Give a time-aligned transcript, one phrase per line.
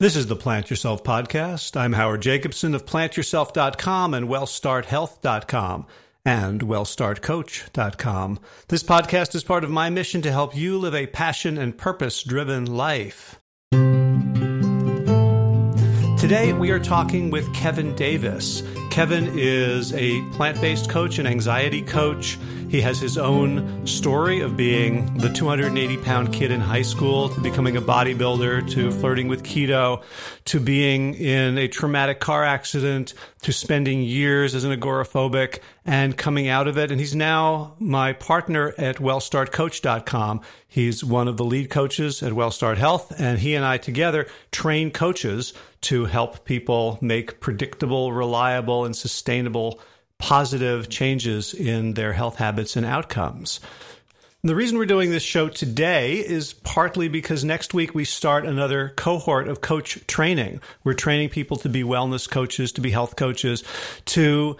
[0.00, 1.76] This is the Plant Yourself podcast.
[1.76, 5.86] I'm Howard Jacobson of plantyourself.com and wellstarthealth.com
[6.24, 8.38] and wellstartcoach.com.
[8.68, 12.22] This podcast is part of my mission to help you live a passion and purpose
[12.22, 13.40] driven life.
[16.20, 18.62] Today we are talking with Kevin Davis.
[18.90, 22.38] Kevin is a plant based coach and anxiety coach.
[22.68, 27.40] He has his own story of being the 280 pound kid in high school to
[27.40, 30.02] becoming a bodybuilder to flirting with keto
[30.44, 36.48] to being in a traumatic car accident to spending years as an agoraphobic and coming
[36.48, 36.90] out of it.
[36.90, 40.42] And he's now my partner at wellstartcoach.com.
[40.66, 44.90] He's one of the lead coaches at WellStart Health, and he and I together train
[44.90, 49.80] coaches to help people make predictable, reliable, and sustainable
[50.18, 53.60] positive changes in their health habits and outcomes.
[54.44, 58.90] The reason we're doing this show today is partly because next week we start another
[58.96, 60.60] cohort of coach training.
[60.84, 63.64] We're training people to be wellness coaches, to be health coaches,
[64.06, 64.56] to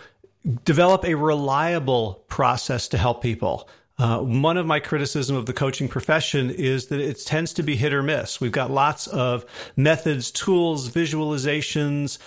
[0.64, 3.68] develop a reliable process to help people.
[3.98, 7.76] Uh, one of my criticism of the coaching profession is that it tends to be
[7.76, 8.40] hit or miss.
[8.40, 9.44] We've got lots of
[9.76, 12.18] methods, tools, visualizations,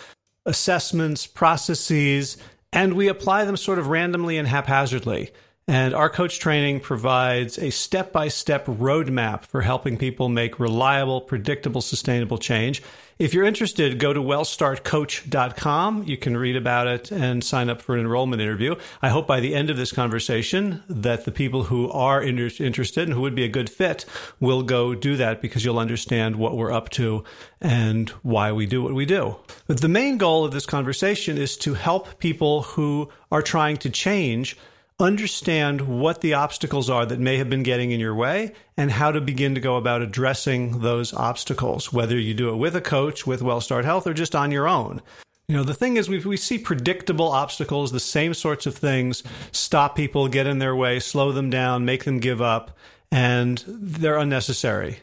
[0.45, 2.37] assessments, processes,
[2.73, 5.31] and we apply them sort of randomly and haphazardly.
[5.67, 11.21] And our coach training provides a step by step roadmap for helping people make reliable,
[11.21, 12.81] predictable, sustainable change.
[13.19, 16.03] If you're interested, go to wellstartcoach.com.
[16.03, 18.75] You can read about it and sign up for an enrollment interview.
[19.01, 23.03] I hope by the end of this conversation that the people who are inter- interested
[23.03, 24.05] and who would be a good fit
[24.39, 27.23] will go do that because you'll understand what we're up to
[27.59, 29.35] and why we do what we do.
[29.67, 33.89] But the main goal of this conversation is to help people who are trying to
[33.89, 34.57] change
[35.01, 39.11] understand what the obstacles are that may have been getting in your way and how
[39.11, 43.25] to begin to go about addressing those obstacles, whether you do it with a coach,
[43.25, 45.01] with WellStart Health, or just on your own.
[45.47, 49.21] You know, the thing is, we, we see predictable obstacles, the same sorts of things
[49.51, 52.77] stop people, get in their way, slow them down, make them give up,
[53.11, 54.99] and they're unnecessary.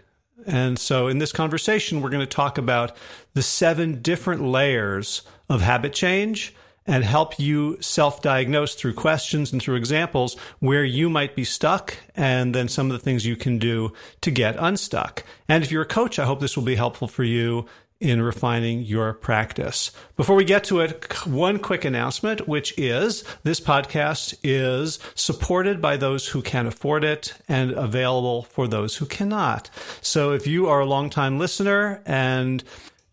[0.47, 2.97] And so, in this conversation, we're going to talk about
[3.35, 6.55] the seven different layers of habit change
[6.89, 11.97] and help you self diagnose through questions and through examples where you might be stuck
[12.17, 15.23] and then some of the things you can do to get unstuck.
[15.49, 17.67] And if you're a coach, I hope this will be helpful for you
[18.01, 19.91] in refining your practice.
[20.17, 25.97] Before we get to it, one quick announcement, which is this podcast is supported by
[25.97, 29.69] those who can afford it and available for those who cannot.
[30.01, 32.63] So if you are a longtime listener and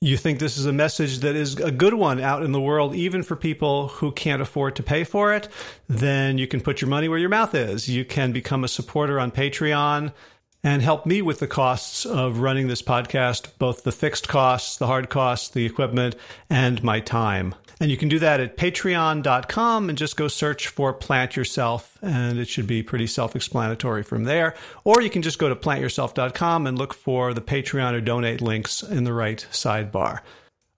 [0.05, 2.93] you think this is a message that is a good one out in the world,
[2.93, 5.47] even for people who can't afford to pay for it,
[5.89, 7.89] then you can put your money where your mouth is.
[7.89, 10.13] You can become a supporter on Patreon
[10.63, 14.85] and help me with the costs of running this podcast, both the fixed costs, the
[14.85, 16.15] hard costs, the equipment,
[16.51, 17.55] and my time.
[17.79, 22.39] And you can do that at patreon.com and just go search for Plant Yourself, and
[22.39, 24.55] it should be pretty self explanatory from there.
[24.85, 28.81] Or you can just go to plantyourself.com and look for the Patreon or donate links
[28.81, 30.21] in the right sidebar.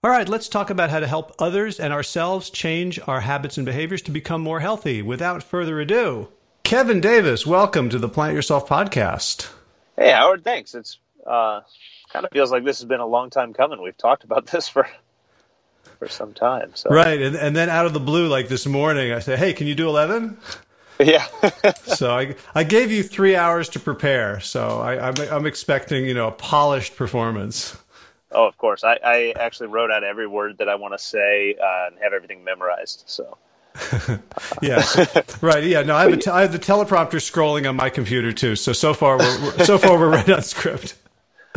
[0.02, 3.66] All right, let's talk about how to help others and ourselves change our habits and
[3.66, 5.02] behaviors to become more healthy.
[5.02, 6.28] Without further ado,
[6.64, 9.50] Kevin Davis, welcome to the Plant Yourself podcast.
[9.96, 10.74] Hey, Howard, thanks.
[10.74, 11.60] It's uh,
[12.12, 13.82] kind of feels like this has been a long time coming.
[13.82, 14.88] We've talked about this for
[15.98, 16.72] for some time.
[16.74, 19.52] So right, and and then out of the blue, like this morning, I said, "Hey,
[19.52, 20.36] can you do 11?
[21.00, 21.26] Yeah.
[21.84, 24.40] so I I gave you three hours to prepare.
[24.40, 27.76] So I, I'm I'm expecting you know a polished performance.
[28.30, 28.84] Oh, of course.
[28.84, 32.12] I, I actually wrote out every word that I want to say uh, and have
[32.12, 33.04] everything memorized.
[33.06, 33.38] So.
[34.62, 35.62] yes, right.
[35.62, 38.56] Yeah, no, I have, a, I have the teleprompter scrolling on my computer too.
[38.56, 40.94] So so far, we're so far we're right on script.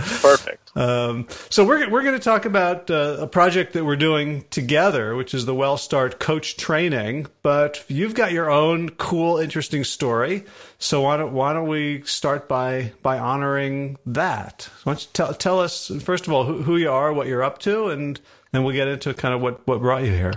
[0.02, 0.76] Perfect.
[0.76, 5.16] Um, so we're we're going to talk about uh, a project that we're doing together,
[5.16, 7.28] which is the WellStart Coach Training.
[7.44, 10.46] But you've got your own cool, interesting story.
[10.80, 14.70] So why don't why don't we start by by honoring that?
[14.84, 17.44] Why don't you tell tell us first of all who, who you are, what you're
[17.44, 18.20] up to, and
[18.52, 20.34] then we'll get into kind of what what brought you here.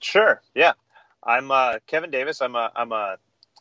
[0.00, 0.40] Sure.
[0.54, 0.72] Yeah,
[1.22, 2.40] I'm uh, Kevin Davis.
[2.40, 3.16] I'm a I'm a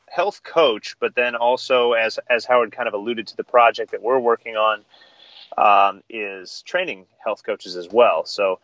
[0.10, 4.02] health coach, but then also as as Howard kind of alluded to the project that
[4.02, 4.84] we're working on
[5.58, 8.26] um, is training health coaches as well.
[8.26, 8.60] So,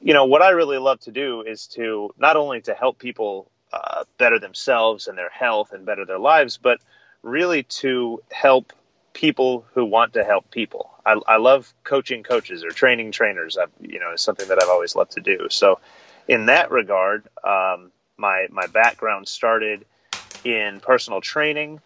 [0.00, 3.50] you know, what I really love to do is to not only to help people
[3.72, 6.80] uh, better themselves and their health and better their lives, but
[7.22, 8.72] really to help
[9.12, 10.90] people who want to help people.
[11.06, 13.56] I, I love coaching coaches or training trainers.
[13.56, 15.48] I've, you know, is something that I've always loved to do.
[15.50, 15.80] So,
[16.28, 19.84] in that regard, um, my my background started
[20.44, 21.80] in personal training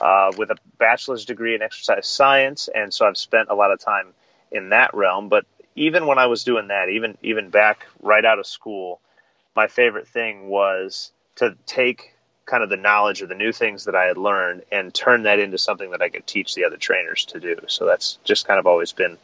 [0.00, 3.80] uh, with a bachelor's degree in exercise science, and so I've spent a lot of
[3.80, 4.08] time
[4.50, 5.28] in that realm.
[5.28, 9.00] But even when I was doing that, even even back right out of school,
[9.56, 12.14] my favorite thing was to take
[12.46, 15.38] kind of the knowledge of the new things that I had learned and turn that
[15.38, 17.56] into something that I could teach the other trainers to do.
[17.68, 19.18] So that's just kind of always been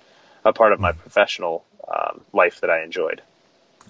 [0.44, 3.20] a part of my professional um, life that I enjoyed.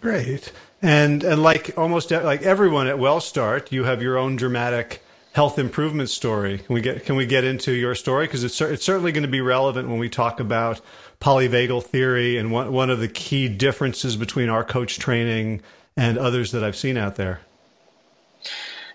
[0.01, 0.53] Great,
[0.83, 5.03] and and like almost like everyone at WellStart, you have your own dramatic
[5.33, 6.59] health improvement story.
[6.59, 9.29] Can we get can we get into your story because it's it's certainly going to
[9.29, 10.81] be relevant when we talk about
[11.21, 15.63] polyvagal theory and one one of the key differences between our coach training
[15.97, 17.41] and others that I've seen out there.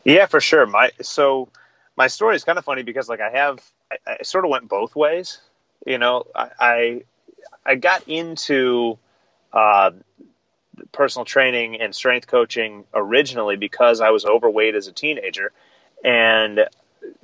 [0.03, 0.65] Yeah, for sure.
[0.65, 1.49] My so
[1.95, 3.59] my story is kind of funny because like I have
[3.91, 5.39] I, I sort of went both ways.
[5.85, 7.01] You know, I I,
[7.65, 8.97] I got into
[9.53, 9.91] uh,
[10.91, 15.51] personal training and strength coaching originally because I was overweight as a teenager
[16.03, 16.67] and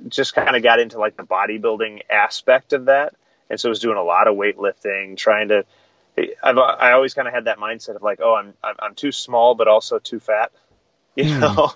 [0.08, 3.14] just kind of got into like the bodybuilding aspect of that.
[3.50, 5.64] And so I was doing a lot of weightlifting, trying to.
[6.42, 9.54] I've I always kind of had that mindset of like, oh, I'm I'm too small,
[9.54, 10.52] but also too fat.
[11.16, 11.40] You mm.
[11.40, 11.72] know,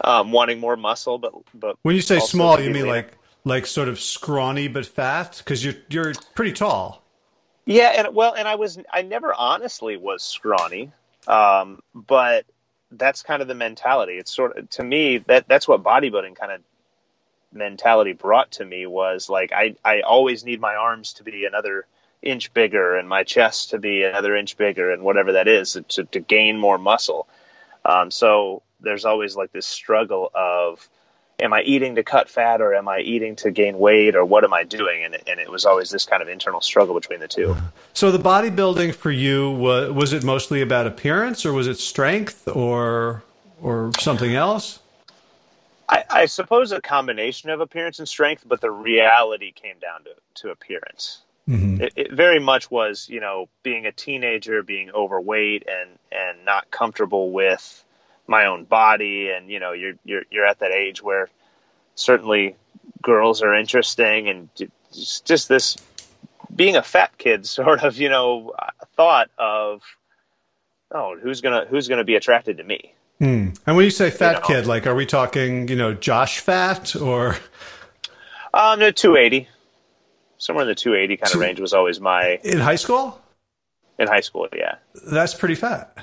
[0.00, 3.12] um, wanting more muscle, but but when you say small, you mean like
[3.44, 7.04] like sort of scrawny but fat because you're you're pretty tall.
[7.66, 10.92] Yeah, and well, and I was I never honestly was scrawny,
[11.26, 12.46] um, but
[12.92, 14.14] that's kind of the mentality.
[14.14, 16.60] It's sort of to me that that's what bodybuilding kind of
[17.52, 21.86] mentality brought to me was like I I always need my arms to be another
[22.22, 26.04] inch bigger and my chest to be another inch bigger and whatever that is to
[26.04, 27.28] to gain more muscle.
[27.84, 30.88] Um, so there's always like this struggle of
[31.38, 34.44] am I eating to cut fat or am I eating to gain weight or what
[34.44, 35.04] am I doing?
[35.04, 37.56] And, and it was always this kind of internal struggle between the two.
[37.92, 42.48] So the bodybuilding for you was, was it mostly about appearance or was it strength
[42.48, 43.22] or
[43.62, 44.80] or something else?
[45.88, 50.10] I, I suppose a combination of appearance and strength, but the reality came down to,
[50.42, 51.22] to appearance.
[51.48, 51.80] Mm-hmm.
[51.80, 56.70] It, it, very much was, you know, being a teenager, being overweight, and and not
[56.72, 57.84] comfortable with
[58.28, 61.28] my own body and you know you're you're you're at that age where
[61.94, 62.56] certainly
[63.02, 64.48] girls are interesting and
[64.92, 65.76] just, just this
[66.54, 68.52] being a fat kid sort of you know
[68.96, 69.82] thought of
[70.92, 72.92] oh who's gonna who's gonna be attracted to me?
[73.18, 73.48] Hmm.
[73.66, 76.40] and when you say fat you know, kid like are we talking you know josh
[76.40, 77.36] fat or?
[78.52, 79.48] Um no 280
[80.38, 83.20] somewhere in the 280 kind of range was always my in high school?
[83.98, 84.76] In high school yeah.
[85.10, 85.96] That's pretty fat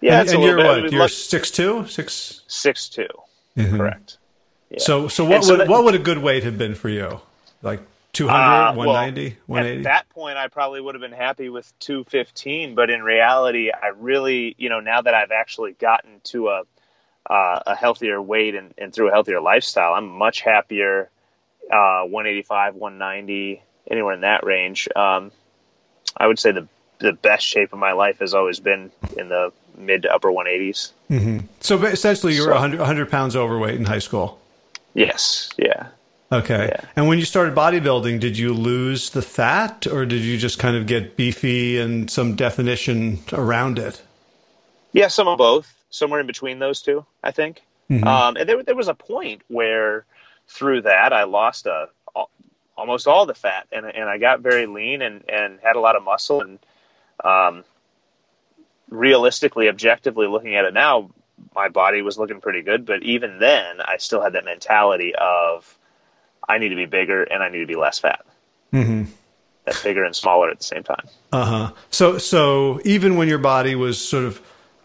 [0.00, 0.92] yeah, and, and you're what?
[0.92, 3.08] You're six two, six six two.
[3.56, 3.76] Mm-hmm.
[3.76, 4.18] Correct.
[4.70, 4.78] Yeah.
[4.78, 7.20] So, so what so would that, what would a good weight have been for you?
[7.62, 7.80] Like
[8.12, 9.78] 200, uh, 190, well, 180?
[9.78, 12.74] At that point, I probably would have been happy with 215.
[12.74, 16.62] But in reality, I really, you know, now that I've actually gotten to a
[17.28, 21.10] uh, a healthier weight and, and, through a healthier lifestyle, I'm much happier.
[21.70, 24.88] Uh, 185, 190, anywhere in that range.
[24.96, 25.30] Um,
[26.16, 26.66] I would say the
[26.98, 29.52] the best shape of my life has always been in the
[29.86, 30.92] mid to upper 180s.
[31.10, 31.46] Mm-hmm.
[31.60, 34.40] So essentially, you were so, 100, 100, pounds overweight in high school.
[34.94, 35.50] Yes.
[35.56, 35.88] Yeah.
[36.32, 36.70] Okay.
[36.72, 36.80] Yeah.
[36.96, 40.76] And when you started bodybuilding, did you lose the fat, or did you just kind
[40.76, 44.00] of get beefy and some definition around it?
[44.92, 45.72] Yeah, some of both.
[45.90, 47.62] Somewhere in between those two, I think.
[47.90, 48.06] Mm-hmm.
[48.06, 50.04] Um, and there, there was a point where
[50.46, 51.88] through that I lost a
[52.80, 55.96] almost all the fat, and and I got very lean and and had a lot
[55.96, 56.58] of muscle and
[57.22, 57.64] um,
[58.90, 61.10] realistically, objectively looking at it now,
[61.54, 62.84] my body was looking pretty good.
[62.84, 65.76] But even then, I still had that mentality of
[66.48, 68.24] I need to be bigger and I need to be less fat.
[68.72, 69.04] Mm-hmm.
[69.64, 71.06] That bigger and smaller at the same time.
[71.32, 71.72] Uh huh.
[71.90, 74.40] So, so even when your body was sort of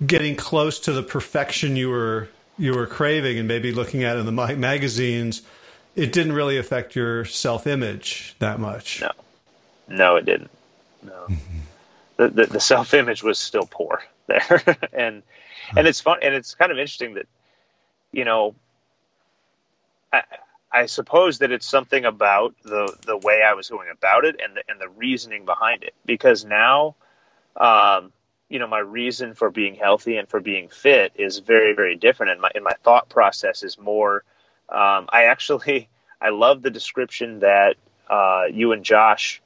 [0.06, 4.26] getting close to the perfection you were you were craving and maybe looking at in
[4.26, 5.42] the magazines,
[5.96, 9.02] it didn't really affect your self image that much.
[9.02, 9.12] No,
[9.88, 10.52] no, it didn't.
[11.04, 11.26] No.
[11.30, 11.60] Mm-hmm
[12.18, 15.24] the, the, the self image was still poor there, and
[15.76, 17.28] and it's fun and it's kind of interesting that
[18.12, 18.56] you know
[20.14, 20.24] I,
[20.72, 24.56] I suppose that it's something about the the way I was going about it and
[24.56, 25.94] the and the reasoning behind it.
[26.06, 26.96] Because now
[27.58, 28.12] um,
[28.50, 32.32] you know my reason for being healthy and for being fit is very very different
[32.32, 34.24] and my and my thought process is more
[34.70, 35.90] um, I actually
[36.22, 37.76] I love the description that
[38.10, 39.42] uh, you and Josh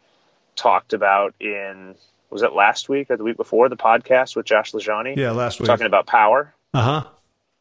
[0.55, 1.95] talked about in
[2.29, 5.15] was it last week or the week before the podcast with Josh LaJaunie?
[5.15, 5.67] Yeah, last week.
[5.67, 6.53] Talking about power.
[6.73, 7.03] Uh huh.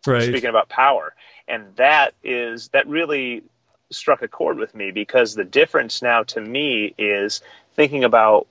[0.06, 0.24] Right.
[0.24, 1.14] Speaking about power.
[1.46, 3.42] And that is, that really
[3.90, 7.40] struck a chord with me because the difference now to me is
[7.74, 8.46] thinking about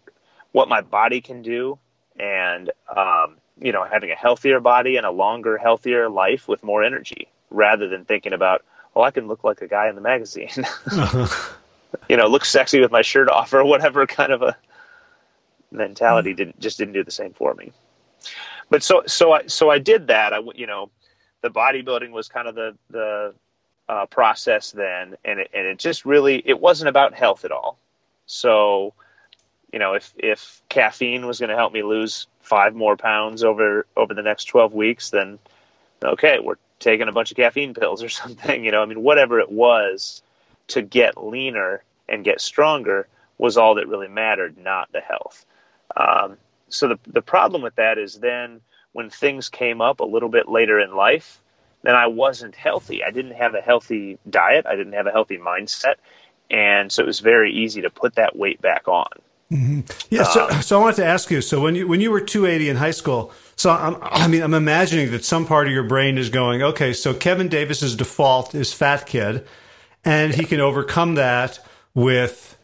[0.52, 1.78] what my body can do
[2.20, 6.84] and, um, you know, having a healthier body and a longer, healthier life with more
[6.84, 10.50] energy rather than thinking about, well, I can look like a guy in the magazine.
[10.58, 11.28] uh-huh.
[12.10, 14.58] You know, look sexy with my shirt off or whatever kind of a
[15.72, 17.72] mentality didn't just didn't do the same for me.
[18.70, 20.34] But so so I so I did that.
[20.34, 20.90] I you know
[21.42, 23.34] the bodybuilding was kind of the the
[23.90, 27.78] uh, process then, and it, and it just really it wasn't about health at all.
[28.26, 28.94] So,
[29.72, 33.86] you know, if if caffeine was going to help me lose five more pounds over
[33.96, 35.40] over the next twelve weeks, then
[36.04, 38.64] okay, we're taking a bunch of caffeine pills or something.
[38.64, 40.22] You know, I mean, whatever it was
[40.68, 43.08] to get leaner and get stronger
[43.38, 45.46] was all that really mattered, not the health.
[45.96, 46.38] Um,
[46.70, 48.62] so the the problem with that is then
[48.94, 51.40] when things came up a little bit later in life,
[51.84, 53.04] then I wasn't healthy.
[53.04, 54.66] I didn't have a healthy diet.
[54.66, 55.96] I didn't have a healthy mindset,
[56.50, 59.08] and so it was very easy to put that weight back on.
[59.52, 59.82] Mm-hmm.
[60.10, 60.24] Yeah.
[60.24, 61.42] So, um, so I wanted to ask you.
[61.42, 64.54] So when you when you were 280 in high school, so I'm, I mean, I'm
[64.54, 68.74] imagining that some part of your brain is going, okay, so Kevin Davis's default is
[68.74, 69.48] fat kid,
[70.04, 71.60] and he can overcome that
[71.94, 72.57] with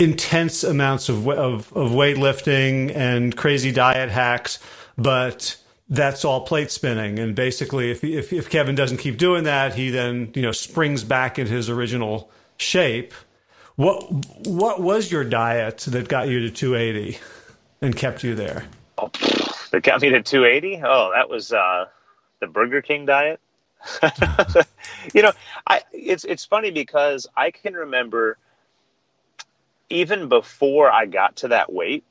[0.00, 4.58] intense amounts of of, of weightlifting and crazy diet hacks,
[4.98, 5.56] but
[5.88, 7.18] that's all plate spinning.
[7.18, 11.04] And basically, if, if, if Kevin doesn't keep doing that, he then you know springs
[11.04, 13.12] back into his original shape.
[13.76, 14.10] What
[14.46, 17.18] what was your diet that got you to 280
[17.82, 18.64] and kept you there?
[18.98, 19.10] Oh,
[19.70, 20.82] that got me to 280.
[20.84, 21.86] Oh, that was uh,
[22.40, 23.40] the Burger King diet.
[25.14, 25.32] you know,
[25.66, 28.36] I it's it's funny because I can remember
[29.90, 32.04] even before I got to that weight,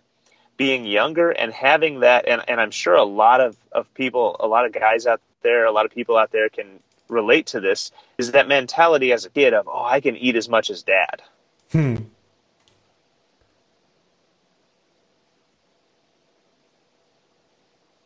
[0.59, 4.45] being younger and having that and, and i'm sure a lot of, of people a
[4.45, 6.67] lot of guys out there a lot of people out there can
[7.07, 10.49] relate to this is that mentality as a kid of oh i can eat as
[10.49, 11.21] much as dad
[11.71, 11.95] hmm.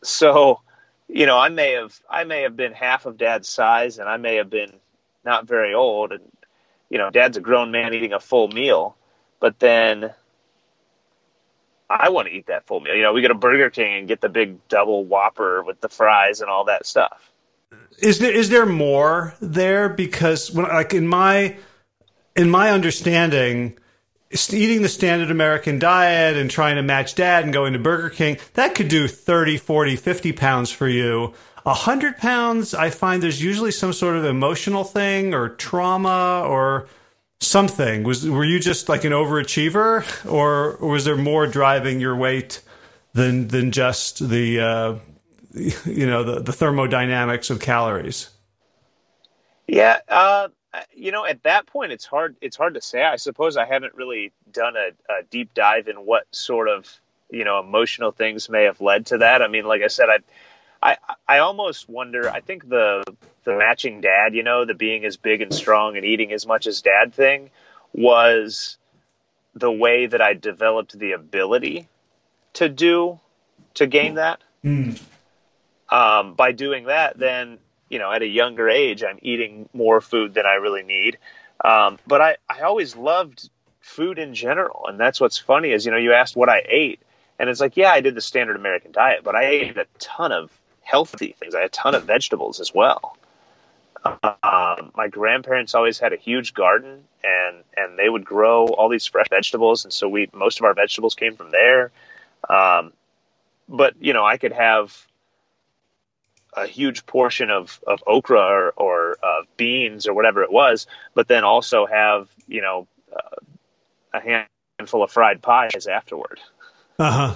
[0.03, 0.61] so
[1.07, 4.17] you know i may have i may have been half of dad's size and i
[4.17, 4.71] may have been
[5.25, 6.21] not very old and
[6.91, 8.95] you know dad's a grown man eating a full meal
[9.43, 10.13] but then
[11.89, 12.95] I want to eat that full meal.
[12.95, 15.89] You know, we go to Burger King and get the big double Whopper with the
[15.89, 17.29] fries and all that stuff.
[17.99, 19.89] Is there is there more there?
[19.89, 21.57] Because when like in my
[22.37, 23.77] in my understanding,
[24.31, 28.37] eating the standard American diet and trying to match dad and going to Burger King,
[28.53, 31.33] that could do 30, 40, 50 pounds for you.
[31.65, 36.87] A hundred pounds, I find there's usually some sort of emotional thing or trauma or
[37.43, 38.03] something.
[38.03, 42.61] Was were you just like an overachiever, or, was there more driving your weight
[43.13, 44.95] than than just the uh,
[45.85, 48.29] you know the, the thermodynamics of calories?
[49.67, 50.49] Yeah, uh,
[50.93, 52.35] you know, at that point, it's hard.
[52.41, 53.03] It's hard to say.
[53.03, 57.43] I suppose I haven't really done a, a deep dive in what sort of you
[57.43, 59.41] know emotional things may have led to that.
[59.41, 60.19] I mean, like I said, I
[60.83, 60.97] I
[61.27, 62.29] I almost wonder.
[62.29, 63.03] I think the
[63.45, 66.67] the matching dad, you know, the being as big and strong and eating as much
[66.67, 67.49] as dad thing
[67.93, 68.77] was
[69.55, 71.87] the way that I developed the ability
[72.53, 73.19] to do
[73.75, 74.41] to gain that.
[74.63, 75.01] Mm.
[75.89, 77.59] Um, by doing that, then
[77.89, 81.17] you know, at a younger age, I'm eating more food than I really need.
[81.63, 83.49] Um, but I I always loved
[83.79, 87.01] food in general, and that's what's funny is you know you asked what I ate,
[87.39, 90.33] and it's like yeah, I did the standard American diet, but I ate a ton
[90.33, 90.51] of
[90.83, 91.55] healthy things.
[91.55, 93.17] I had a ton of vegetables as well.
[94.05, 99.05] Um, my grandparents always had a huge garden, and and they would grow all these
[99.05, 101.91] fresh vegetables, and so we most of our vegetables came from there.
[102.49, 102.91] Um,
[103.69, 105.07] but you know, I could have
[106.55, 111.27] a huge portion of, of okra or, or uh, beans or whatever it was, but
[111.27, 114.47] then also have you know uh, a
[114.79, 116.39] handful of fried pies afterward.
[116.99, 117.35] Uh huh.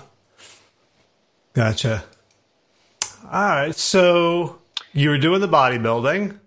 [1.54, 2.04] Gotcha.
[3.24, 3.76] All right.
[3.76, 4.60] So
[4.94, 6.40] you were doing the bodybuilding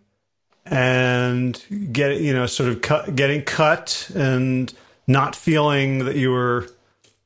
[0.67, 4.73] and get you know sort of cut, getting cut and
[5.07, 6.69] not feeling that you were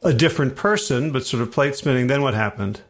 [0.03, 2.07] a different person, but sort of plate spinning.
[2.07, 2.83] Then what happened?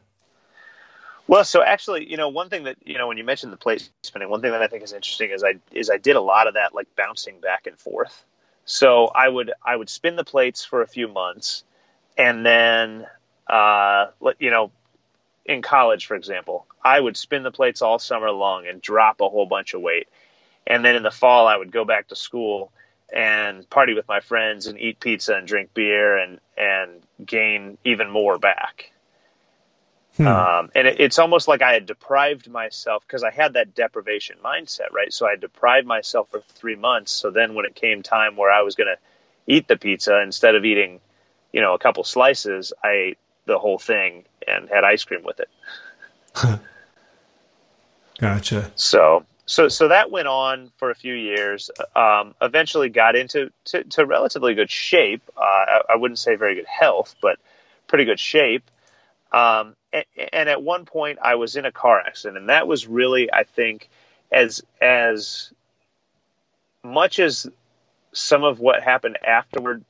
[1.27, 3.89] Well, so actually, you know, one thing that you know when you mentioned the plate
[4.03, 6.47] spinning, one thing that I think is interesting is I is I did a lot
[6.47, 8.25] of that like bouncing back and forth.
[8.67, 11.65] So I would I would spin the plates for a few months,
[12.19, 13.07] and then
[13.49, 14.07] uh,
[14.39, 14.71] you know
[15.47, 19.29] in college, for example, I would spin the plates all summer long and drop a
[19.29, 20.09] whole bunch of weight.
[20.67, 22.73] And then in the fall, I would go back to school
[23.13, 28.11] and party with my friends and eat pizza and drink beer and, and gain even
[28.11, 28.91] more back.
[30.17, 30.27] Hmm.
[30.27, 34.37] Um, and it, it's almost like I had deprived myself because I had that deprivation
[34.43, 35.13] mindset, right?
[35.13, 37.13] So I deprived myself for three months.
[37.13, 38.99] So then when it came time where I was going to
[39.53, 41.01] eat the pizza, instead of eating,
[41.53, 45.41] you know, a couple slices, I ate the whole thing and had ice cream with
[45.41, 45.49] it.
[48.21, 48.73] gotcha.
[48.77, 51.71] So so so that went on for a few years.
[51.95, 55.23] Um, eventually, got into to, to, relatively good shape.
[55.37, 57.39] Uh, I, I, wouldn't say very good health, but
[57.87, 58.71] pretty good shape.
[59.33, 62.87] Um, and, and at one point, I was in a car accident, and that was
[62.87, 63.91] really, I think,
[64.33, 65.53] as as
[66.83, 67.47] much as
[68.13, 69.85] some of what happened afterward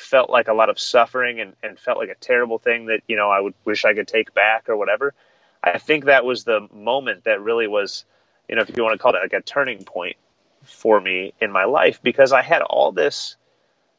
[0.00, 3.16] felt like a lot of suffering and, and felt like a terrible thing that you
[3.16, 5.14] know I would wish I could take back or whatever.
[5.62, 8.04] I think that was the moment that really was,
[8.48, 10.16] you know, if you want to call it like a turning point
[10.62, 13.36] for me in my life because I had all this,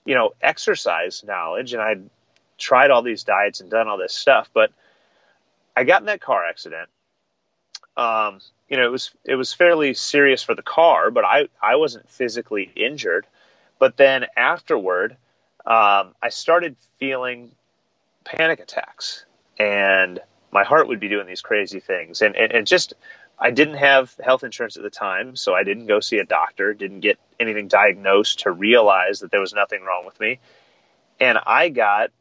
[0.06, 2.10] you know, exercise knowledge and I'd
[2.58, 4.72] tried all these diets and done all this stuff, but
[5.75, 6.89] I got in that car accident.
[7.98, 8.39] Um,
[8.70, 12.10] you know, it was it was fairly serious for the car, but I I wasn't
[12.10, 13.25] physically injured.
[13.79, 15.18] But then afterward,
[15.65, 17.51] um, I started feeling
[18.23, 19.25] panic attacks,
[19.57, 20.19] and
[20.51, 22.93] my heart would be doing these crazy things, and and, and just
[23.39, 26.73] I didn't have health insurance at the time, so I didn't go see a doctor,
[26.73, 30.39] didn't get anything diagnosed to realize that there was nothing wrong with me.
[31.19, 32.11] And I got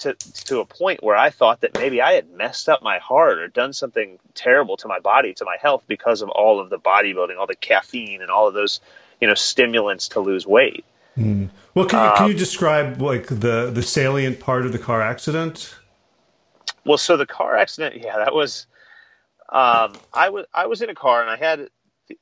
[0.00, 3.38] to to a point where I thought that maybe I had messed up my heart
[3.38, 6.78] or done something terrible to my body, to my health because of all of the
[6.78, 8.80] bodybuilding, all the caffeine and all of those,
[9.20, 10.84] you know, stimulants to lose weight.
[11.16, 11.50] Mm.
[11.74, 15.02] Well, can you, can you um, describe like the the salient part of the car
[15.02, 15.74] accident?
[16.84, 18.66] Well, so the car accident, yeah, that was
[19.50, 21.68] um, I was I was in a car and I had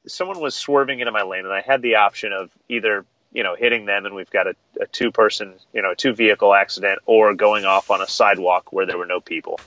[0.06, 3.54] someone was swerving into my lane and I had the option of either you know
[3.54, 7.34] hitting them and we've got a, a two person you know two vehicle accident or
[7.34, 9.60] going off on a sidewalk where there were no people.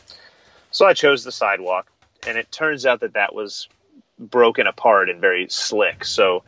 [0.71, 1.91] So I chose the sidewalk
[2.25, 3.67] and it turns out that that was
[4.19, 6.05] broken apart and very slick.
[6.05, 6.43] So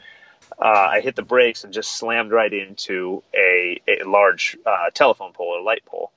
[0.59, 5.33] uh, I hit the brakes and just slammed right into a, a large uh, telephone
[5.33, 6.11] pole or light pole.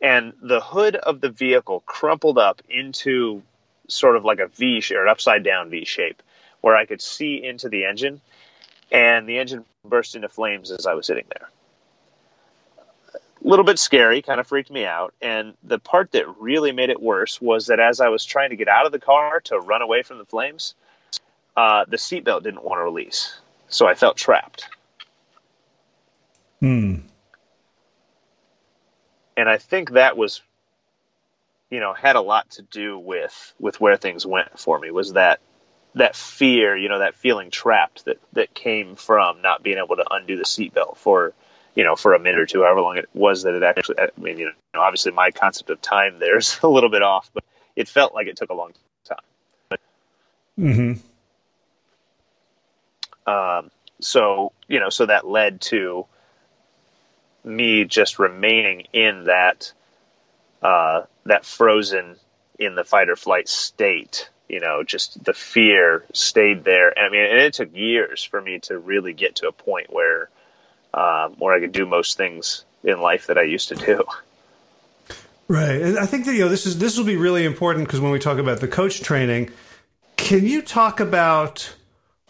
[0.00, 3.42] And the hood of the vehicle crumpled up into
[3.88, 6.22] sort of like a V or an upside down V shape
[6.60, 8.20] where I could see into the engine,
[8.90, 11.48] and the engine burst into flames as I was sitting there.
[13.44, 15.12] A little bit scary, kind of freaked me out.
[15.20, 18.56] And the part that really made it worse was that as I was trying to
[18.56, 20.74] get out of the car to run away from the flames,
[21.56, 23.38] uh, the seatbelt didn't want to release.
[23.68, 24.68] So I felt trapped.
[26.60, 26.96] Hmm.
[29.36, 30.42] And I think that was
[31.72, 35.14] you know had a lot to do with with where things went for me was
[35.14, 35.40] that
[35.94, 40.04] that fear you know that feeling trapped that that came from not being able to
[40.10, 41.32] undo the seatbelt for
[41.74, 44.08] you know for a minute or two however long it was that it actually i
[44.18, 47.42] mean you know obviously my concept of time there's a little bit off but
[47.74, 48.72] it felt like it took a long
[49.04, 49.78] time
[50.58, 50.92] mm-hmm.
[53.26, 56.06] Um, so you know so that led to
[57.44, 59.72] me just remaining in that
[60.62, 62.16] uh, that frozen
[62.58, 64.28] in the fight or flight state.
[64.48, 66.96] You know, just the fear stayed there.
[66.98, 70.28] I mean, and it took years for me to really get to a point where
[70.92, 74.04] um, where I could do most things in life that I used to do.
[75.48, 78.00] Right, and I think that you know this is this will be really important because
[78.00, 79.50] when we talk about the coach training,
[80.16, 81.74] can you talk about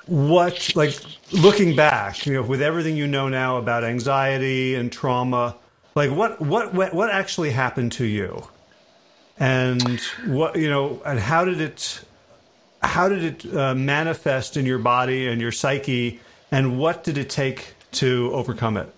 [0.06, 1.00] what like
[1.32, 5.56] looking back, you know, with everything you know now about anxiety and trauma,
[5.94, 8.46] like what what what, what actually happened to you?
[9.38, 12.04] And what you know and how did it
[12.82, 16.20] how did it uh, manifest in your body and your psyche?
[16.50, 18.92] And what did it take to overcome it?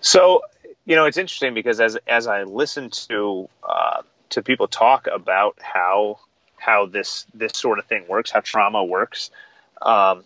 [0.00, 0.42] So
[0.86, 5.58] you know it's interesting because as as i listen to uh, to people talk about
[5.60, 6.18] how
[6.66, 9.30] how this this sort of thing works how trauma works
[9.82, 10.24] um,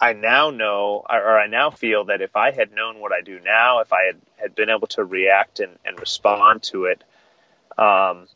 [0.00, 3.40] I now know, or I now feel that if I had known what I do
[3.40, 7.02] now, if I had, had been able to react and, and respond to it,
[7.78, 8.26] um,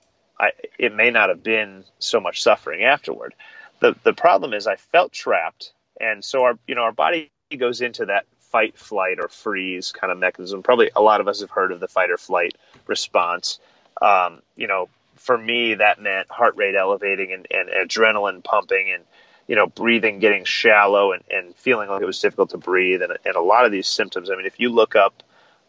[0.41, 3.35] I, it may not have been so much suffering afterward.
[3.81, 7.81] The the problem is I felt trapped, and so our you know our body goes
[7.81, 10.63] into that fight, flight, or freeze kind of mechanism.
[10.63, 13.59] Probably a lot of us have heard of the fight or flight response.
[14.01, 14.89] Um, you know,
[15.19, 19.05] for me, that meant heart rate elevating and, and adrenaline pumping and
[19.49, 23.03] you know, breathing getting shallow and, and feeling like it was difficult to breathe.
[23.03, 25.23] And, and a lot of these symptoms, I mean, if you look up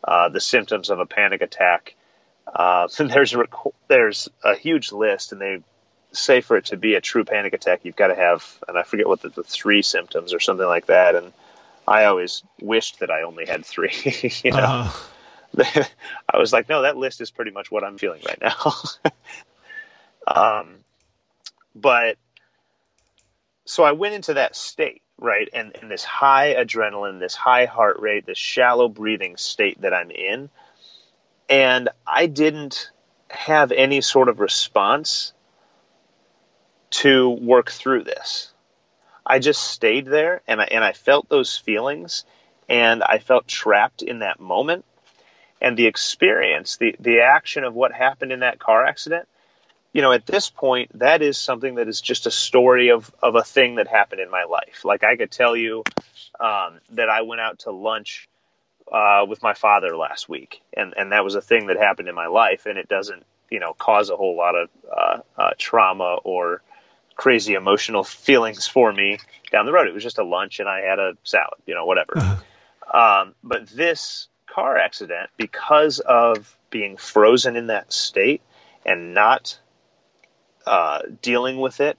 [0.03, 1.95] uh, the symptoms of a panic attack,
[2.53, 3.45] uh, there's, a,
[3.87, 5.63] there's a huge list, and they
[6.11, 8.83] say for it to be a true panic attack, you've got to have, and I
[8.83, 11.15] forget what the, the three symptoms or something like that.
[11.15, 11.31] And
[11.87, 13.93] I always wished that I only had three,
[14.43, 14.57] you know.
[14.57, 15.05] Uh-huh.
[15.57, 18.73] I was like, no, that list is pretty much what I'm feeling right now.
[20.27, 20.75] um,
[21.75, 22.17] but
[23.65, 25.49] so I went into that state, right?
[25.53, 30.11] And, and this high adrenaline, this high heart rate, this shallow breathing state that I'm
[30.11, 30.49] in.
[31.49, 32.91] And I didn't
[33.29, 35.33] have any sort of response
[36.91, 38.51] to work through this.
[39.25, 42.25] I just stayed there and I, and I felt those feelings
[42.67, 44.85] and I felt trapped in that moment.
[45.61, 49.27] And the experience, the the action of what happened in that car accident,
[49.93, 53.35] you know, at this point, that is something that is just a story of of
[53.35, 54.85] a thing that happened in my life.
[54.85, 55.83] Like I could tell you
[56.39, 58.29] um, that I went out to lunch
[58.91, 62.15] uh, with my father last week, and and that was a thing that happened in
[62.15, 66.17] my life, and it doesn't you know cause a whole lot of uh, uh, trauma
[66.23, 66.61] or
[67.15, 69.17] crazy emotional feelings for me
[69.51, 69.87] down the road.
[69.87, 72.17] It was just a lunch, and I had a salad, you know, whatever.
[72.17, 73.21] Uh-huh.
[73.21, 78.41] Um, but this car accident, because of being frozen in that state
[78.85, 79.59] and not
[80.65, 81.97] uh, dealing with it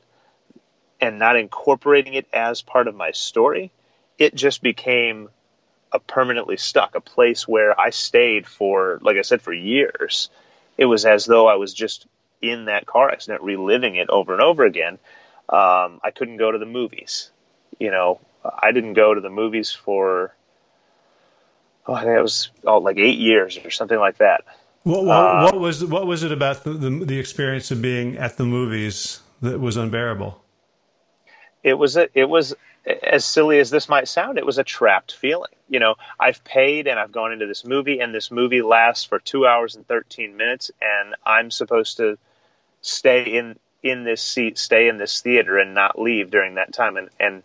[1.00, 3.70] and not incorporating it as part of my story,
[4.18, 5.28] it just became
[5.92, 10.28] a permanently stuck, a place where I stayed for, like I said, for years.
[10.76, 12.06] It was as though I was just
[12.40, 14.98] in that car accident, reliving it over and over again.
[15.48, 17.30] Um, I couldn't go to the movies.
[17.78, 20.32] You know, I didn't go to the movies for,
[21.86, 24.44] oh, I think it was oh, like eight years or something like that.
[24.82, 28.16] What, what, uh, what was what was it about the, the, the experience of being
[28.16, 30.42] at the movies that was unbearable?
[31.62, 32.54] It was a, it was
[33.02, 35.50] as silly as this might sound, it was a trapped feeling.
[35.68, 39.18] You know, I've paid and I've gone into this movie, and this movie lasts for
[39.18, 42.18] two hours and 13 minutes, and I'm supposed to
[42.80, 46.96] stay in in this seat, stay in this theater, and not leave during that time.
[46.96, 47.42] And and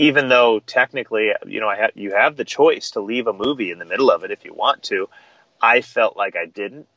[0.00, 3.70] even though technically, you know, I ha- you have the choice to leave a movie
[3.70, 5.10] in the middle of it if you want to,
[5.60, 6.88] I felt like I didn't.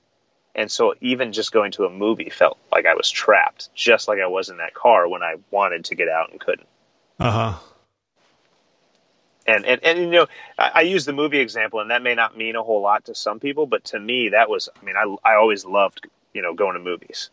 [0.55, 4.19] And so even just going to a movie felt like I was trapped, just like
[4.19, 6.67] I was in that car when I wanted to get out and couldn't.
[7.19, 7.59] Uh huh.
[9.45, 12.37] And, and and you know, I, I, use the movie example, and that may not
[12.37, 14.69] mean a whole lot to some people, but to me, that was.
[14.81, 17.29] I mean, I I always loved you know going to movies.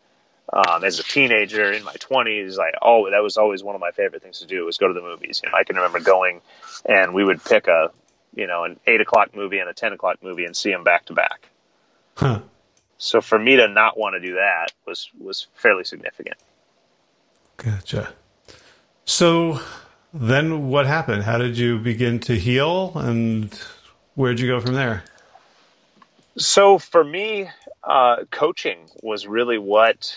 [0.52, 3.92] Um, as a teenager in my 20s, I oh that was always one of my
[3.92, 5.40] favorite things to do was go to the movies.
[5.44, 6.40] You know, I can remember going,
[6.84, 7.90] and we would pick a
[8.34, 11.06] you know an eight o'clock movie and a ten o'clock movie and see them back
[11.06, 11.48] to back.
[12.16, 12.40] Huh.
[12.98, 16.36] So for me to not want to do that was was fairly significant.
[17.56, 18.12] Gotcha.
[19.04, 19.60] So
[20.12, 21.22] then what happened?
[21.22, 23.52] How did you begin to heal and
[24.14, 25.04] where'd you go from there?
[26.36, 27.48] So for me,
[27.84, 30.16] uh, coaching was really what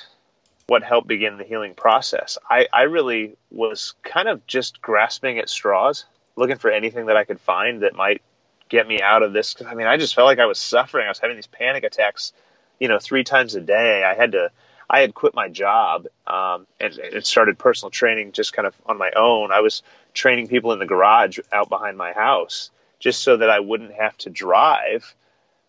[0.67, 2.37] what helped begin the healing process.
[2.49, 7.25] I, I really was kind of just grasping at straws, looking for anything that I
[7.25, 8.21] could find that might
[8.69, 9.53] get me out of this.
[9.53, 11.05] Cause, I mean, I just felt like I was suffering.
[11.05, 12.33] I was having these panic attacks,
[12.79, 14.03] you know, three times a day.
[14.03, 14.51] I had to
[14.89, 18.97] I had quit my job um, and, and started personal training just kind of on
[18.97, 19.51] my own.
[19.51, 19.81] I was
[20.13, 24.17] training people in the garage out behind my house just so that I wouldn't have
[24.19, 25.15] to drive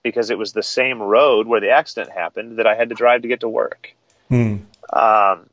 [0.02, 3.22] because it was the same road where the accident happened that I had to drive
[3.22, 3.94] to get to work.
[4.34, 4.56] Hmm.
[4.96, 5.50] Um,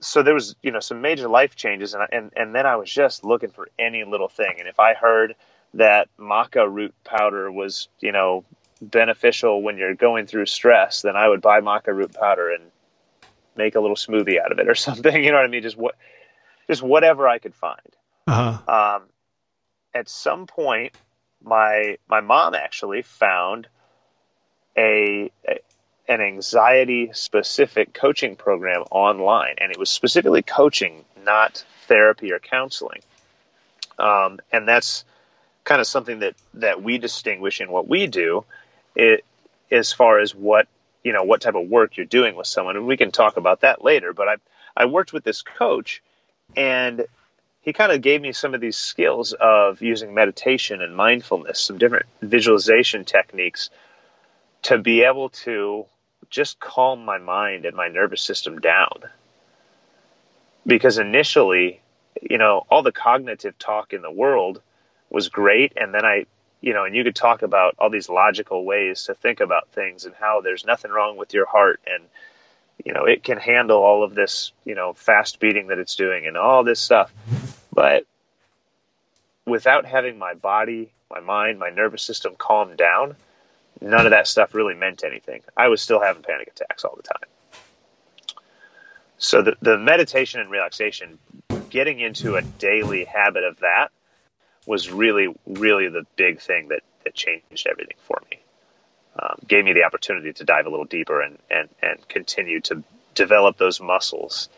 [0.00, 2.90] so there was, you know, some major life changes, and, and and then I was
[2.90, 4.56] just looking for any little thing.
[4.58, 5.34] And if I heard
[5.74, 8.44] that maca root powder was, you know,
[8.80, 12.64] beneficial when you're going through stress, then I would buy maca root powder and
[13.56, 15.22] make a little smoothie out of it or something.
[15.22, 15.62] You know what I mean?
[15.62, 15.96] Just what,
[16.68, 17.78] just whatever I could find.
[18.26, 18.96] Uh-huh.
[18.96, 19.02] Um,
[19.94, 20.94] at some point,
[21.42, 23.68] my my mom actually found
[24.76, 25.58] a, a
[26.08, 33.00] an anxiety specific coaching program online, and it was specifically coaching, not therapy or counseling.
[33.98, 35.04] Um, and that's
[35.64, 38.44] kind of something that that we distinguish in what we do.
[38.94, 39.24] It
[39.70, 40.68] as far as what
[41.02, 43.62] you know what type of work you're doing with someone, and we can talk about
[43.62, 44.12] that later.
[44.12, 44.36] But I
[44.76, 46.02] I worked with this coach,
[46.56, 47.06] and
[47.62, 51.78] he kind of gave me some of these skills of using meditation and mindfulness, some
[51.78, 53.70] different visualization techniques
[54.62, 55.86] to be able to
[56.34, 59.04] just calm my mind and my nervous system down.
[60.66, 61.80] Because initially,
[62.20, 64.60] you know, all the cognitive talk in the world
[65.10, 66.26] was great, and then I
[66.60, 70.06] you know, and you could talk about all these logical ways to think about things
[70.06, 72.02] and how there's nothing wrong with your heart and
[72.82, 76.26] you know, it can handle all of this, you know, fast beating that it's doing
[76.26, 77.12] and all this stuff.
[77.72, 78.06] But
[79.46, 83.14] without having my body, my mind, my nervous system calm down,
[83.84, 85.42] none of that stuff really meant anything.
[85.56, 87.28] I was still having panic attacks all the time.
[89.18, 91.18] So the, the meditation and relaxation,
[91.70, 93.88] getting into a daily habit of that
[94.66, 98.38] was really, really the big thing that, that changed everything for me.
[99.18, 102.82] Um, gave me the opportunity to dive a little deeper and, and, and continue to
[103.14, 104.48] develop those muscles,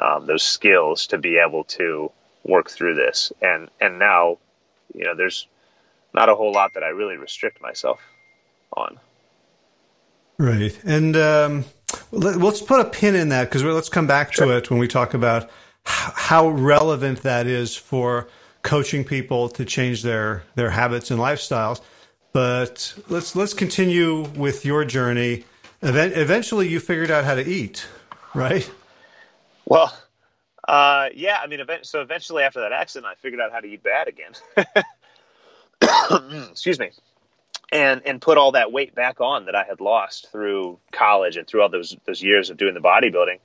[0.00, 2.12] um, those skills to be able to
[2.44, 3.32] work through this.
[3.42, 4.38] And, and now,
[4.94, 5.48] you know, there's
[6.14, 8.00] not a whole lot that I really restrict myself
[8.76, 8.98] on.
[10.38, 10.78] Right.
[10.84, 11.64] And um,
[12.10, 14.46] let's put a pin in that because let's come back sure.
[14.46, 15.50] to it when we talk about
[15.84, 18.28] how relevant that is for
[18.62, 21.80] coaching people to change their their habits and lifestyles.
[22.32, 25.44] But let's let's continue with your journey.
[25.82, 27.86] Event, eventually, you figured out how to eat,
[28.34, 28.68] right?
[29.66, 29.96] Well,
[30.66, 31.38] uh, yeah.
[31.42, 34.08] I mean, event, so eventually, after that accident, I figured out how to eat bad
[34.08, 34.32] again.
[36.50, 36.90] Excuse me,
[37.72, 41.46] and and put all that weight back on that I had lost through college and
[41.46, 43.38] through all those those years of doing the bodybuilding.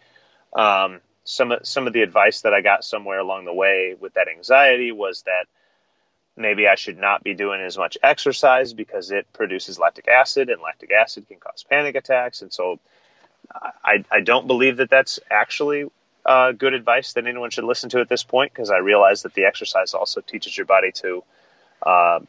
[0.54, 4.28] Um, some some of the advice that I got somewhere along the way with that
[4.28, 5.46] anxiety was that
[6.38, 10.62] maybe I should not be doing as much exercise because it produces lactic acid, and
[10.62, 12.42] lactic acid can cause panic attacks.
[12.42, 12.80] And so,
[13.54, 15.86] I I don't believe that that's actually
[16.26, 19.34] uh, good advice that anyone should listen to at this point because I realize that
[19.34, 21.24] the exercise also teaches your body to.
[21.82, 22.20] Uh,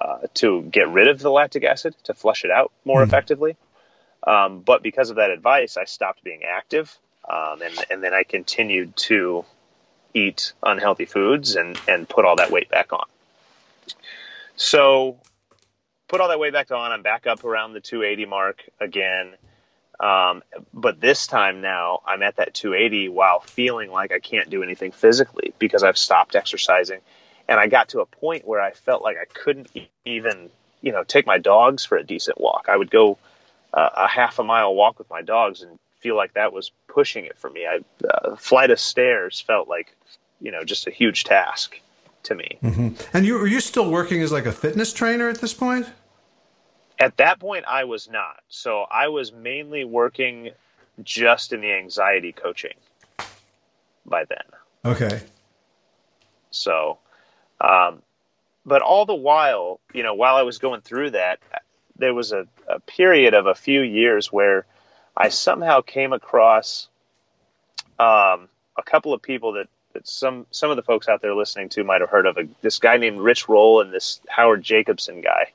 [0.00, 3.04] uh, to get rid of the lactic acid, to flush it out more mm.
[3.04, 3.56] effectively.
[4.26, 8.22] Um, but because of that advice, I stopped being active um, and, and then I
[8.22, 9.44] continued to
[10.12, 13.06] eat unhealthy foods and, and put all that weight back on.
[14.56, 15.18] So,
[16.08, 16.92] put all that weight back on.
[16.92, 19.34] I'm back up around the 280 mark again.
[19.98, 24.62] Um, but this time now, I'm at that 280 while feeling like I can't do
[24.62, 27.00] anything physically because I've stopped exercising.
[27.48, 29.68] And I got to a point where I felt like I couldn't
[30.04, 30.50] even,
[30.82, 32.66] you know, take my dogs for a decent walk.
[32.68, 33.18] I would go
[33.72, 37.24] uh, a half a mile walk with my dogs and feel like that was pushing
[37.24, 37.66] it for me.
[37.66, 39.94] I uh, flight of stairs felt like
[40.40, 41.80] you know just a huge task
[42.24, 42.58] to me.
[42.62, 43.16] Mm-hmm.
[43.16, 45.86] And you are you still working as like a fitness trainer at this point?
[46.98, 48.40] At that point, I was not.
[48.48, 50.50] So I was mainly working
[51.02, 52.74] just in the anxiety coaching
[54.06, 54.44] by then.
[54.84, 55.22] Okay.
[56.50, 56.98] So,
[57.60, 58.02] um,
[58.66, 61.40] but all the while, you know, while I was going through that,
[61.96, 64.66] there was a, a period of a few years where
[65.16, 66.88] I somehow came across
[67.98, 71.68] um, a couple of people that, that some some of the folks out there listening
[71.70, 72.36] to might have heard of.
[72.36, 75.52] A, this guy named Rich Roll and this Howard Jacobson guy.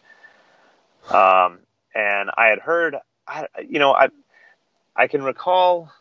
[1.10, 1.60] Um,
[1.94, 2.96] and I had heard,
[3.28, 4.10] I, you know, I
[4.96, 5.92] I can recall.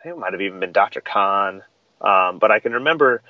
[0.00, 1.00] I think it might have even been Dr.
[1.00, 1.62] Kahn,
[2.00, 3.22] um, but I can remember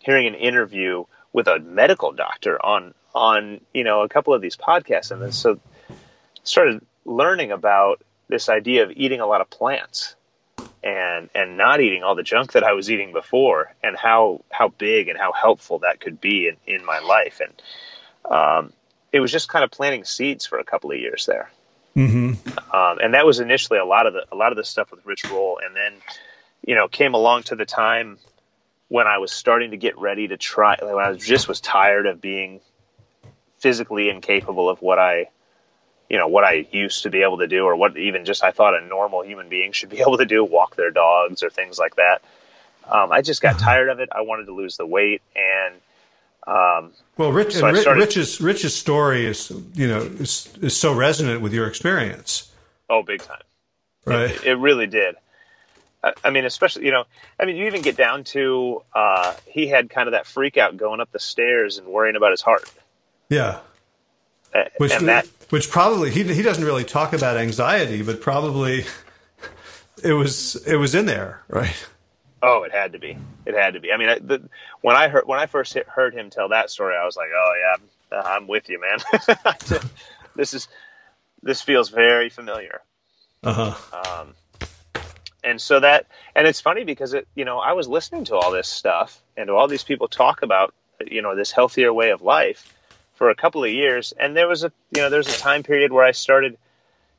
[0.00, 4.56] hearing an interview with a medical doctor on on you know a couple of these
[4.56, 5.58] podcasts, and then so
[6.42, 10.14] started learning about this idea of eating a lot of plants
[10.82, 14.68] and and not eating all the junk that I was eating before, and how how
[14.68, 18.72] big and how helpful that could be in, in my life, and um,
[19.12, 21.50] it was just kind of planting seeds for a couple of years there.
[21.96, 22.74] Mm-hmm.
[22.74, 25.04] Um, and that was initially a lot of the a lot of the stuff with
[25.04, 25.94] Rich Roll, and then
[26.64, 28.18] you know came along to the time
[28.90, 30.72] when I was starting to get ready to try.
[30.72, 32.60] Like when I was, just was tired of being
[33.58, 35.28] physically incapable of what I
[36.10, 38.50] you know what I used to be able to do, or what even just I
[38.50, 41.78] thought a normal human being should be able to do, walk their dogs or things
[41.78, 42.20] like that.
[42.90, 44.08] Um, I just got tired of it.
[44.12, 45.74] I wanted to lose the weight, and
[46.48, 51.42] um, well, Rich, so started, Rich's Rich's story is you know is, is so resonant
[51.42, 52.50] with your experience.
[52.88, 53.42] Oh, big time!
[54.04, 55.14] Right, it, it really did.
[56.02, 57.04] I, I, mean, especially you know,
[57.38, 60.76] I mean, you even get down to uh, he had kind of that freak out
[60.76, 62.70] going up the stairs and worrying about his heart.
[63.28, 63.60] Yeah,
[64.78, 68.84] which, and that which probably he he doesn't really talk about anxiety, but probably
[70.02, 71.86] it was it was in there, right?
[72.42, 73.16] Oh, it had to be.
[73.44, 73.92] It had to be.
[73.92, 74.48] I mean, the,
[74.80, 77.76] when I heard when I first heard him tell that story, I was like, "Oh
[78.10, 78.98] yeah, I'm with you, man.
[80.36, 80.68] this is
[81.42, 82.80] this feels very familiar."
[83.42, 84.20] Uh huh.
[84.20, 84.34] Um,
[85.44, 88.50] and so that, and it's funny because it, you know, I was listening to all
[88.50, 90.74] this stuff and all these people talk about,
[91.06, 92.74] you know, this healthier way of life,
[93.20, 95.62] for a couple of years, and there was a you know there was a time
[95.62, 96.56] period where I started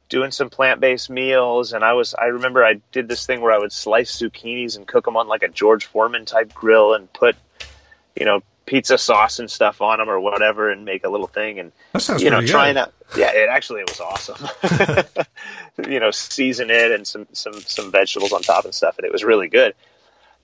[0.10, 3.52] doing some plant based meals, and I was I remember I did this thing where
[3.52, 7.14] I would slice zucchinis and cook them on like a George Foreman type grill and
[7.14, 7.36] put
[8.16, 11.60] you know pizza sauce and stuff on them or whatever and make a little thing
[11.60, 11.74] and
[12.20, 14.48] you know trying out yeah it actually it was awesome
[15.90, 19.12] you know season it and some some some vegetables on top and stuff and it
[19.12, 19.76] was really good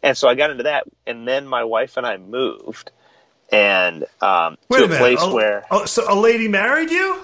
[0.03, 2.91] and so I got into that and then my wife and I moved
[3.49, 7.21] and um, to a, a place oh, where oh, so a lady married you.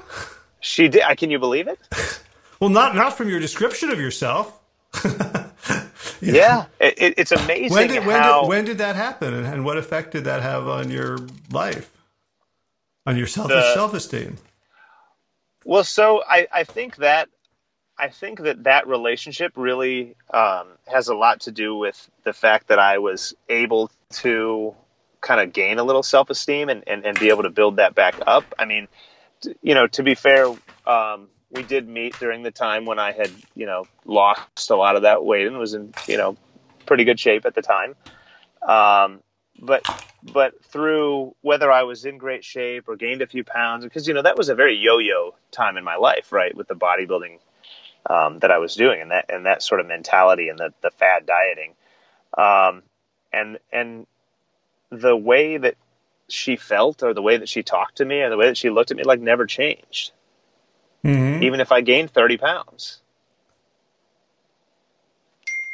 [0.61, 1.03] She did.
[1.17, 1.77] Can you believe it?
[2.61, 4.57] well, not not from your description of yourself.
[6.31, 7.73] yeah, it, it's amazing.
[7.73, 10.89] When did, when, did, when did that happen, and what effect did that have on
[10.89, 11.19] your
[11.51, 11.91] life,
[13.05, 14.37] on your self self esteem?
[15.65, 17.29] Well, so I, I think that
[17.97, 22.67] I think that that relationship really um, has a lot to do with the fact
[22.67, 24.75] that I was able to
[25.21, 27.95] kind of gain a little self esteem and, and, and be able to build that
[27.95, 28.43] back up.
[28.57, 28.87] I mean,
[29.41, 30.47] t- you know, to be fair,
[30.85, 34.95] um, we did meet during the time when I had, you know, lost a lot
[34.95, 36.35] of that weight and was in, you know,
[36.85, 37.95] pretty good shape at the time.
[38.67, 39.21] Um,
[39.59, 39.85] but
[40.23, 44.13] but through whether I was in great shape or gained a few pounds, because you
[44.13, 47.39] know that was a very yo-yo time in my life, right, with the bodybuilding
[48.09, 50.91] um, that I was doing, and that and that sort of mentality and the the
[50.91, 51.73] fad dieting,
[52.37, 52.83] um,
[53.31, 54.07] and and
[54.89, 55.75] the way that
[56.29, 58.69] she felt or the way that she talked to me or the way that she
[58.69, 60.13] looked at me like never changed,
[61.03, 61.43] mm-hmm.
[61.43, 63.01] even if I gained thirty pounds.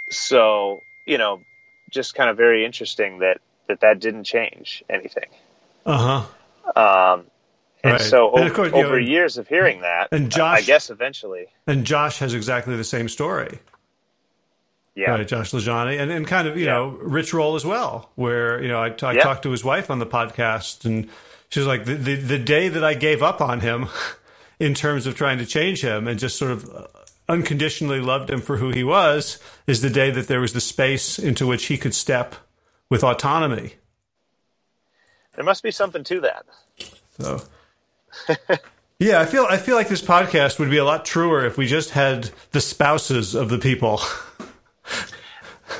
[0.09, 1.41] So you know,
[1.91, 5.29] just kind of very interesting that that that didn't change anything.
[5.85, 6.25] Uh
[6.75, 7.13] huh.
[7.15, 7.25] Um,
[7.83, 8.01] and right.
[8.01, 11.85] so and course, over know, years of hearing that, and Josh, I guess eventually, and
[11.85, 13.59] Josh has exactly the same story.
[14.95, 16.73] Yeah, right, Josh LaJaunie, and and kind of you yeah.
[16.73, 19.21] know Rich Roll as well, where you know I, I yeah.
[19.21, 21.09] talked to his wife on the podcast, and
[21.47, 23.87] she was like the, the the day that I gave up on him
[24.59, 26.87] in terms of trying to change him, and just sort of
[27.27, 31.19] unconditionally loved him for who he was, is the day that there was the space
[31.19, 32.35] into which he could step
[32.89, 33.75] with autonomy.
[35.35, 36.45] There must be something to that.
[37.19, 37.41] So,
[38.99, 41.67] yeah, I feel I feel like this podcast would be a lot truer if we
[41.67, 44.01] just had the spouses of the people.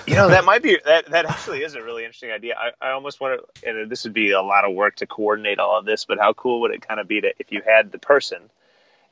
[0.06, 1.08] you know, that might be that.
[1.08, 2.56] That actually is a really interesting idea.
[2.58, 5.60] I, I almost want to, and this would be a lot of work to coordinate
[5.60, 6.06] all of this.
[6.06, 8.50] But how cool would it kind of be to if you had the person,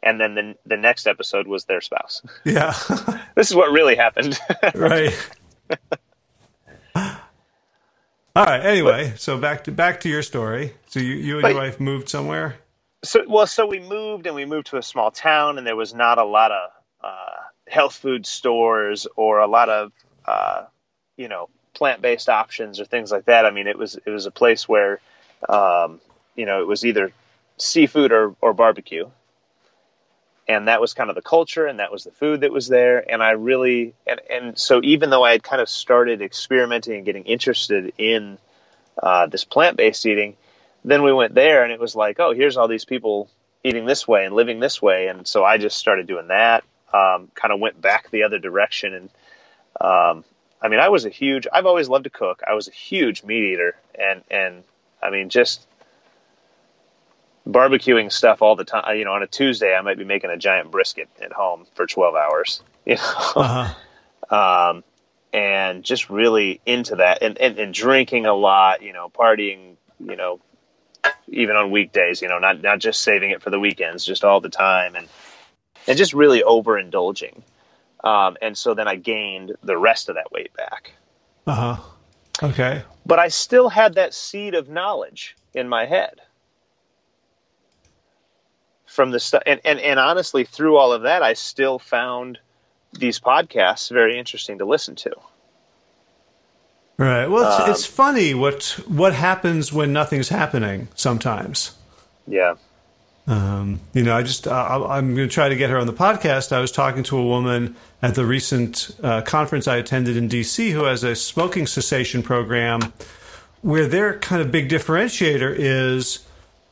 [0.03, 2.21] and then the the next episode was their spouse?
[2.45, 2.73] Yeah,
[3.35, 4.37] this is what really happened.
[4.75, 5.29] right.
[6.95, 8.65] All right.
[8.65, 10.73] Anyway, but, so back to back to your story.
[10.87, 12.57] So you, you and but, your wife moved somewhere.
[13.03, 15.93] So well, so we moved and we moved to a small town, and there was
[15.93, 16.69] not a lot of
[17.01, 19.91] uh, health food stores or a lot of
[20.25, 20.65] uh,
[21.17, 23.45] you know plant based options or things like that.
[23.45, 24.99] I mean, it was it was a place where
[25.49, 25.99] um,
[26.35, 27.11] you know it was either
[27.57, 29.09] seafood or, or barbecue
[30.47, 33.03] and that was kind of the culture and that was the food that was there.
[33.11, 37.05] And i really and, and so even though i had kind of started experimenting and
[37.05, 38.37] getting interested in
[39.01, 40.35] uh, this plant-based eating
[40.83, 43.29] then we went there and it was like oh here's all these people
[43.63, 45.07] eating this way and living this way.
[45.07, 48.93] And so i just started doing that um, kind of went back the other direction.
[48.93, 49.09] And
[49.81, 50.23] um,
[50.61, 52.41] i mean i was a huge i've always loved to cook.
[52.47, 53.75] I was a huge meat eater.
[53.95, 54.63] And and
[55.01, 55.66] i mean just
[57.47, 58.97] barbecuing stuff all the time.
[58.97, 61.87] You know, on a Tuesday, I might be making a giant brisket at home for
[61.87, 64.35] 12 hours, you know, uh-huh.
[64.35, 64.83] um,
[65.33, 70.15] and just really into that and, and, and, drinking a lot, you know, partying, you
[70.15, 70.39] know,
[71.27, 74.39] even on weekdays, you know, not, not just saving it for the weekends, just all
[74.39, 75.07] the time and,
[75.87, 77.41] and just really overindulging.
[78.03, 80.93] Um, and so then I gained the rest of that weight back.
[81.45, 81.83] Uh huh.
[82.43, 82.83] Okay.
[83.05, 86.21] But I still had that seed of knowledge in my head
[88.97, 92.39] from the stuff and, and and honestly through all of that i still found
[92.93, 95.11] these podcasts very interesting to listen to.
[96.97, 97.27] Right.
[97.27, 101.75] Well it's, um, it's funny what what happens when nothing's happening sometimes.
[102.25, 102.55] Yeah.
[103.27, 105.93] Um, you know i just I, am going to try to get her on the
[105.93, 106.51] podcast.
[106.51, 110.71] I was talking to a woman at the recent uh, conference i attended in dc
[110.71, 112.93] who has a smoking cessation program
[113.61, 116.26] where their kind of big differentiator is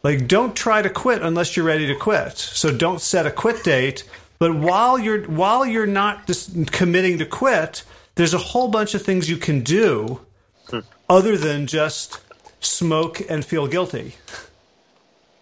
[0.06, 2.38] like, don't try to quit unless you're ready to quit.
[2.38, 4.04] So don't set a quit date.
[4.38, 6.30] But while you're while you're not
[6.72, 10.22] committing to quit, there's a whole bunch of things you can do
[10.70, 10.82] hmm.
[11.10, 12.22] other than just
[12.60, 14.14] smoke and feel guilty.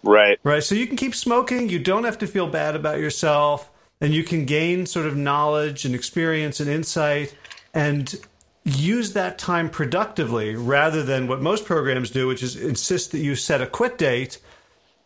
[0.02, 0.40] Right.
[0.46, 0.64] Right.
[0.64, 1.68] So you can keep smoking.
[1.68, 5.84] You don't have to feel bad about yourself, and you can gain sort of knowledge
[5.84, 7.36] and experience and insight,
[7.74, 8.16] and
[8.64, 13.36] use that time productively rather than what most programs do, which is insist that you
[13.36, 14.40] set a quit date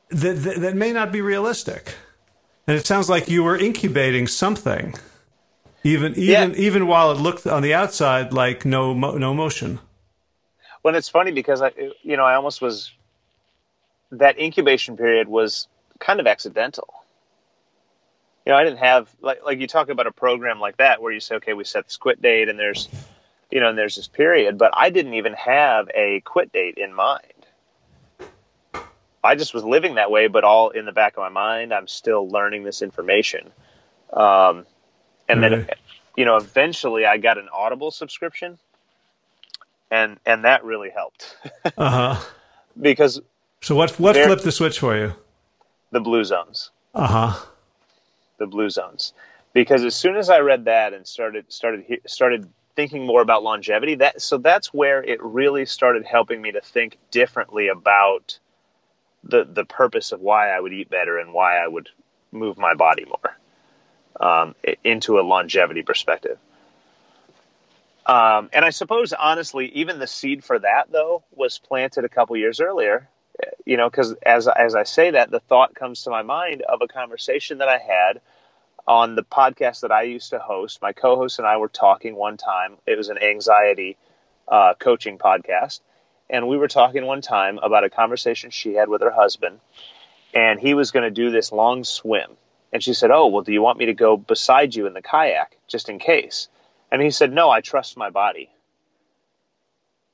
[0.10, 1.96] that, that, that may not be realistic.
[2.68, 4.94] And it sounds like you were incubating something,
[5.84, 6.58] even even yeah.
[6.58, 9.80] even while it looked on the outside like no no motion.
[10.84, 11.72] Well, it's funny because I,
[12.04, 12.92] you know, I almost was.
[14.12, 15.68] That incubation period was
[16.00, 16.88] kind of accidental.
[18.46, 21.12] You know, I didn't have like like you talk about a program like that where
[21.12, 22.88] you say, okay, we set this quit date, and there's,
[23.52, 26.94] you know, and there's this period, but I didn't even have a quit date in
[26.94, 27.37] mind.
[29.24, 31.88] I just was living that way, but all in the back of my mind, I'm
[31.88, 33.52] still learning this information.
[34.14, 34.66] Um,
[35.28, 35.70] and then,
[36.16, 38.58] you know, eventually I got an Audible subscription,
[39.92, 41.36] and and that really helped.
[41.78, 42.26] uh huh.
[42.80, 43.22] Because
[43.62, 45.14] so what what flipped the switch for you?
[45.92, 46.70] The blue zones.
[46.94, 47.46] Uh huh.
[48.38, 49.14] The blue zones.
[49.54, 53.96] Because as soon as I read that and started started started thinking more about longevity,
[53.96, 58.40] that so that's where it really started helping me to think differently about
[59.30, 61.90] the the purpose of why I would eat better and why I would
[62.32, 63.38] move my body more
[64.20, 66.38] um, into a longevity perspective.
[68.06, 72.38] Um, and I suppose, honestly, even the seed for that though was planted a couple
[72.38, 73.10] years earlier.
[73.66, 76.82] You know, because as as I say that, the thought comes to my mind of
[76.82, 78.22] a conversation that I had
[78.88, 80.82] on the podcast that I used to host.
[80.82, 82.78] My co-host and I were talking one time.
[82.88, 83.98] It was an anxiety
[84.48, 85.82] uh, coaching podcast,
[86.30, 89.60] and we were talking one time about a conversation she had with her husband,
[90.34, 92.32] and he was going to do this long swim,
[92.74, 95.02] and she said, "Oh, well, do you want me to go beside you in the
[95.02, 96.50] kayak just in case?"
[96.92, 98.50] And he said, "No, I trust my body."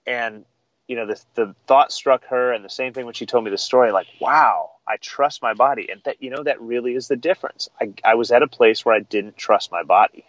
[0.06, 0.46] And
[0.88, 3.52] you know, the the thought struck her, and the same thing when she told me
[3.52, 3.92] the story.
[3.92, 7.70] Like, wow, I trust my body, and that you know that really is the difference.
[7.80, 10.26] I I was at a place where I didn't trust my body,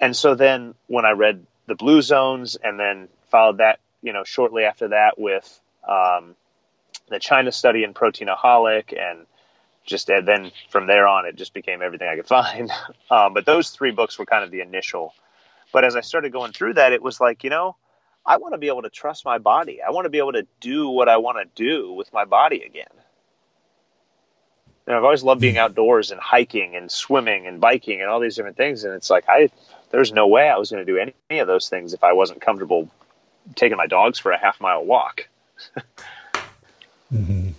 [0.00, 4.24] and so then when I read the Blue Zones, and then followed that, you know,
[4.24, 6.34] shortly after that with um,
[7.08, 9.26] the China study in Proteinaholic, and
[9.86, 12.70] just and then from there on, it just became everything I could find.
[13.10, 15.12] Um, but those three books were kind of the initial.
[15.70, 17.76] But as I started going through that, it was like, you know,
[18.24, 19.80] I want to be able to trust my body.
[19.86, 22.62] I want to be able to do what I want to do with my body
[22.62, 22.86] again.
[24.86, 28.18] You know, I've always loved being outdoors and hiking and swimming and biking and all
[28.18, 28.84] these different things.
[28.84, 29.50] And it's like, I,
[29.90, 32.14] there's no way I was going to do any, any of those things if I
[32.14, 32.88] wasn't comfortable
[33.54, 35.28] taking my dogs for a half mile walk.
[37.12, 37.50] mm-hmm.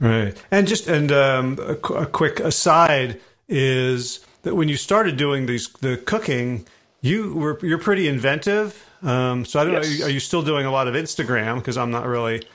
[0.00, 0.36] Right.
[0.50, 5.68] And just, and um, a, a quick aside is that when you started doing these,
[5.80, 6.66] the cooking,
[7.02, 9.84] you were, you're pretty inventive um, so I don't yes.
[9.84, 9.88] know.
[9.88, 11.56] Are you, are you, still doing a lot of Instagram?
[11.56, 12.46] Because I'm not really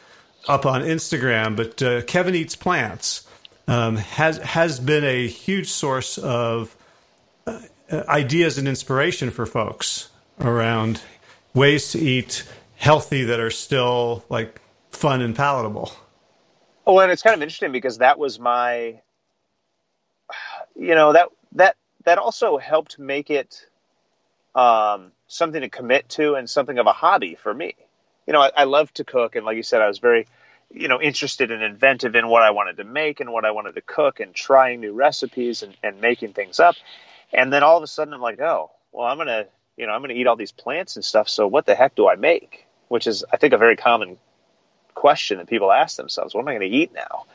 [0.47, 1.55] up on Instagram.
[1.55, 3.27] But uh, Kevin eats plants
[3.67, 6.75] um, has has been a huge source of
[7.47, 11.01] uh, ideas and inspiration for folks around
[11.55, 12.43] ways to eat
[12.75, 15.91] healthy that are still like fun and palatable.
[16.85, 19.01] Oh, and it's kind of interesting because that was my,
[20.75, 23.65] you know, that that that also helped make it
[24.53, 27.73] um, something to commit to and something of a hobby for me.
[28.27, 30.27] You know, I, I love to cook, and like you said, I was very,
[30.71, 33.75] you know, interested and inventive in what I wanted to make and what I wanted
[33.75, 36.75] to cook and trying new recipes and, and making things up.
[37.33, 39.45] And then all of a sudden, I'm like, oh, well, I'm gonna,
[39.77, 41.29] you know, I'm gonna eat all these plants and stuff.
[41.29, 42.65] So what the heck do I make?
[42.87, 44.17] Which is, I think, a very common
[44.93, 47.25] question that people ask themselves: What am I going to eat now?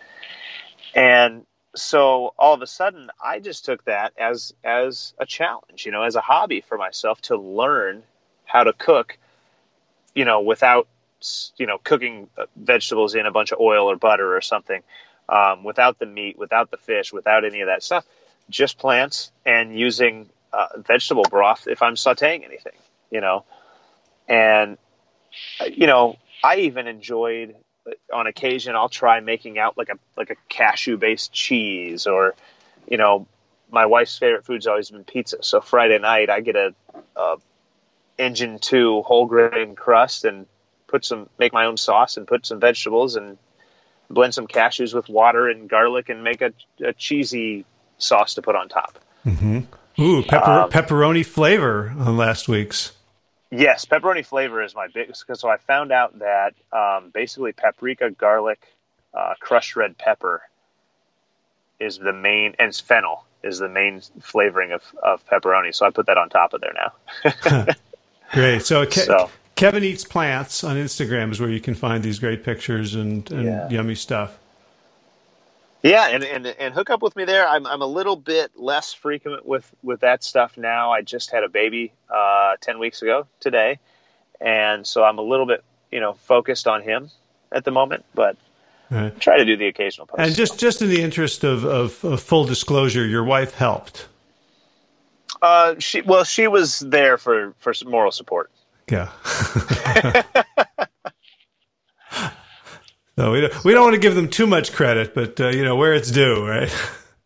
[0.94, 5.92] And so all of a sudden i just took that as as a challenge you
[5.92, 8.02] know as a hobby for myself to learn
[8.44, 9.18] how to cook
[10.14, 10.88] you know without
[11.56, 14.82] you know cooking vegetables in a bunch of oil or butter or something
[15.28, 18.04] um, without the meat without the fish without any of that stuff
[18.48, 22.72] just plants and using uh, vegetable broth if i'm sauteing anything
[23.10, 23.44] you know
[24.28, 24.78] and
[25.70, 27.54] you know i even enjoyed
[28.12, 32.34] on occasion I'll try making out like a like a cashew based cheese or
[32.88, 33.26] you know
[33.70, 35.42] my wife's favorite food's always been pizza.
[35.42, 36.74] So Friday night I get a,
[37.16, 37.36] a
[38.18, 40.46] engine 2 whole grain crust and
[40.86, 43.38] put some make my own sauce and put some vegetables and
[44.08, 46.52] blend some cashews with water and garlic and make a,
[46.84, 47.64] a cheesy
[47.98, 48.98] sauce to put on top.
[49.24, 49.60] Mm-hmm.
[50.00, 52.92] Ooh, pepper, um, pepperoni flavor on last week's.
[53.50, 55.24] Yes, pepperoni flavor is my biggest.
[55.34, 58.60] So I found out that um, basically paprika, garlic,
[59.12, 60.42] uh, crushed red pepper
[61.80, 65.74] is the main, and fennel is the main flavoring of, of pepperoni.
[65.74, 67.74] So I put that on top of there now.
[68.32, 68.62] great.
[68.64, 72.44] So, Ke- so, Kevin Eats Plants on Instagram is where you can find these great
[72.44, 73.68] pictures and, and yeah.
[73.68, 74.38] yummy stuff.
[75.82, 77.48] Yeah, and, and and hook up with me there.
[77.48, 80.92] I'm I'm a little bit less frequent with with that stuff now.
[80.92, 83.78] I just had a baby uh, ten weeks ago today,
[84.40, 87.10] and so I'm a little bit you know focused on him
[87.50, 88.04] at the moment.
[88.14, 88.36] But
[88.90, 89.18] right.
[89.20, 90.20] try to do the occasional post.
[90.20, 94.06] And just just in the interest of, of, of full disclosure, your wife helped.
[95.40, 98.50] Uh, she well, she was there for for moral support.
[98.90, 99.10] Yeah.
[103.16, 105.64] So we don't, we don't want to give them too much credit, but uh, you
[105.64, 106.72] know where it's due, right?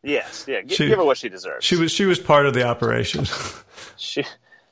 [0.03, 0.61] Yes, yeah.
[0.63, 1.65] G- she, give her what she deserves.
[1.65, 3.27] She was she was part of the operation.
[3.97, 4.25] she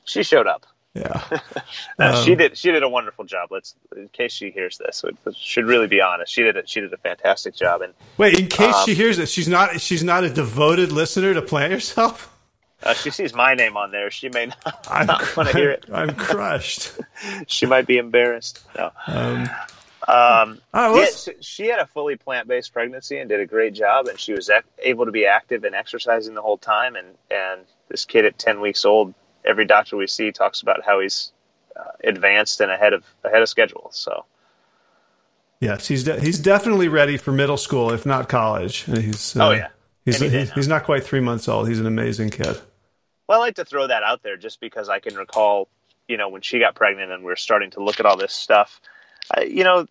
[0.05, 0.65] she showed up.
[0.93, 1.39] Yeah,
[1.99, 2.55] um, she did.
[2.55, 3.49] She did a wonderful job.
[3.51, 6.31] Let's, in case she hears this, we should really be honest.
[6.31, 6.55] She did.
[6.55, 7.81] A, she did a fantastic job.
[7.81, 9.81] And wait, in case um, she hears this, she's not.
[9.81, 12.29] She's not a devoted listener to Plant Yourself.
[12.83, 14.11] Uh, she sees my name on there.
[14.11, 15.85] She may not, not want to hear it.
[15.91, 16.91] I'm crushed.
[17.47, 18.59] she might be embarrassed.
[18.77, 18.91] No.
[19.07, 19.49] Um,
[20.07, 24.07] um, oh, yeah, she had a fully plant based pregnancy and did a great job,
[24.07, 24.49] and she was
[24.79, 26.95] able to be active and exercising the whole time.
[26.95, 29.13] And and this kid at ten weeks old,
[29.45, 31.31] every doctor we see talks about how he's
[31.75, 33.89] uh, advanced and ahead of ahead of schedule.
[33.91, 34.25] So.
[35.59, 38.83] Yes, he's de- he's definitely ready for middle school, if not college.
[38.83, 39.69] He's uh, oh yeah,
[40.03, 41.69] he's he's, he's not quite three months old.
[41.69, 42.59] He's an amazing kid.
[43.27, 45.69] Well, I like to throw that out there just because I can recall
[46.07, 48.33] you know, when she got pregnant and we are starting to look at all this
[48.33, 48.81] stuff,
[49.31, 49.87] I, you know,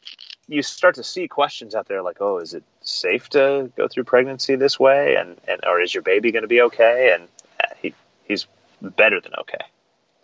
[0.49, 4.05] you start to see questions out there like, oh, is it safe to go through
[4.05, 7.13] pregnancy this way, and and or is your baby going to be okay?
[7.15, 7.29] And
[7.63, 8.47] uh, he he's
[8.81, 9.65] better than okay.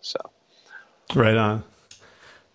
[0.01, 0.19] So,
[1.15, 1.63] right on.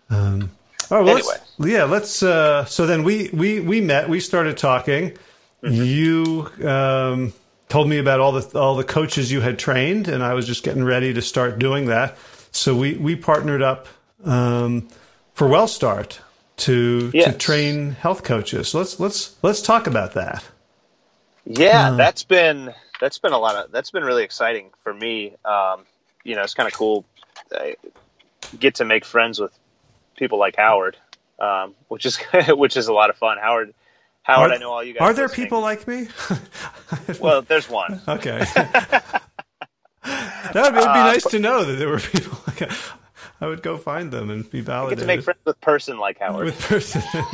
[0.09, 0.51] Um,
[0.91, 2.23] oh, well, anyway, let's, yeah, let's.
[2.23, 4.09] Uh, so then we we we met.
[4.09, 5.17] We started talking.
[5.63, 5.83] Mm-hmm.
[5.83, 7.33] You um,
[7.69, 10.63] told me about all the all the coaches you had trained, and I was just
[10.63, 12.17] getting ready to start doing that.
[12.51, 13.87] So we we partnered up
[14.23, 14.87] um,
[15.33, 16.19] for WellStart
[16.57, 17.31] to yes.
[17.31, 18.73] to train health coaches.
[18.73, 20.43] Let's let's let's talk about that.
[21.45, 25.35] Yeah, uh, that's been that's been a lot of that's been really exciting for me.
[25.45, 25.85] Um,
[26.23, 27.05] you know, it's kind of cool.
[27.51, 27.75] I
[28.59, 29.57] get to make friends with
[30.15, 30.97] people like Howard,
[31.39, 32.17] um, which is
[32.49, 33.37] which is a lot of fun.
[33.39, 33.73] Howard,
[34.23, 35.01] Howard, are, I know all you guys.
[35.01, 35.45] Are there listening.
[35.45, 36.07] people like me?
[37.19, 38.01] well, there's one.
[38.07, 38.39] Okay.
[38.55, 39.13] that
[40.53, 42.71] would be, uh, nice to know that there were people like.
[43.45, 44.97] I would go find them and be validated.
[44.97, 46.45] get to make friends with person like Howard.
[46.45, 47.03] With person.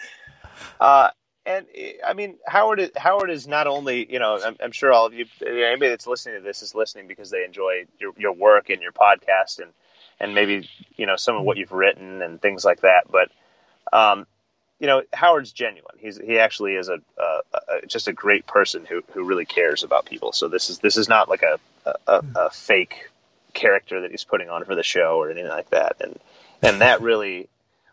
[0.80, 1.10] uh,
[1.44, 1.66] and
[2.04, 2.80] I mean, Howard.
[2.80, 4.40] Is, Howard is not only you know.
[4.42, 7.44] I'm, I'm, sure all of you, anybody that's listening to this, is listening because they
[7.44, 9.70] enjoy your your work and your podcast, and
[10.18, 10.66] and maybe
[10.96, 13.02] you know some of what you've written and things like that.
[13.10, 13.30] But
[13.92, 14.26] um,
[14.80, 15.96] you know, Howard's genuine.
[15.98, 19.84] He's he actually is a, a, a, just a great person who who really cares
[19.84, 20.32] about people.
[20.32, 21.60] So this is this is not like a
[22.06, 23.10] a, a fake
[23.56, 25.96] character that he's putting on for the show or anything like that.
[26.00, 26.18] And
[26.62, 27.48] and that really,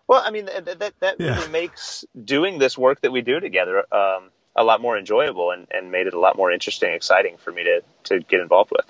[0.08, 1.36] well, I mean, that that, that yeah.
[1.36, 5.68] really makes doing this work that we do together um, a lot more enjoyable and,
[5.72, 8.86] and made it a lot more interesting, exciting for me to to get involved with.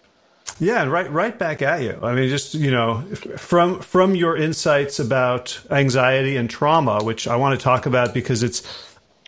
[0.59, 1.97] Yeah, and right right back at you.
[2.01, 3.01] I mean, just you know,
[3.37, 8.43] from from your insights about anxiety and trauma, which I want to talk about because
[8.43, 8.61] it's,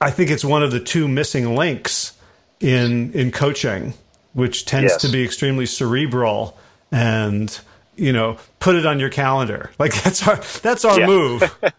[0.02, 2.14] I think it's one of the two missing links
[2.60, 3.94] in in coaching,
[4.34, 5.02] which tends yes.
[5.02, 6.58] to be extremely cerebral
[6.92, 7.60] and
[7.96, 9.72] you know put it on your calendar.
[9.80, 11.06] Like that's our that's our yeah.
[11.06, 11.60] move.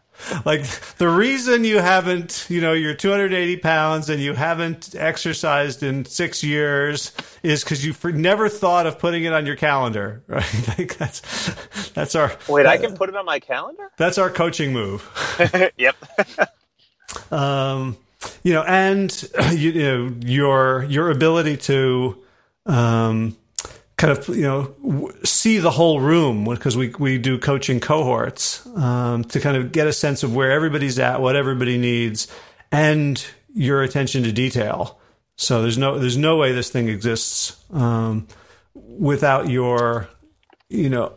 [0.47, 0.65] Like
[0.97, 6.43] the reason you haven't you know you're 280 pounds and you haven't exercised in six
[6.43, 10.69] years is because you never thought of putting it on your calendar right?
[10.79, 11.21] Like that's
[11.91, 13.93] that's our wait i can put it on my calendar?
[13.99, 15.07] that's our coaching move.
[15.77, 15.97] Yep.
[17.31, 17.99] Um
[18.43, 22.23] you know and you, you know your your ability to
[22.65, 23.37] um
[23.97, 29.25] kind of you know see the whole room because we we do coaching cohorts um,
[29.25, 32.29] to kind of get a sense of where everybody's at, what everybody needs,
[32.71, 33.25] and
[33.55, 34.99] your attention to detail.
[35.37, 38.27] So there's no there's no way this thing exists um,
[38.75, 40.09] without your
[40.69, 41.15] you know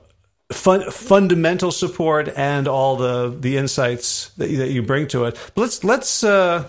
[0.52, 5.38] fun, fundamental support and all the the insights that you, that you bring to it.
[5.54, 6.66] But let's let's uh,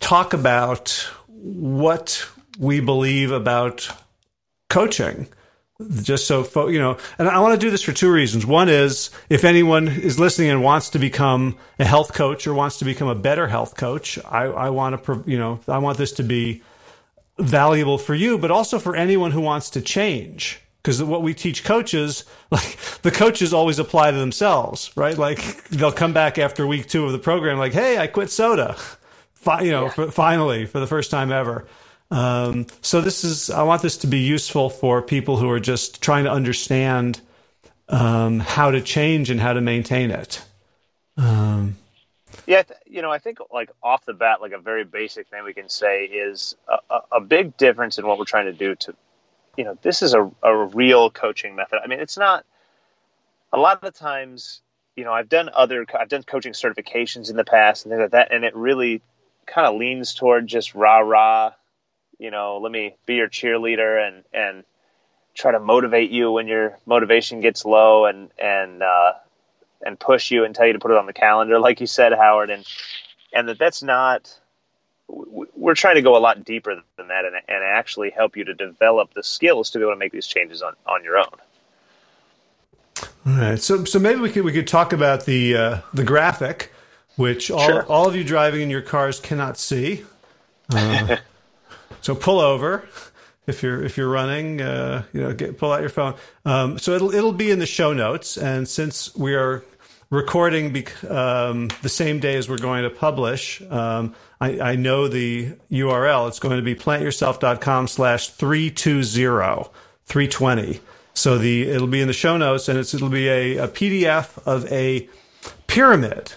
[0.00, 0.90] talk about
[1.28, 2.28] what
[2.58, 3.88] we believe about
[4.68, 5.28] coaching.
[6.02, 8.44] Just so you know and i want to do this for two reasons.
[8.44, 12.80] One is if anyone is listening and wants to become a health coach or wants
[12.80, 16.10] to become a better health coach i, I want to you know i want this
[16.14, 16.62] to be
[17.38, 20.60] valuable for you but also for anyone who wants to change.
[20.82, 25.16] Because what we teach coaches like the coaches always apply to themselves right?
[25.16, 28.76] Like they'll come back after week two of the program like hey i quit soda.
[29.60, 29.90] You know yeah.
[29.90, 31.68] for, finally for the first time ever
[32.10, 36.02] um, so this is I want this to be useful for people who are just
[36.02, 37.20] trying to understand
[37.88, 40.42] um, how to change and how to maintain it.
[41.16, 41.76] Um,
[42.46, 45.52] yeah, you know, I think like off the bat, like a very basic thing we
[45.52, 46.56] can say is
[46.90, 48.94] a, a, big difference in what we're trying to do to,
[49.56, 51.80] you know, this is a, a real coaching method.
[51.84, 52.46] I mean, it's not
[53.52, 54.62] a lot of the times,
[54.96, 58.12] you know, I've done other, I've done coaching certifications in the past and things like
[58.12, 59.02] that, and it really
[59.46, 61.52] kind of leans toward just rah rah
[62.18, 64.64] you know, let me be your cheerleader and and
[65.34, 69.12] try to motivate you when your motivation gets low and and uh,
[69.84, 72.12] and push you and tell you to put it on the calendar, like you said,
[72.12, 72.66] Howard, and
[73.32, 74.38] and that that's not.
[75.10, 78.52] We're trying to go a lot deeper than that, and, and actually help you to
[78.52, 81.24] develop the skills to be able to make these changes on, on your own.
[83.26, 86.72] All right, so so maybe we could we could talk about the uh, the graphic,
[87.16, 87.86] which all sure.
[87.86, 90.04] all of you driving in your cars cannot see.
[90.70, 91.16] Uh,
[92.00, 92.88] So pull over
[93.46, 94.60] if you're if you're running.
[94.60, 96.14] Uh, you know, get, pull out your phone.
[96.44, 98.36] Um, so it'll it'll be in the show notes.
[98.36, 99.64] And since we are
[100.10, 105.52] recording um, the same day as we're going to publish, um, I, I, know the
[105.70, 106.28] URL.
[106.28, 109.70] It's going to be plantyourself.com slash 320,
[110.06, 110.80] 320.
[111.14, 114.38] So the it'll be in the show notes, and it's it'll be a, a PDF
[114.46, 115.08] of a
[115.66, 116.32] pyramid.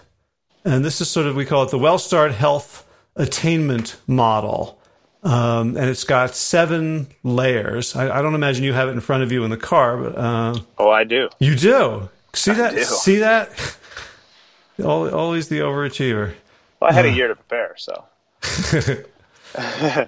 [0.66, 4.81] And this is sort of we call it the WellStart Health Attainment Model.
[5.24, 7.96] Um, and it's got seven layers.
[7.96, 10.18] I, I, don't imagine you have it in front of you in the car, but
[10.18, 11.30] uh, oh, I do.
[11.40, 12.10] You do.
[12.34, 12.74] See that?
[12.74, 12.84] do.
[12.84, 13.50] See that?
[14.84, 16.34] Always the overachiever.
[16.80, 18.06] Well, I had a year to prepare, so.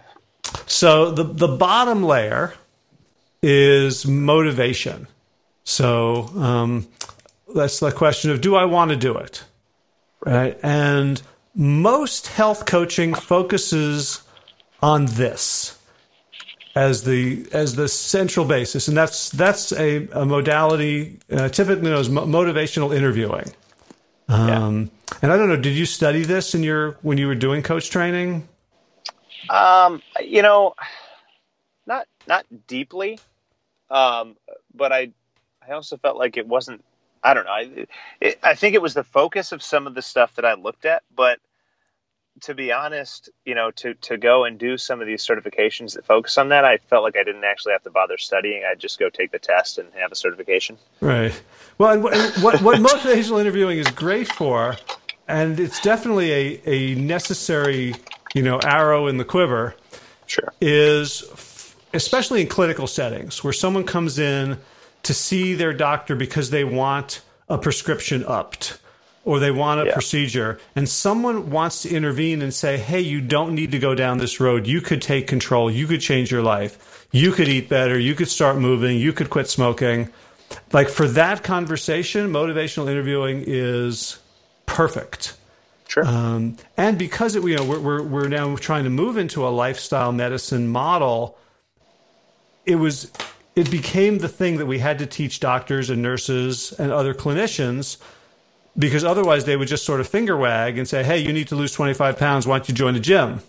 [0.66, 2.56] so the the bottom layer
[3.44, 5.08] is motivation.
[5.64, 6.88] So um,
[7.54, 9.44] that's the question of do I want to do it,
[10.26, 10.58] right?
[10.64, 11.22] And
[11.54, 14.23] most health coaching focuses
[14.84, 15.80] on this
[16.76, 22.00] as the as the central basis, and that's that's a, a modality uh, typically known
[22.00, 23.52] as mo- motivational interviewing.
[24.28, 25.18] Um, yeah.
[25.22, 27.90] And I don't know, did you study this in your when you were doing coach
[27.90, 28.48] training?
[29.50, 30.76] Um, you know,
[31.88, 33.20] not not deeply,
[33.90, 34.36] um,
[34.76, 35.12] but I
[35.66, 36.84] I also felt like it wasn't.
[37.24, 37.52] I don't know.
[37.52, 37.88] I,
[38.20, 40.84] it, I think it was the focus of some of the stuff that I looked
[40.84, 41.40] at, but
[42.42, 46.06] to be honest, you know, to to go and do some of these certifications that
[46.06, 48.64] focus on that, I felt like I didn't actually have to bother studying.
[48.70, 50.78] I'd just go take the test and have a certification.
[51.00, 51.40] Right.
[51.78, 54.78] Well, and what what motivational interviewing is great for,
[55.28, 57.96] and it's definitely a a necessary,
[58.34, 59.76] you know, arrow in the quiver.
[60.26, 60.52] Sure.
[60.60, 64.58] Is especially in clinical settings where someone comes in
[65.04, 68.80] to see their doctor because they want a prescription upped
[69.26, 69.94] or they want a yeah.
[69.94, 74.18] procedure and someone wants to intervene and say, Hey, you don't need to go down
[74.18, 74.68] this road.
[74.68, 75.72] You could take control.
[75.72, 77.08] You could change your life.
[77.12, 77.98] You could eat better.
[77.98, 78.98] You could start moving.
[78.98, 80.10] You could quit smoking.
[80.72, 84.20] Like for that conversation, motivational interviewing is
[84.66, 85.38] perfect.
[85.88, 86.06] Sure.
[86.06, 89.50] Um, and because it, you know, we're, we're, we're now trying to move into a
[89.50, 91.38] lifestyle medicine model,
[92.66, 93.12] it was,
[93.56, 97.98] it became the thing that we had to teach doctors and nurses and other clinicians
[98.78, 101.56] because otherwise they would just sort of finger wag and say, "Hey, you need to
[101.56, 102.48] lose 25 pounds.
[102.48, 103.42] Why don't you join the gym?"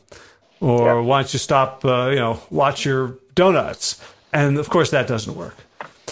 [0.60, 1.00] Or yeah.
[1.00, 1.84] "Why don't you stop?
[1.84, 4.00] Uh, you know, watch your donuts?"
[4.32, 5.56] And of course, that doesn't work.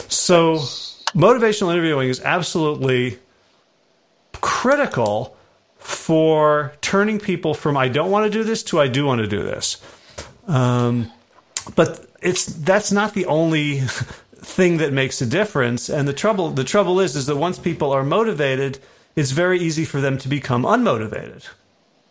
[0.08, 0.56] So,
[1.14, 3.18] motivational interviewing is absolutely
[4.40, 5.36] critical
[5.78, 9.26] for turning people from "I don't want to do this" to "I do want to
[9.26, 9.76] do this."
[10.46, 11.10] Um,
[11.76, 13.80] but it's that's not the only
[14.36, 15.88] thing that makes a difference.
[15.88, 18.78] And the trouble the trouble is is that once people are motivated
[19.16, 21.48] it's very easy for them to become unmotivated.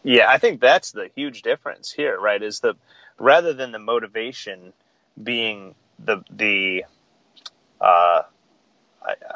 [0.03, 2.41] Yeah, I think that's the huge difference here, right?
[2.41, 2.75] Is the
[3.19, 4.73] rather than the motivation
[5.21, 6.85] being the the
[7.79, 8.23] uh,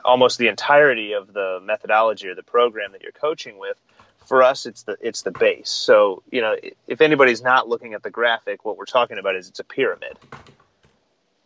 [0.04, 3.78] almost the entirety of the methodology or the program that you're coaching with.
[4.26, 5.70] For us, it's the it's the base.
[5.70, 6.56] So you know,
[6.88, 10.18] if anybody's not looking at the graphic, what we're talking about is it's a pyramid,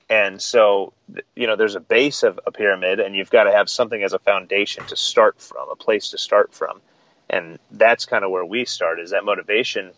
[0.09, 0.93] and so,
[1.35, 4.13] you know, there's a base of a pyramid, and you've got to have something as
[4.13, 6.81] a foundation to start from, a place to start from.
[7.29, 9.91] And that's kind of where we start is that motivation.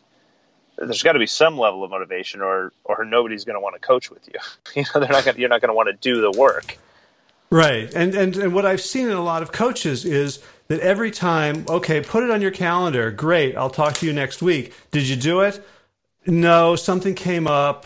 [0.78, 3.80] There's got to be some level of motivation, or or nobody's going to want to
[3.80, 4.40] coach with you.
[4.76, 6.78] You know, they're not gonna, you're not going to want to do the work.
[7.50, 11.12] Right, and and and what I've seen in a lot of coaches is that every
[11.12, 13.12] time, okay, put it on your calendar.
[13.12, 14.74] Great, I'll talk to you next week.
[14.92, 15.66] Did you do it?
[16.26, 17.86] No, something came up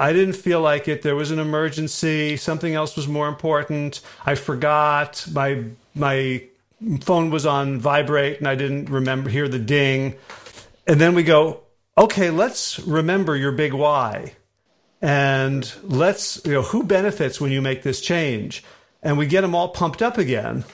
[0.00, 1.02] I didn't feel like it.
[1.02, 2.38] There was an emergency.
[2.38, 4.00] Something else was more important.
[4.24, 5.26] I forgot.
[5.30, 6.44] My my
[7.02, 10.14] phone was on vibrate and I didn't remember hear the ding.
[10.86, 11.60] And then we go,
[11.98, 14.36] okay, let's remember your big why.
[15.02, 18.64] And let's, you know, who benefits when you make this change?
[19.02, 20.64] And we get them all pumped up again.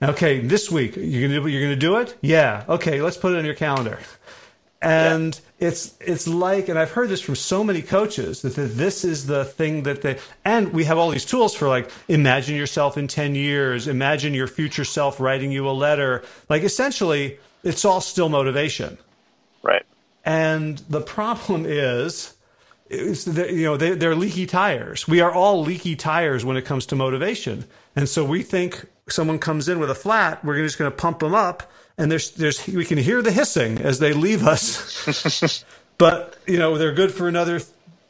[0.00, 2.16] Okay, this week you're gonna you're gonna do it.
[2.20, 2.64] Yeah.
[2.68, 3.98] Okay, let's put it on your calendar
[4.86, 5.68] and yeah.
[5.68, 9.26] it's it's like and i've heard this from so many coaches that, that this is
[9.26, 13.08] the thing that they and we have all these tools for like imagine yourself in
[13.08, 16.22] 10 years imagine your future self writing you a letter.
[16.48, 18.98] Like essentially it's all still motivation.
[19.62, 19.84] Right.
[20.24, 22.34] And the problem is
[22.88, 25.08] is that, you know they, they're leaky tires.
[25.08, 27.66] We are all leaky tires when it comes to motivation.
[27.94, 31.20] And so we think someone comes in with a flat we're just going to pump
[31.20, 35.64] them up and there's there's we can hear the hissing as they leave us.
[35.98, 37.60] but you know they're good for another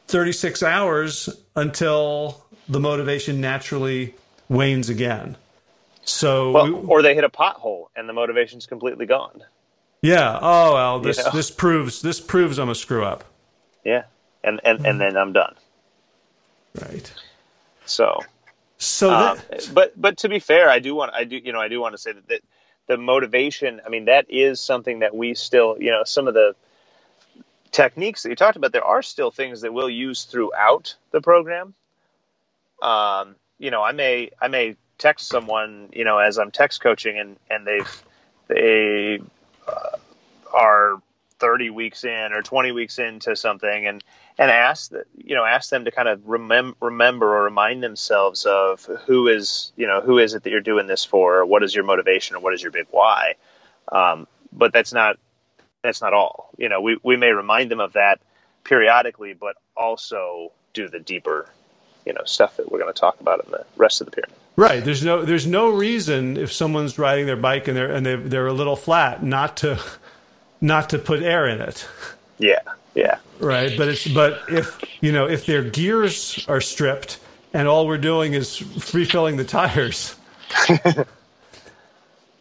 [0.07, 4.15] 36 hours until the motivation naturally
[4.49, 5.37] wanes again.
[6.03, 9.43] So well, we, or they hit a pothole and the motivation's completely gone.
[10.01, 10.37] Yeah.
[10.41, 11.31] Oh well, this you know?
[11.31, 13.25] this proves this proves I'm a screw up.
[13.83, 14.03] Yeah,
[14.43, 15.55] and and and then I'm done.
[16.79, 17.11] Right.
[17.85, 18.19] So.
[18.79, 21.59] So, um, that, but but to be fair, I do want I do you know
[21.59, 22.41] I do want to say that, that
[22.87, 26.55] the motivation, I mean, that is something that we still, you know, some of the
[27.71, 31.73] techniques that you talked about, there are still things that we'll use throughout the program.
[32.81, 37.19] Um, you know, I may, I may text someone, you know, as I'm text coaching
[37.19, 38.03] and, and they've,
[38.47, 39.19] they
[39.67, 39.97] uh,
[40.53, 41.01] are
[41.39, 44.03] 30 weeks in or 20 weeks into something and,
[44.37, 48.45] and ask that you know ask them to kind of remem- remember or remind themselves
[48.45, 51.39] of who is you know who is it that you're doing this for?
[51.39, 53.35] Or what is your motivation or what is your big why?
[53.91, 55.17] Um, but that's not
[55.83, 56.51] that's not all.
[56.57, 58.19] You know we, we may remind them of that
[58.63, 61.49] periodically but also do the deeper
[62.05, 64.35] you know stuff that we're going to talk about in the rest of the pyramid.
[64.55, 64.83] Right.
[64.83, 68.53] There's no there's no reason if someone's riding their bike and they're and they're a
[68.53, 69.79] little flat not to
[70.61, 71.87] not to put air in it.
[72.37, 72.59] Yeah
[72.97, 73.19] yeah.
[73.39, 77.19] Right, but it's but if you know if their gears are stripped
[77.53, 80.15] and all we're doing is refilling the tires,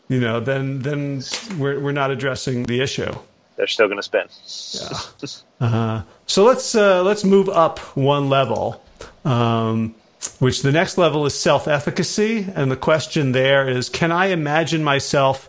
[0.09, 1.23] you know, then then
[1.59, 3.13] we're we're not addressing the issue.
[3.57, 4.27] They're still going to spin.
[4.73, 5.67] Yeah.
[5.67, 8.83] Uh, so let's uh, let's move up one level.
[9.25, 9.95] Um,
[10.39, 12.47] which the next level is self efficacy.
[12.55, 15.49] And the question there is can I imagine myself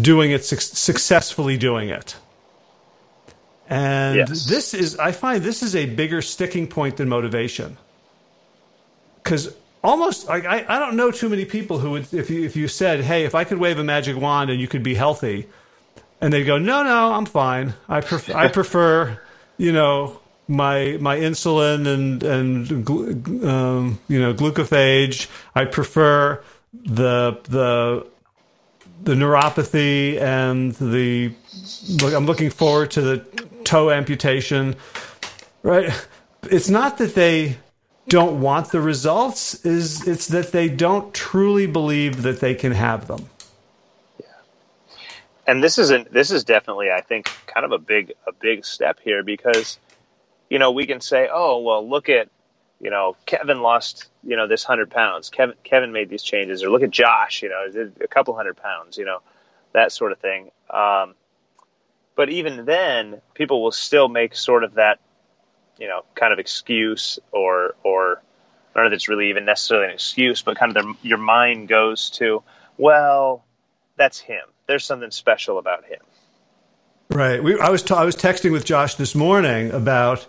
[0.00, 2.16] doing it, successfully doing it?
[3.68, 4.46] And yes.
[4.46, 7.76] this is, I find this is a bigger sticking point than motivation.
[9.22, 9.54] Because
[9.84, 12.66] almost, like, I, I don't know too many people who would, if you, if you
[12.66, 15.48] said, hey, if I could wave a magic wand and you could be healthy,
[16.20, 17.74] and they'd go, no, no, I'm fine.
[17.88, 19.20] I, pref- I prefer,
[19.58, 25.28] you know, my my insulin and and um, you know glucophage.
[25.54, 26.42] I prefer
[26.72, 28.06] the the
[29.02, 31.32] the neuropathy and the
[32.02, 32.14] look.
[32.14, 33.18] I'm looking forward to the
[33.64, 34.76] toe amputation,
[35.62, 35.92] right?
[36.50, 37.58] It's not that they
[38.08, 43.06] don't want the results, is it's that they don't truly believe that they can have
[43.06, 43.28] them.
[44.18, 44.26] Yeah.
[45.46, 49.00] And this isn't this is definitely I think kind of a big a big step
[49.00, 49.78] here because
[50.50, 52.28] you know, we can say, "Oh, well, look at
[52.80, 55.30] you know, Kevin lost, you know, this hundred pounds.
[55.30, 58.96] Kevin Kevin made these changes, or look at Josh, you know, a couple hundred pounds,
[58.96, 59.20] you know,
[59.72, 60.50] that sort of thing.
[60.70, 61.14] Um,
[62.14, 65.00] but even then, people will still make sort of that,
[65.78, 68.22] you know, kind of excuse or or
[68.74, 71.18] I don't know if it's really even necessarily an excuse, but kind of their, your
[71.18, 72.42] mind goes to,
[72.76, 73.44] well,
[73.96, 74.44] that's him.
[74.66, 76.00] There's something special about him.
[77.10, 77.42] Right.
[77.42, 80.26] We, I was t- I was texting with Josh this morning about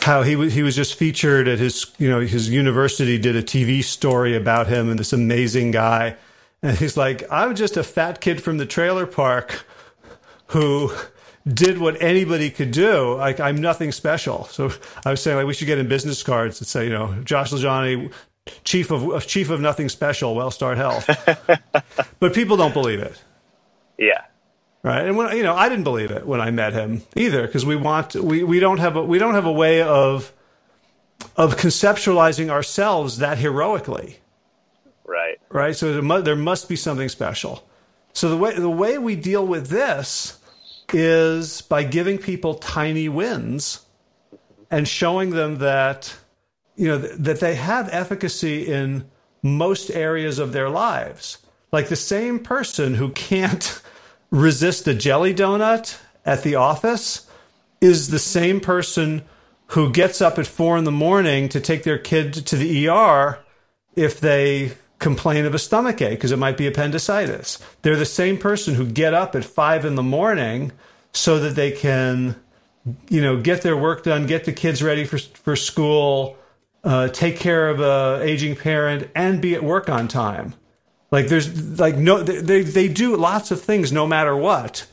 [0.00, 3.42] how he was he was just featured at his you know his university did a
[3.42, 6.16] TV story about him and this amazing guy,
[6.62, 9.64] and he's like, I'm just a fat kid from the trailer park
[10.48, 10.92] who
[11.46, 13.16] did what anybody could do.
[13.16, 14.44] Like I'm nothing special.
[14.46, 14.72] So
[15.04, 17.52] I was saying like we should get in business cards that say, you know, Josh
[17.52, 18.12] LaJaunie,
[18.64, 21.08] chief of chief of nothing special, WellStart Health.
[22.20, 23.20] but people don't believe it.
[23.98, 24.22] Yeah.
[24.86, 25.04] Right.
[25.04, 27.74] And when you know, I didn't believe it when I met him either because we
[27.74, 30.32] want we, we don't have a we don't have a way of
[31.36, 34.18] of conceptualizing ourselves that heroically.
[35.04, 35.40] Right.
[35.48, 35.74] Right.
[35.74, 37.68] So there must, there must be something special.
[38.12, 40.38] So the way the way we deal with this
[40.92, 43.84] is by giving people tiny wins
[44.70, 46.14] and showing them that
[46.76, 49.10] you know that they have efficacy in
[49.42, 51.38] most areas of their lives
[51.72, 53.82] like the same person who can't
[54.36, 57.28] resist a jelly donut at the office
[57.80, 59.22] is the same person
[59.68, 63.38] who gets up at four in the morning to take their kid to the ER
[63.96, 67.58] if they complain of a stomach ache because it might be appendicitis.
[67.82, 70.72] They're the same person who get up at five in the morning
[71.12, 72.36] so that they can,
[73.08, 76.36] you know, get their work done, get the kids ready for for school,
[76.84, 80.54] uh, take care of a aging parent, and be at work on time.
[81.10, 84.86] Like there's like no they they do lots of things no matter what,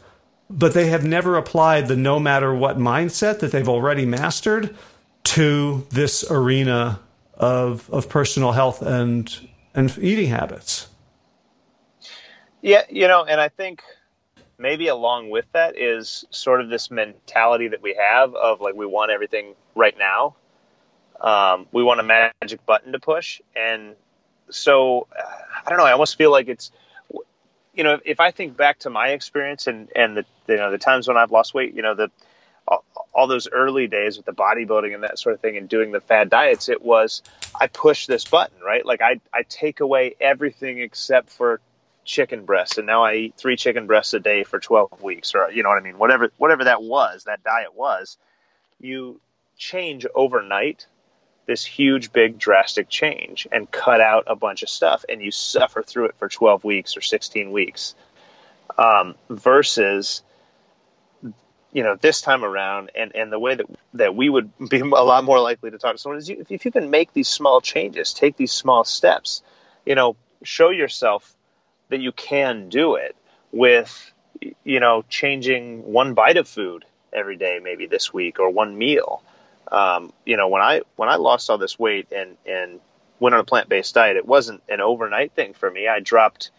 [0.50, 4.76] but they have never applied the no matter what mindset that they've already mastered
[5.24, 7.00] to this arena
[7.34, 10.88] of of personal health and and eating habits.
[12.62, 13.82] Yeah, you know, and I think
[14.58, 18.86] maybe along with that is sort of this mentality that we have of like we
[18.86, 20.36] want everything right now.
[21.20, 23.96] Um, we want a magic button to push, and
[24.54, 25.24] so uh,
[25.66, 25.86] I don't know.
[25.86, 26.72] I almost feel like it's
[27.74, 30.78] you know if I think back to my experience and and the you know the
[30.78, 32.12] times when I've lost weight, you know the
[32.68, 32.84] all,
[33.14, 36.00] all those early days with the bodybuilding and that sort of thing and doing the
[36.00, 37.22] fad diets, it was
[37.60, 38.86] I push this button right.
[38.86, 41.60] Like I I take away everything except for
[42.06, 45.50] chicken breasts and now I eat three chicken breasts a day for 12 weeks or
[45.52, 48.18] you know what I mean whatever whatever that was that diet was
[48.78, 49.22] you
[49.58, 50.86] change overnight
[51.46, 55.84] this huge big drastic change and cut out a bunch of stuff and you suffer
[55.84, 57.96] through it for 12 weeks or 16 weeks
[58.78, 60.24] um, versus
[61.74, 64.86] you know this time around and and the way that that we would be a
[64.86, 67.60] lot more likely to talk to someone is you, if you can make these small
[67.62, 69.42] changes take these small steps
[69.86, 71.36] you know show yourself
[71.90, 73.16] that you can do it
[73.52, 74.14] with
[74.64, 79.24] you know changing one bite of food every day maybe this week or one meal
[79.74, 82.80] um, you know, when I when I lost all this weight and and
[83.20, 85.88] went on a plant based diet, it wasn't an overnight thing for me.
[85.88, 86.52] I dropped,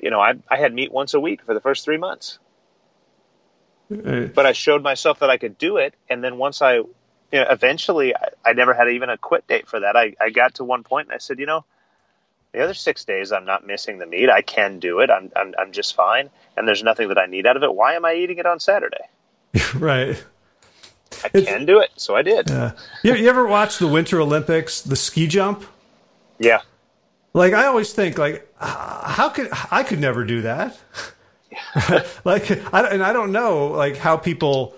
[0.00, 2.38] you know, I I had meat once a week for the first three months,
[3.90, 6.86] uh, but I showed myself that I could do it, and then once I, you
[7.32, 9.96] know, eventually I, I never had even a quit date for that.
[9.96, 11.64] I I got to one point and I said, you know.
[12.52, 14.28] The other six days, I'm not missing the meat.
[14.28, 15.08] I can do it.
[15.08, 16.28] I'm, I'm, I'm just fine.
[16.54, 17.74] And there's nothing that I need out of it.
[17.74, 19.08] Why am I eating it on Saturday?
[19.74, 20.22] right.
[21.24, 22.48] I it's, can do it, so I did.
[22.48, 22.72] Yeah.
[23.02, 25.64] You, you ever watch the Winter Olympics, the ski jump?
[26.38, 26.62] Yeah.
[27.34, 30.78] Like I always think, like how could I could never do that?
[32.24, 34.74] like, I, and I don't know, like how people,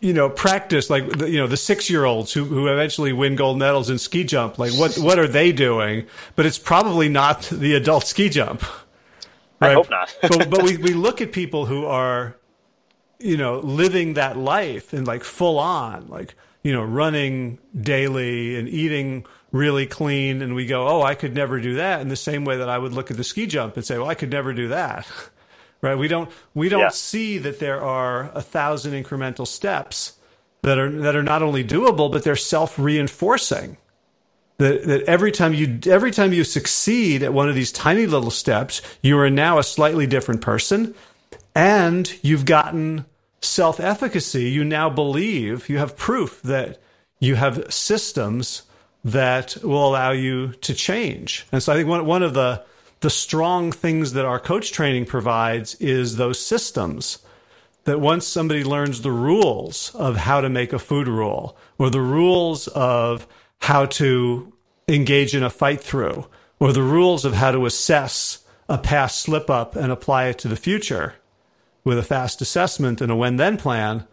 [0.00, 0.90] you know, practice.
[0.90, 3.98] Like, the, you know, the six year olds who who eventually win gold medals in
[3.98, 4.58] ski jump.
[4.58, 6.06] Like, what what are they doing?
[6.36, 8.62] But it's probably not the adult ski jump.
[9.60, 9.70] Right?
[9.70, 10.16] I hope not.
[10.22, 12.36] but but we, we look at people who are
[13.18, 18.68] you know, living that life and like full on, like, you know, running daily and
[18.68, 20.42] eating really clean.
[20.42, 22.00] And we go, oh, I could never do that.
[22.00, 24.08] In the same way that I would look at the ski jump and say, well,
[24.08, 25.06] I could never do that.
[25.80, 25.96] right.
[25.96, 26.88] We don't, we don't yeah.
[26.90, 30.14] see that there are a thousand incremental steps
[30.62, 33.78] that are, that are not only doable, but they're self reinforcing.
[34.58, 38.32] That, that every time you every time you succeed at one of these tiny little
[38.32, 40.96] steps, you are now a slightly different person
[41.58, 43.04] and you've gotten
[43.40, 44.44] self efficacy.
[44.44, 46.80] You now believe, you have proof that
[47.18, 48.62] you have systems
[49.04, 51.46] that will allow you to change.
[51.50, 52.62] And so I think one, one of the,
[53.00, 57.18] the strong things that our coach training provides is those systems
[57.84, 62.00] that once somebody learns the rules of how to make a food rule or the
[62.00, 63.26] rules of
[63.58, 64.52] how to
[64.86, 66.26] engage in a fight through
[66.60, 70.46] or the rules of how to assess a past slip up and apply it to
[70.46, 71.14] the future
[71.88, 74.06] with a fast assessment and a when then plan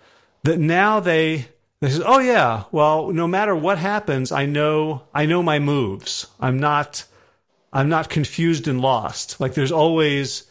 [0.43, 1.47] that now they
[1.81, 6.27] they say, "Oh yeah, well, no matter what happens, I know I know my moves.
[6.39, 7.03] I'm not
[7.73, 9.41] I'm not confused and lost.
[9.41, 10.45] Like there's always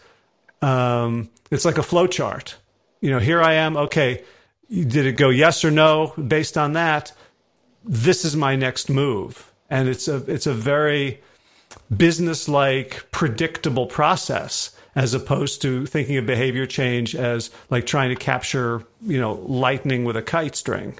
[0.60, 2.56] um, it's like a flow chart.
[3.00, 3.78] You know, here I am.
[3.78, 4.22] Okay,
[4.68, 6.12] did it go yes or no?
[6.18, 7.12] Based on that,
[7.82, 11.22] this is my next move, and it's a it's a very
[11.96, 18.16] business like predictable process as opposed to thinking of behavior change as like trying to
[18.16, 20.98] capture, you know, lightning with a kite string.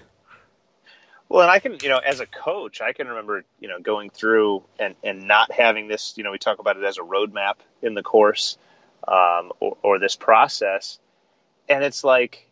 [1.28, 4.11] Well, and I can, you know, as a coach, I can remember, you know, going
[4.11, 7.55] through and, and not having this, you know, we talk about it as a roadmap
[7.82, 8.59] in the course
[9.09, 10.99] um, or, or this process.
[11.68, 12.49] And it's like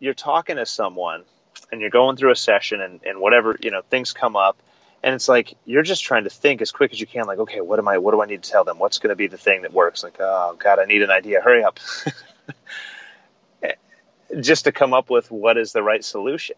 [0.00, 1.24] you're talking to someone
[1.70, 4.58] and you're going through a session and, and whatever, you know, things come up
[5.02, 7.60] and it's like you're just trying to think as quick as you can like okay
[7.60, 8.78] what am i what do i need to tell them?
[8.78, 10.02] What's going to be the thing that works?
[10.02, 11.40] Like oh god i need an idea.
[11.40, 11.78] Hurry up.
[14.40, 16.56] Just to come up with what is the right solution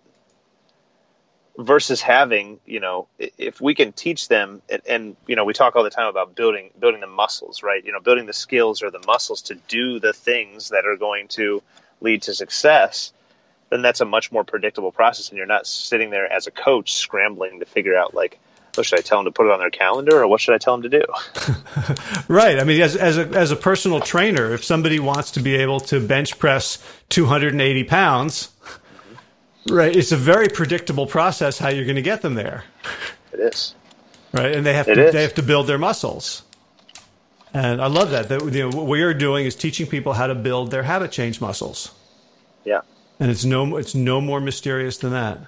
[1.59, 5.77] versus having you know if we can teach them and, and, you know we talk
[5.77, 7.85] all the time about building building the muscles right?
[7.85, 11.29] You know building the skills or the muscles to do the things that are going
[11.29, 11.63] to
[12.01, 13.13] lead to success
[13.71, 16.93] then that's a much more predictable process and you're not sitting there as a coach
[16.93, 18.39] scrambling to figure out like
[18.75, 20.59] what should I tell them to put it on their calendar or what should I
[20.59, 21.05] tell them to do?
[22.29, 22.59] right.
[22.59, 25.81] I mean, as, as, a, as a personal trainer, if somebody wants to be able
[25.81, 29.75] to bench press 280 pounds, mm-hmm.
[29.75, 32.65] right, it's a very predictable process how you're going to get them there.
[33.33, 33.75] It is.
[34.33, 34.55] Right.
[34.55, 36.45] And they have, to, they have to build their muscles.
[37.53, 38.29] And I love that.
[38.29, 41.11] That you know, what we are doing is teaching people how to build their habit
[41.11, 41.93] change muscles.
[42.65, 42.83] Yeah
[43.21, 45.39] and it's no it's no more mysterious than that.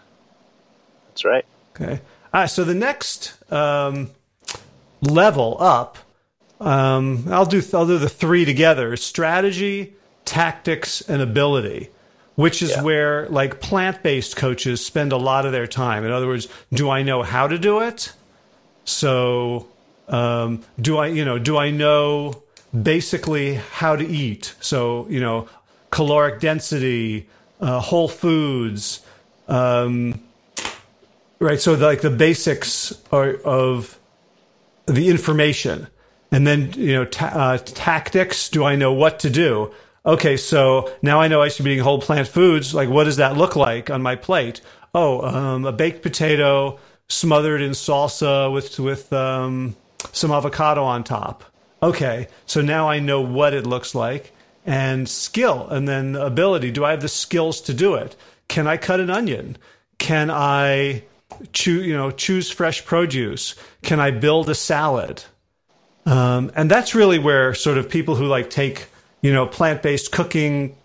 [1.08, 1.44] That's right.
[1.74, 2.00] Okay.
[2.32, 2.46] All right.
[2.46, 4.10] So the next um,
[5.00, 5.98] level up,
[6.60, 9.94] um, I'll do I'll do the three together: strategy,
[10.24, 11.88] tactics, and ability.
[12.34, 12.82] Which is yeah.
[12.82, 16.04] where like plant based coaches spend a lot of their time.
[16.04, 18.12] In other words, do I know how to do it?
[18.84, 19.68] So
[20.08, 22.42] um, do I you know do I know
[22.74, 24.54] basically how to eat?
[24.60, 25.46] So you know
[25.90, 27.28] caloric density
[27.62, 29.00] uh, Whole Foods,
[29.48, 30.20] um,
[31.38, 31.60] right?
[31.60, 33.98] So the, like the basics are, of
[34.86, 35.86] the information,
[36.32, 38.48] and then you know ta- uh, tactics.
[38.48, 39.72] Do I know what to do?
[40.04, 42.74] Okay, so now I know I should be eating whole plant foods.
[42.74, 44.60] Like, what does that look like on my plate?
[44.92, 49.76] Oh, um, a baked potato smothered in salsa with with um,
[50.12, 51.44] some avocado on top.
[51.80, 54.32] Okay, so now I know what it looks like
[54.64, 56.70] and skill and then ability.
[56.70, 58.16] Do I have the skills to do it?
[58.48, 59.56] Can I cut an onion?
[59.98, 61.04] Can I
[61.52, 63.54] choose, you know, choose fresh produce?
[63.82, 65.24] Can I build a salad?
[66.06, 68.88] Um, and that's really where sort of people who like take,
[69.20, 70.76] you know, plant-based cooking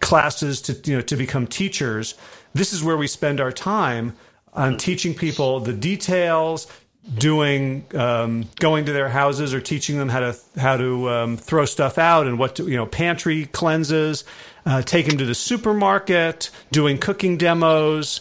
[0.00, 2.14] classes to, you know, to become teachers.
[2.52, 4.14] This is where we spend our time
[4.52, 6.68] on teaching people the details,
[7.12, 11.64] doing um, going to their houses or teaching them how to how to um, throw
[11.64, 14.24] stuff out and what to, you know pantry cleanses,
[14.66, 18.20] uh, take them to the supermarket, doing cooking demos.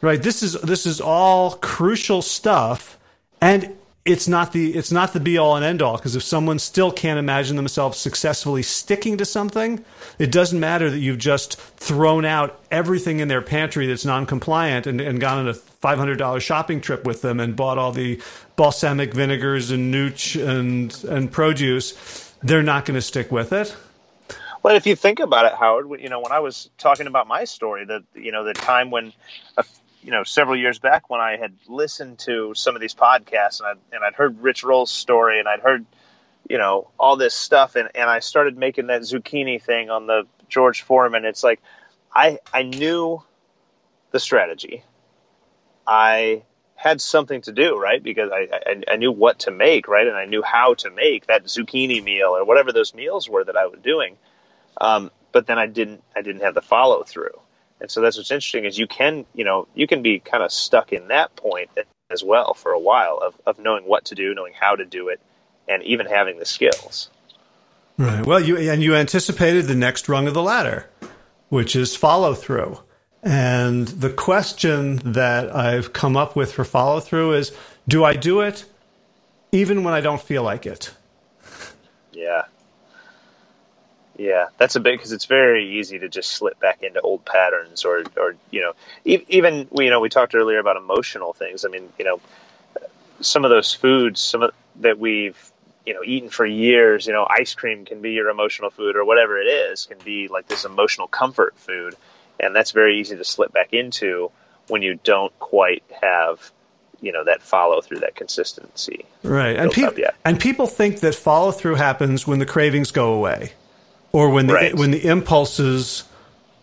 [0.00, 2.98] Right, this is this is all crucial stuff,
[3.40, 6.58] and it's not the it's not the be all and end all because if someone
[6.58, 9.84] still can't imagine themselves successfully sticking to something,
[10.18, 15.00] it doesn't matter that you've just thrown out everything in their pantry that's non-compliant and,
[15.00, 18.22] and gone on a five hundred dollars shopping trip with them and bought all the
[18.56, 22.32] balsamic vinegars and nooch and and produce.
[22.42, 23.76] They're not going to stick with it.
[24.62, 27.44] Well, if you think about it, Howard, you know, when I was talking about my
[27.44, 29.12] story, the you know the time when
[29.58, 29.64] a
[30.02, 33.66] you know several years back when I had listened to some of these podcasts and
[33.66, 35.84] I and I'd heard Rich Roll's story and I'd heard
[36.48, 40.26] you know all this stuff and and I started making that zucchini thing on the
[40.48, 41.24] George Foreman.
[41.24, 41.60] It's like
[42.14, 43.22] I I knew
[44.12, 44.84] the strategy.
[45.86, 46.42] I
[46.74, 48.02] had something to do, right?
[48.02, 51.26] Because I, I, I knew what to make, right, and I knew how to make
[51.26, 54.16] that zucchini meal or whatever those meals were that I was doing.
[54.80, 57.38] Um, but then I didn't I didn't have the follow through.
[57.80, 60.52] And so that's what's interesting is you can, you know, you can be kind of
[60.52, 61.70] stuck in that point
[62.10, 65.08] as well for a while of, of knowing what to do, knowing how to do
[65.08, 65.20] it,
[65.66, 67.10] and even having the skills.
[67.98, 68.24] Right.
[68.24, 70.88] Well, you and you anticipated the next rung of the ladder,
[71.48, 72.78] which is follow through.
[73.22, 77.52] And the question that I've come up with for follow through is
[77.86, 78.64] do I do it
[79.52, 80.92] even when I don't feel like it?
[82.12, 82.42] Yeah.
[84.18, 87.84] Yeah, that's a bit because it's very easy to just slip back into old patterns,
[87.84, 91.64] or, or you know, even you know, we talked earlier about emotional things.
[91.64, 92.20] I mean, you know,
[93.20, 95.50] some of those foods, some of that we've
[95.86, 97.06] you know eaten for years.
[97.06, 100.28] You know, ice cream can be your emotional food, or whatever it is, can be
[100.28, 101.96] like this emotional comfort food,
[102.42, 104.30] and that's very easy to slip back into
[104.68, 106.52] when you don't quite have
[107.00, 109.04] you know that follow through, that consistency.
[109.22, 113.52] Right, and people and people think that follow through happens when the cravings go away
[114.12, 114.74] or when the right.
[114.74, 116.04] when the impulses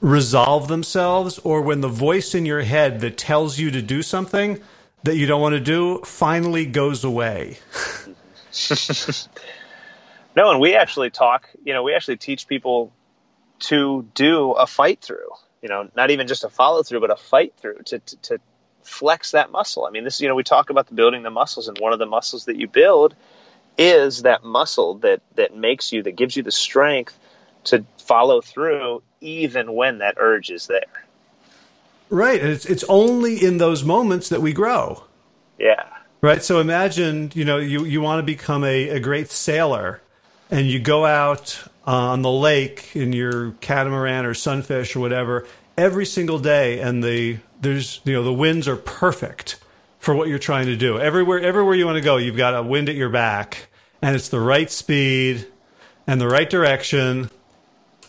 [0.01, 4.59] resolve themselves or when the voice in your head that tells you to do something
[5.03, 7.57] that you don't want to do finally goes away.
[10.35, 12.91] no, and we actually talk, you know, we actually teach people
[13.59, 15.29] to do a fight through,
[15.61, 18.37] you know, not even just a follow through, but a fight through to, to, to
[18.83, 19.85] flex that muscle.
[19.85, 21.99] I mean, this, you know, we talk about the building the muscles, and one of
[21.99, 23.15] the muscles that you build
[23.77, 27.17] is that muscle that that makes you, that gives you the strength
[27.65, 31.05] to follow through even when that urge is there.
[32.09, 32.41] Right.
[32.41, 35.03] and It's it's only in those moments that we grow.
[35.57, 35.85] Yeah.
[36.21, 36.43] Right.
[36.43, 40.01] So imagine, you know, you, you want to become a, a great sailor
[40.51, 45.47] and you go out Uh, on the lake in your catamaran or sunfish or whatever
[45.77, 49.57] every single day and the there's you know the winds are perfect
[49.97, 50.99] for what you're trying to do.
[50.99, 53.69] Everywhere everywhere you want to go, you've got a wind at your back
[54.01, 55.47] and it's the right speed
[56.05, 57.29] and the right direction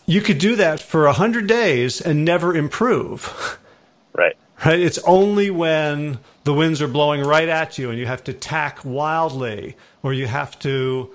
[0.05, 3.57] you could do that for a hundred days and never improve.
[4.13, 4.35] Right.
[4.65, 4.79] Right.
[4.81, 8.83] It's only when the winds are blowing right at you and you have to tack
[8.83, 11.11] wildly, or you have to,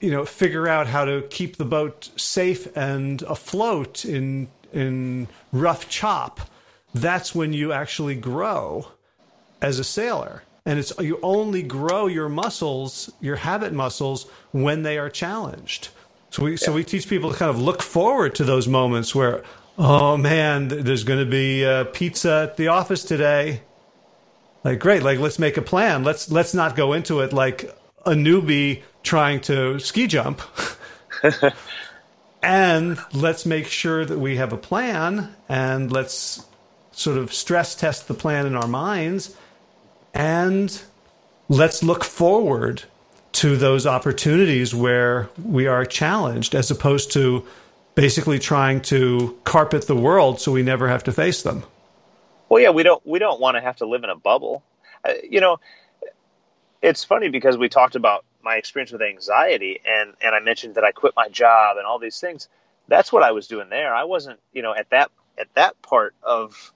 [0.00, 5.88] you know, figure out how to keep the boat safe and afloat in in rough
[5.88, 6.40] chop.
[6.94, 8.88] That's when you actually grow
[9.60, 10.42] as a sailor.
[10.66, 15.88] And it's you only grow your muscles, your habit muscles, when they are challenged.
[16.30, 16.56] So we yeah.
[16.58, 19.42] so we teach people to kind of look forward to those moments where,
[19.78, 23.62] oh man, there's going to be uh, pizza at the office today.
[24.62, 26.04] Like great, like let's make a plan.
[26.04, 27.64] Let's let's not go into it like
[28.06, 30.42] a newbie trying to ski jump.
[32.42, 36.44] and let's make sure that we have a plan and let's
[36.92, 39.34] sort of stress test the plan in our minds
[40.12, 40.82] and
[41.48, 42.82] let's look forward
[43.32, 47.46] to those opportunities where we are challenged as opposed to
[47.94, 51.62] basically trying to carpet the world so we never have to face them.
[52.48, 54.64] Well, yeah, we don't we don't want to have to live in a bubble.
[55.04, 55.58] Uh, you know,
[56.82, 60.84] it's funny because we talked about my experience with anxiety and and I mentioned that
[60.84, 62.48] I quit my job and all these things.
[62.88, 63.94] That's what I was doing there.
[63.94, 66.72] I wasn't, you know, at that at that part of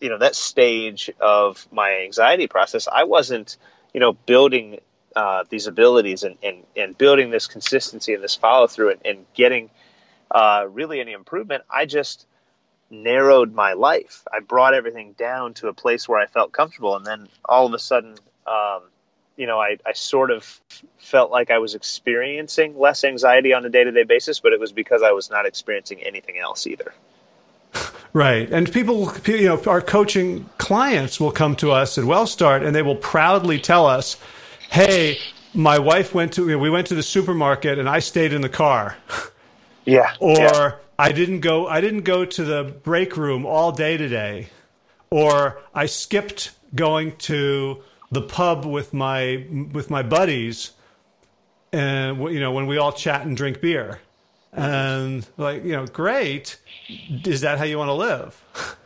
[0.00, 3.56] you know, that stage of my anxiety process, I wasn't,
[3.94, 4.80] you know, building
[5.16, 9.26] uh, these abilities and, and, and building this consistency and this follow through and, and
[9.32, 9.70] getting
[10.30, 12.26] uh, really any improvement, I just
[12.90, 14.24] narrowed my life.
[14.30, 16.96] I brought everything down to a place where I felt comfortable.
[16.96, 18.82] And then all of a sudden, um,
[19.36, 20.60] you know, I, I sort of
[20.98, 24.60] felt like I was experiencing less anxiety on a day to day basis, but it
[24.60, 26.94] was because I was not experiencing anything else either.
[28.12, 28.48] Right.
[28.48, 32.80] And people, you know, our coaching clients will come to us at WellStart and they
[32.80, 34.16] will proudly tell us,
[34.70, 35.18] hey,
[35.52, 38.96] my wife went to, we went to the supermarket and I stayed in the car.
[39.86, 40.14] Yeah.
[40.18, 40.72] Or yeah.
[40.98, 44.48] I didn't go, I didn't go to the break room all day today.
[45.10, 50.72] Or I skipped going to the pub with my, with my buddies
[51.72, 54.00] and, you know, when we all chat and drink beer.
[54.52, 56.58] And like, you know, great
[57.24, 58.76] is that how you want to live?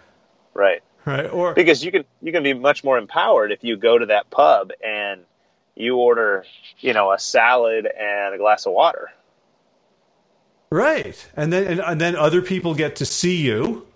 [0.54, 0.82] Right.
[1.04, 1.26] Right.
[1.26, 4.28] Or because you can you can be much more empowered if you go to that
[4.28, 5.22] pub and
[5.74, 6.44] you order,
[6.80, 9.10] you know, a salad and a glass of water.
[10.70, 11.26] Right.
[11.36, 13.86] And then and, and then other people get to see you.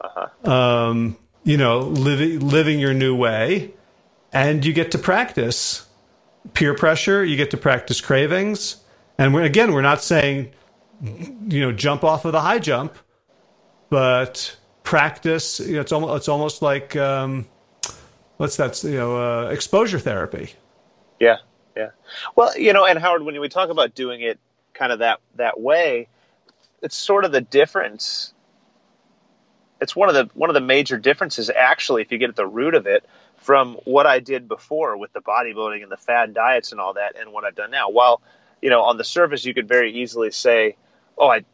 [0.00, 0.50] Uh-huh.
[0.50, 3.72] Um, you know, living living your new way
[4.32, 5.86] and you get to practice
[6.54, 8.76] peer pressure, you get to practice cravings.
[9.18, 10.52] And we're, again, we're not saying
[11.02, 12.96] you know, jump off of the high jump
[13.92, 15.60] but practice.
[15.60, 17.46] You know, it's almost it's almost like um,
[18.38, 18.82] what's that?
[18.82, 20.54] You know, uh, exposure therapy.
[21.20, 21.36] Yeah,
[21.76, 21.90] yeah.
[22.34, 24.40] Well, you know, and Howard, when we talk about doing it
[24.72, 26.08] kind of that that way,
[26.80, 28.32] it's sort of the difference.
[29.82, 32.46] It's one of the one of the major differences, actually, if you get at the
[32.46, 33.04] root of it,
[33.42, 37.16] from what I did before with the bodybuilding and the fad diets and all that,
[37.18, 37.90] and what I've done now.
[37.90, 38.22] While
[38.60, 40.76] you know, on the surface, you could very easily say,
[41.18, 41.44] "Oh, I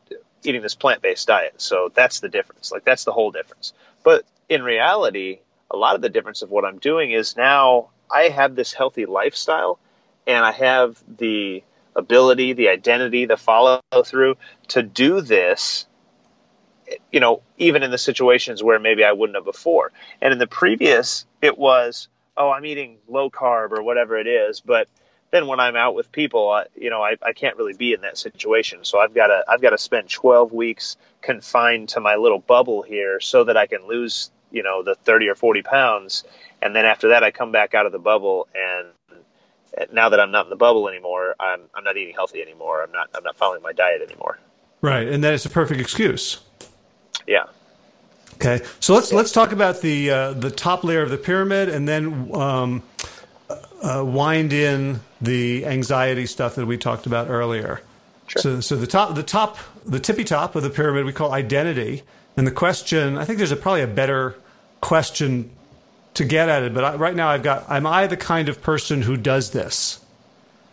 [0.44, 1.54] eating this plant based diet.
[1.56, 2.72] So that's the difference.
[2.72, 3.72] Like that's the whole difference.
[4.04, 8.24] But in reality, a lot of the difference of what I'm doing is now I
[8.24, 9.78] have this healthy lifestyle
[10.26, 11.62] and I have the
[11.96, 14.36] ability, the identity, the follow through
[14.68, 15.86] to do this,
[17.12, 19.92] you know, even in the situations where maybe I wouldn't have before.
[20.22, 24.60] And in the previous, it was, oh, I'm eating low carb or whatever it is,
[24.60, 24.88] but
[25.30, 28.00] then when I'm out with people, I, you know, I, I can't really be in
[28.00, 28.84] that situation.
[28.84, 32.82] So I've got to I've got to spend 12 weeks confined to my little bubble
[32.82, 36.24] here so that I can lose, you know, the 30 or 40 pounds,
[36.62, 38.88] and then after that I come back out of the bubble and
[39.92, 42.82] now that I'm not in the bubble anymore, I'm I'm not eating healthy anymore.
[42.82, 44.38] I'm not I'm not following my diet anymore.
[44.80, 46.40] Right, and that is a perfect excuse.
[47.26, 47.44] Yeah.
[48.40, 51.88] Okay, so let's let's talk about the uh, the top layer of the pyramid, and
[51.88, 52.84] then um,
[53.82, 57.80] uh, wind in the anxiety stuff that we talked about earlier.
[58.28, 58.42] Sure.
[58.42, 62.04] So, so the top, the top, the tippy top of the pyramid we call identity,
[62.36, 63.18] and the question.
[63.18, 64.36] I think there's a, probably a better
[64.80, 65.50] question
[66.14, 68.62] to get at it, but I, right now I've got: Am I the kind of
[68.62, 69.98] person who does this?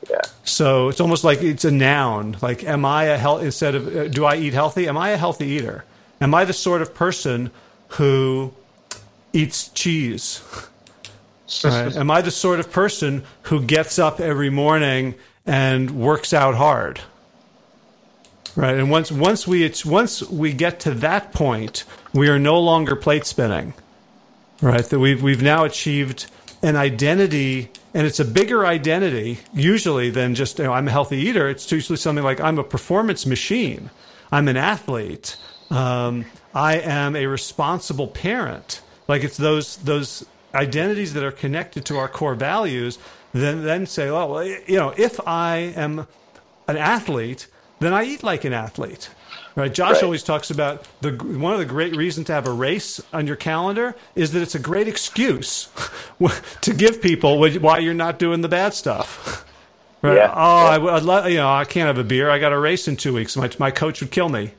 [0.07, 0.21] Yeah.
[0.43, 2.37] So it's almost like it's a noun.
[2.43, 4.87] Like, am I a health instead of uh, do I eat healthy?
[4.87, 5.83] Am I a healthy eater?
[6.25, 7.51] Am I the sort of person
[7.89, 8.51] who
[9.31, 10.41] eats cheese?
[11.63, 11.95] Right.
[11.95, 15.13] Am I the sort of person who gets up every morning
[15.45, 16.99] and works out hard?
[18.55, 18.75] Right.
[18.75, 23.25] And once once we once we get to that point, we are no longer plate
[23.25, 23.73] spinning.
[24.59, 24.83] Right.
[24.83, 26.25] That we've we've now achieved
[26.63, 31.17] an identity and it's a bigger identity usually than just you know, I'm a healthy
[31.17, 31.47] eater.
[31.47, 33.91] It's usually something like I'm a performance machine.
[34.31, 35.37] I'm an athlete.
[35.69, 38.81] Um, I am a responsible parent.
[39.07, 42.97] Like it's those those identities that are connected to our core values,
[43.33, 46.07] then then say, oh, well, you know, if I am
[46.67, 47.47] an athlete,
[47.79, 49.09] then I eat like an athlete.
[49.55, 49.73] Right.
[49.73, 50.03] Josh right.
[50.03, 53.37] always talks about the one of the great reasons to have a race on your
[53.37, 55.69] calendar is that it's a great excuse
[56.61, 59.45] to give people why you're not doing the bad stuff.
[60.01, 60.17] Right?
[60.17, 60.33] Yeah.
[60.35, 60.69] Oh, yeah.
[60.69, 62.29] I, would love, you know, I can't have a beer.
[62.29, 63.37] I got a race in two weeks.
[63.37, 64.51] My my coach would kill me.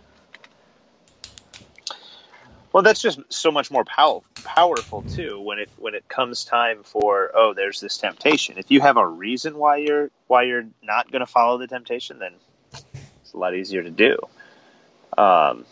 [2.77, 6.83] Well, that's just so much more pow- powerful too when it when it comes time
[6.83, 8.59] for oh, there's this temptation.
[8.59, 12.19] If you have a reason why you're why you're not going to follow the temptation,
[12.19, 12.35] then
[13.23, 14.19] it's a lot easier to do.
[15.17, 15.65] Um,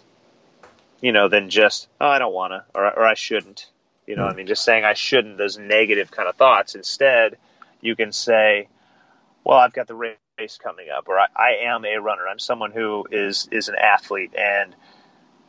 [1.03, 3.67] you know, than just oh, I don't want to or or I shouldn't.
[4.07, 4.25] You know.
[4.25, 5.37] I mean, just saying I shouldn't.
[5.37, 6.75] Those negative kind of thoughts.
[6.75, 7.37] Instead,
[7.83, 8.67] you can say,
[9.45, 12.27] well, I've got the race coming up, or I, I am a runner.
[12.27, 14.75] I'm someone who is is an athlete and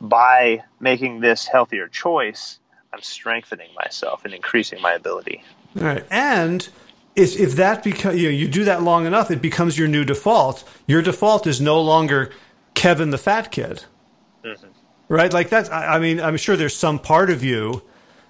[0.00, 2.58] by making this healthier choice,
[2.92, 5.42] I'm strengthening myself and increasing my ability.
[5.76, 6.04] All right.
[6.10, 6.68] And
[7.14, 10.04] if, if that becomes, you know, you do that long enough, it becomes your new
[10.04, 10.64] default.
[10.86, 12.30] Your default is no longer
[12.74, 13.84] Kevin the fat kid.
[14.44, 14.68] Mm-hmm.
[15.08, 15.32] Right?
[15.32, 17.82] Like that's, I, I mean, I'm sure there's some part of you,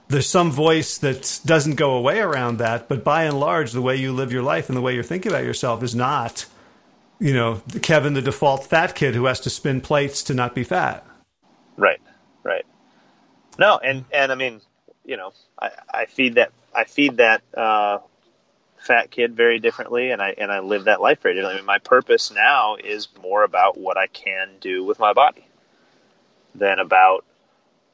[0.08, 3.96] there's some voice that doesn't go away around that, but by and large, the way
[3.96, 6.46] you live your life and the way you're thinking about yourself is not,
[7.18, 10.62] you know, Kevin the default fat kid who has to spin plates to not be
[10.62, 11.04] fat.
[11.76, 12.00] Right,
[12.42, 12.64] right.
[13.58, 14.60] No, and and I mean,
[15.04, 17.98] you know, I, I feed that I feed that uh,
[18.78, 21.58] fat kid very differently, and I and I live that life very differently.
[21.58, 25.46] I mean, my purpose now is more about what I can do with my body
[26.54, 27.24] than about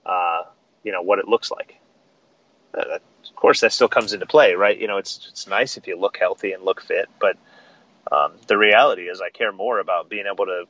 [0.04, 0.42] uh,
[0.82, 1.76] you know, what it looks like.
[2.76, 4.78] Uh, of course, that still comes into play, right?
[4.78, 7.36] You know, it's it's nice if you look healthy and look fit, but
[8.10, 10.64] um, the reality is, I care more about being able to,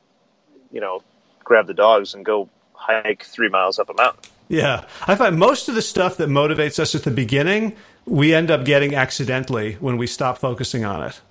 [0.71, 1.03] you know,
[1.43, 2.49] grab the dogs and go
[2.85, 4.31] hike three miles up a mountain.
[4.49, 8.51] Yeah, I find most of the stuff that motivates us at the beginning, we end
[8.51, 11.21] up getting accidentally when we stop focusing on it.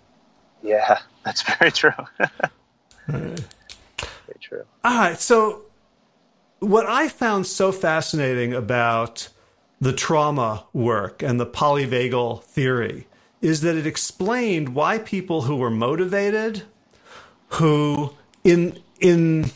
[0.62, 1.90] Yeah, that's very true.
[3.06, 3.36] very
[4.40, 4.64] true.
[4.84, 5.62] All right, so
[6.60, 9.28] what I found so fascinating about
[9.80, 13.06] the trauma work and the polyvagal theory
[13.40, 16.62] is that it explained why people who were motivated,
[17.48, 18.14] who
[18.44, 19.50] in in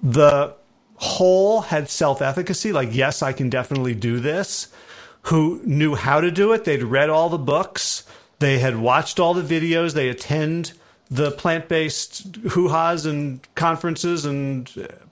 [0.00, 0.54] the
[0.96, 4.68] whole had self-efficacy, like yes, I can definitely do this,
[5.22, 8.04] who knew how to do it, they'd read all the books,
[8.38, 10.72] they had watched all the videos, they attend
[11.10, 14.66] the plant-based hoo-has and conferences and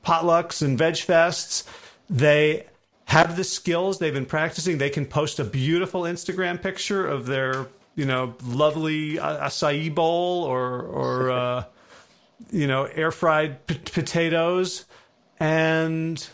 [0.05, 1.65] potlucks and veg fests.
[2.09, 2.67] They
[3.07, 3.99] have the skills.
[3.99, 4.79] They've been practicing.
[4.79, 10.83] They can post a beautiful Instagram picture of their you know, lovely acai bowl or
[10.83, 11.65] or uh,
[12.51, 14.85] you know, air fried p- potatoes,
[15.43, 16.29] and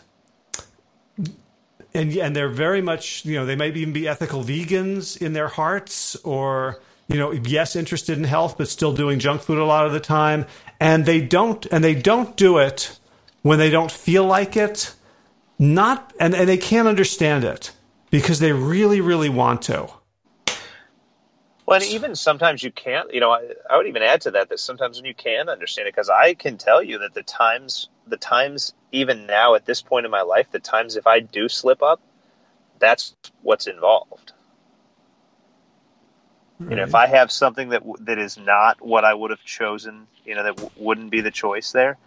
[1.95, 5.47] and and they're very much you know they might even be ethical vegans in their
[5.47, 9.87] hearts or you know yes interested in health but still doing junk food a lot
[9.87, 10.45] of the time.
[10.79, 12.99] And they don't and they don't do it
[13.41, 14.93] when they don't feel like it.
[15.57, 17.71] Not and, and they can't understand it
[18.11, 19.89] because they really really want to.
[21.65, 24.49] Well, and even sometimes you can't, you know, I, I would even add to that
[24.49, 27.89] that sometimes when you can understand it, because I can tell you that the times,
[28.07, 31.49] the times, even now at this point in my life, the times if I do
[31.49, 32.01] slip up,
[32.79, 34.33] that's what's involved.
[36.59, 36.71] Right.
[36.71, 40.07] You know, if I have something that that is not what I would have chosen,
[40.25, 41.97] you know, that w- wouldn't be the choice there.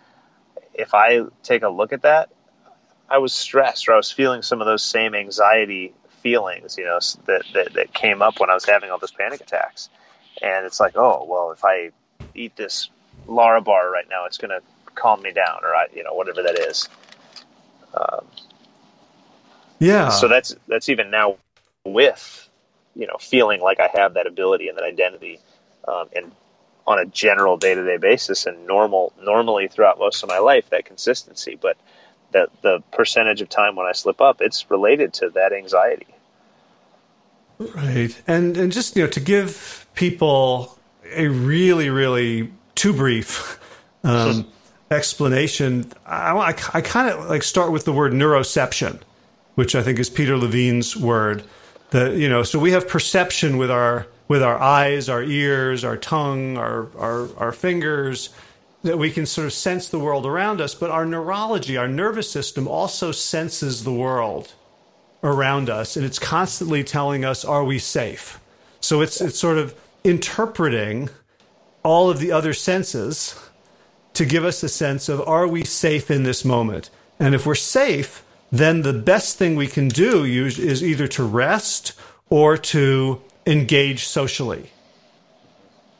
[0.75, 2.31] If I take a look at that,
[3.09, 6.99] I was stressed, or I was feeling some of those same anxiety feelings, you know,
[7.27, 9.91] that, that, that came up when I was having all those panic attacks.
[10.41, 11.91] And it's like, oh, well, if I
[12.35, 12.91] eat this
[13.27, 14.63] Larabar right now, it's going to
[14.94, 16.89] calm me down, or I, you know, whatever that is.
[17.94, 18.27] Um,
[19.78, 20.10] yeah.
[20.10, 21.36] So that's that's even now
[21.85, 22.48] with,
[22.94, 25.40] you know, feeling like I have that ability and that identity,
[25.89, 26.32] um, and
[26.86, 30.70] on a general day to day basis, and normal normally throughout most of my life
[30.70, 31.77] that consistency, but
[32.32, 36.06] that the percentage of time when I slip up, it's related to that anxiety.
[37.59, 40.78] Right, and and just you know to give people
[41.14, 43.59] a really really too brief
[44.05, 44.47] um,
[44.93, 49.01] explanation, I, I, I kind of like start with the word neuroception,
[49.55, 51.43] which I think is Peter Levine's word.
[51.90, 55.97] That you know, so we have perception with our with our eyes, our ears, our
[55.97, 58.31] tongue, our our, our fingers
[58.82, 62.28] that we can sort of sense the world around us, but our neurology, our nervous
[62.28, 64.55] system also senses the world
[65.23, 68.40] around us and it's constantly telling us are we safe.
[68.81, 69.74] So it's it's sort of
[70.05, 71.09] interpreting
[71.85, 73.39] all of the other senses
[74.23, 76.90] to give us a sense of are we safe in this moment?
[77.19, 81.93] And if we're safe, then the best thing we can do is either to rest
[82.28, 84.70] or to engage socially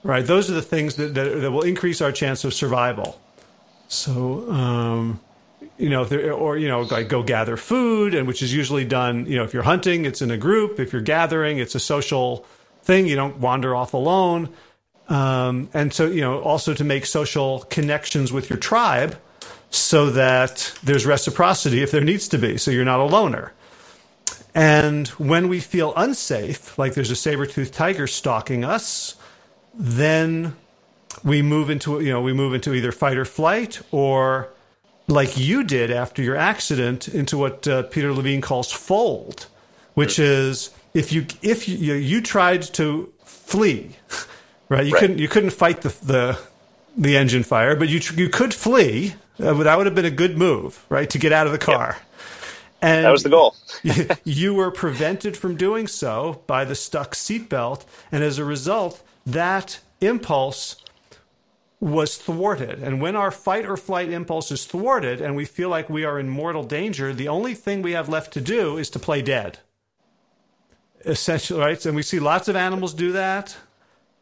[0.03, 0.25] right?
[0.25, 3.21] Those are the things that, that, that will increase our chance of survival.
[3.89, 5.21] So, um,
[5.79, 9.27] you know, or you know, like go gather food, and which is usually done.
[9.27, 10.81] You know, if you're hunting, it's in a group.
[10.81, 12.47] If you're gathering, it's a social
[12.83, 13.07] thing.
[13.07, 14.49] You don't wander off alone.
[15.09, 19.19] Um, and so, you know, also to make social connections with your tribe,
[19.71, 22.59] so that there's reciprocity if there needs to be.
[22.59, 23.53] So you're not a loner.
[24.55, 29.17] And when we feel unsafe, like there's a saber-toothed tiger stalking us,
[29.75, 30.55] then
[31.25, 34.49] we move into you know we move into either fight or flight or
[35.09, 39.47] like you did after your accident into what uh, Peter Levine calls fold,
[39.95, 43.97] which is if you if you you, you tried to flee,
[44.73, 44.87] right?
[44.87, 45.01] You right.
[45.01, 46.39] couldn't you couldn't fight the the
[46.97, 49.15] the engine fire, but you you could flee.
[49.39, 51.09] Uh, that would have been a good move, right?
[51.11, 51.97] To get out of the car.
[51.99, 52.09] Yep.
[52.83, 53.55] And that was the goal.
[54.25, 59.81] you were prevented from doing so by the stuck seatbelt, and as a result, that
[60.01, 60.77] impulse
[61.79, 62.81] was thwarted.
[62.83, 66.19] And when our fight or flight impulse is thwarted and we feel like we are
[66.19, 69.59] in mortal danger, the only thing we have left to do is to play dead.
[71.05, 71.85] Essentially, right?
[71.85, 73.57] And we see lots of animals do that.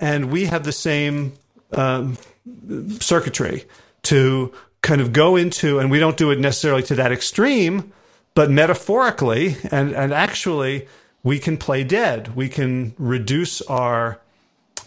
[0.00, 1.34] And we have the same
[1.72, 2.16] um,
[3.00, 3.64] circuitry
[4.02, 4.52] to
[4.82, 7.92] kind of go into, and we don't do it necessarily to that extreme,
[8.34, 10.88] but metaphorically and, and actually,
[11.22, 12.34] we can play dead.
[12.34, 14.20] We can reduce our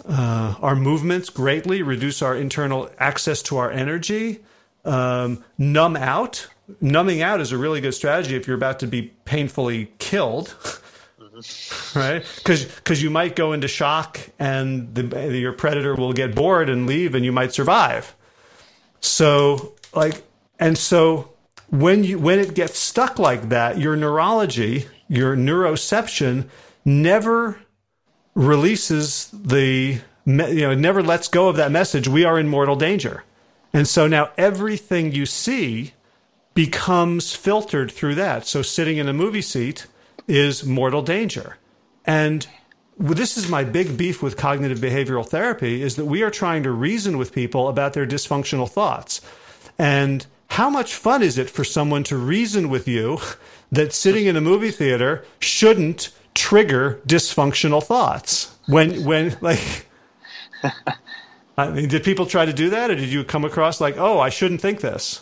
[0.09, 4.39] uh, our movements greatly, reduce our internal access to our energy,
[4.85, 6.47] um, numb out,
[6.81, 10.55] numbing out is a really good strategy if you're about to be painfully killed.
[11.95, 16.87] Right, because you might go into shock and the, your predator will get bored and
[16.87, 18.15] leave, and you might survive.
[18.99, 20.23] So like,
[20.59, 21.33] and so
[21.69, 26.47] when you when it gets stuck like that, your neurology, your neuroception,
[26.83, 27.59] never
[28.33, 32.07] releases the you know never lets go of that message.
[32.07, 33.23] We are in mortal danger,
[33.71, 35.93] and so now everything you see
[36.53, 38.47] becomes filtered through that.
[38.47, 39.87] So sitting in a movie seat
[40.27, 41.57] is mortal danger,
[42.05, 42.47] and
[42.97, 46.71] this is my big beef with cognitive behavioral therapy is that we are trying to
[46.71, 49.21] reason with people about their dysfunctional thoughts
[49.79, 53.19] and how much fun is it for someone to reason with you
[53.71, 58.55] that sitting in a movie theater shouldn't trigger dysfunctional thoughts?
[58.67, 59.87] When, when, like,
[61.57, 64.19] I mean, did people try to do that, or did you come across like, oh,
[64.19, 65.21] I shouldn't think this?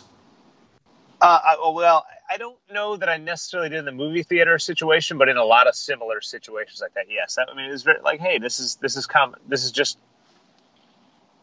[1.20, 5.18] Uh, I, well, I don't know that I necessarily did in the movie theater situation,
[5.18, 7.36] but in a lot of similar situations like that, yes.
[7.36, 9.38] I mean, it was very like, hey, this is this is common.
[9.46, 9.98] This is just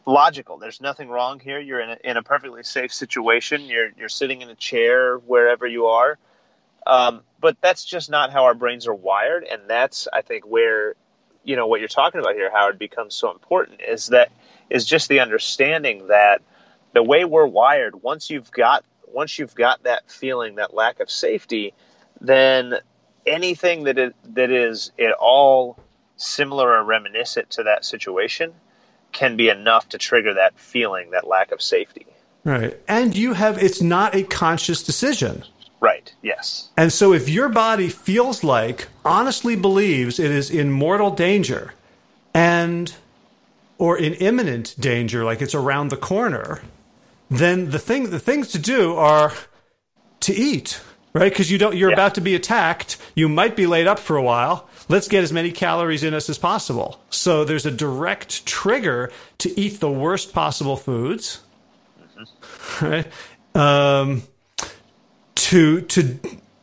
[0.04, 0.58] logical.
[0.58, 1.60] There's nothing wrong here.
[1.60, 3.66] You're in a, in a perfectly safe situation.
[3.66, 6.18] You're you're sitting in a chair wherever you are.
[6.88, 10.96] Um, but that's just not how our brains are wired, and that's I think where
[11.44, 13.80] you know what you're talking about here, Howard, becomes so important.
[13.80, 14.32] Is that
[14.70, 16.42] is just the understanding that
[16.94, 18.02] the way we're wired.
[18.02, 21.74] Once you've got once you've got that feeling, that lack of safety,
[22.20, 22.74] then
[23.26, 25.78] anything that it, that is at all
[26.16, 28.52] similar or reminiscent to that situation
[29.12, 32.06] can be enough to trigger that feeling, that lack of safety.
[32.44, 32.78] Right.
[32.88, 35.44] And you have, it's not a conscious decision.
[35.80, 36.68] Right, yes.
[36.76, 41.74] And so if your body feels like, honestly believes it is in mortal danger
[42.34, 42.94] and,
[43.78, 46.60] or in imminent danger, like it's around the corner,
[47.30, 49.32] then the thing, the things to do are
[50.20, 50.80] to eat,
[51.12, 51.32] right?
[51.32, 51.94] Because you don't, you're yeah.
[51.94, 52.96] about to be attacked.
[53.14, 56.28] You might be laid up for a while let's get as many calories in us
[56.28, 57.00] as possible.
[57.08, 61.40] So there's a direct trigger to eat the worst possible foods,
[62.18, 62.84] mm-hmm.
[62.84, 63.06] right?
[63.54, 64.24] Um,
[65.36, 66.18] to to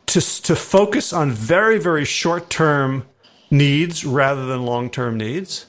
[0.06, 3.06] to to focus on very very short term
[3.50, 5.66] needs rather than long term needs.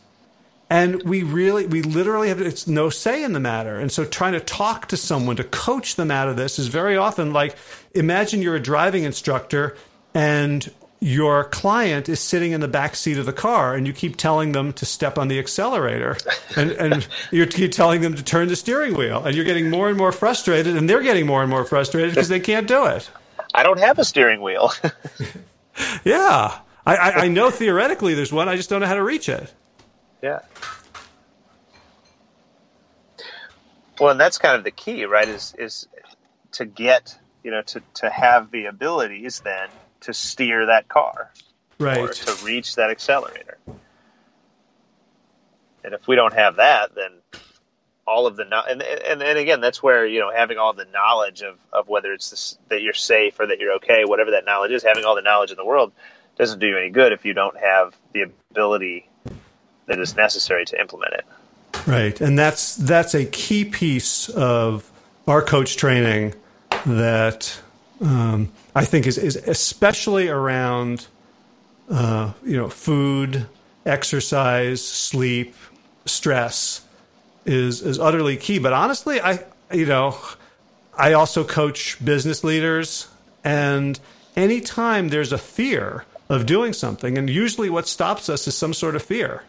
[0.70, 3.80] And we really, we literally have it's no say in the matter.
[3.80, 6.96] And so trying to talk to someone to coach them out of this is very
[6.96, 7.56] often like
[7.96, 9.76] imagine you're a driving instructor
[10.14, 10.72] and
[11.02, 14.52] your client is sitting in the back seat of the car and you keep telling
[14.52, 16.18] them to step on the accelerator.
[16.56, 19.90] And, and you keep telling them to turn the steering wheel and you're getting more
[19.90, 23.10] and more frustrated and they're getting more and more frustrated because they can't do it.
[23.56, 24.72] I don't have a steering wheel.
[26.04, 26.60] Yeah.
[26.86, 29.54] I, I, I know theoretically there's one i just don't know how to reach it
[30.22, 30.40] yeah.
[34.00, 35.88] Well and that's kind of the key right is is
[36.54, 39.70] to get you know to to have the abilities then
[40.02, 41.32] to steer that car
[41.80, 41.98] right.
[41.98, 43.58] or to reach that accelerator.
[45.84, 47.12] And if we don't have that then
[48.10, 51.42] all of the and, and and again that's where you know having all the knowledge
[51.44, 54.72] of of whether it's this, that you're safe or that you're okay whatever that knowledge
[54.72, 55.92] is having all the knowledge in the world
[56.38, 59.09] doesn't do you any good if you don't have the ability
[59.90, 61.26] that is necessary to implement it.
[61.86, 62.20] Right.
[62.22, 64.90] And that's that's a key piece of
[65.28, 66.34] our coach training
[66.86, 67.60] that
[68.02, 71.08] um, I think is, is especially around
[71.90, 73.48] uh, you know food,
[73.86, 75.56] exercise, sleep,
[76.06, 76.82] stress
[77.46, 78.60] is is utterly key.
[78.60, 79.44] But honestly, I
[79.74, 80.18] you know
[80.98, 83.08] I also coach business leaders,
[83.44, 84.00] and
[84.36, 88.96] anytime there's a fear of doing something, and usually what stops us is some sort
[88.96, 89.44] of fear,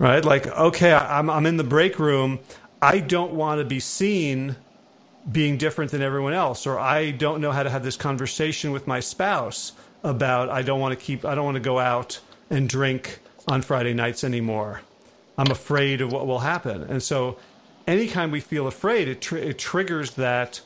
[0.00, 0.24] right?
[0.24, 2.40] Like okay, I'm I'm in the break room.
[2.82, 4.56] I don't want to be seen
[5.30, 8.88] being different than everyone else, or I don't know how to have this conversation with
[8.88, 9.72] my spouse
[10.02, 12.18] about I don't want to keep I don't want to go out
[12.48, 14.80] and drink on Friday nights anymore.
[15.38, 17.38] I'm afraid of what will happen, and so
[17.86, 20.62] anytime we feel afraid, it, tr- it triggers that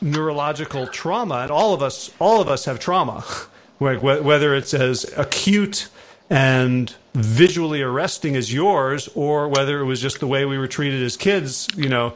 [0.00, 3.20] neurological trauma, and all of us all of us have trauma,
[3.78, 5.88] whether it's as acute
[6.30, 11.02] and visually arresting as yours, or whether it was just the way we were treated
[11.02, 12.14] as kids, you know,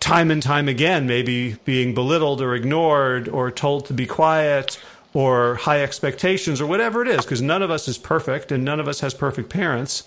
[0.00, 4.80] time and time again, maybe being belittled or ignored or told to be quiet
[5.14, 8.78] or high expectations or whatever it is, because none of us is perfect and none
[8.78, 10.06] of us has perfect parents.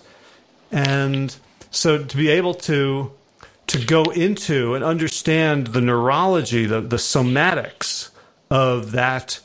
[0.70, 1.34] And
[1.70, 3.12] so to be able to
[3.68, 8.10] to go into and understand the neurology, the, the somatics
[8.50, 9.40] of that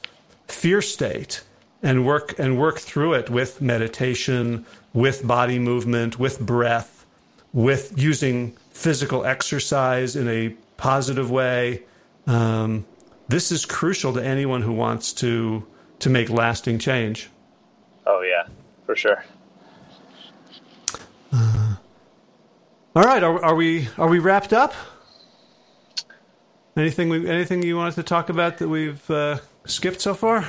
[0.47, 1.41] fear state
[1.83, 7.05] and work and work through it with meditation, with body movement, with breath,
[7.53, 11.83] with using physical exercise in a positive way,
[12.27, 12.85] Um,
[13.29, 15.65] this is crucial to anyone who wants to
[15.99, 17.29] to make lasting change.
[18.05, 18.47] Oh yeah,
[18.85, 19.23] for sure.
[21.31, 21.75] Uh,
[22.95, 24.73] all right, are, are, we are we wrapped up?
[26.75, 30.45] Anything we, anything you wanted to talk about that we've uh, skipped so far?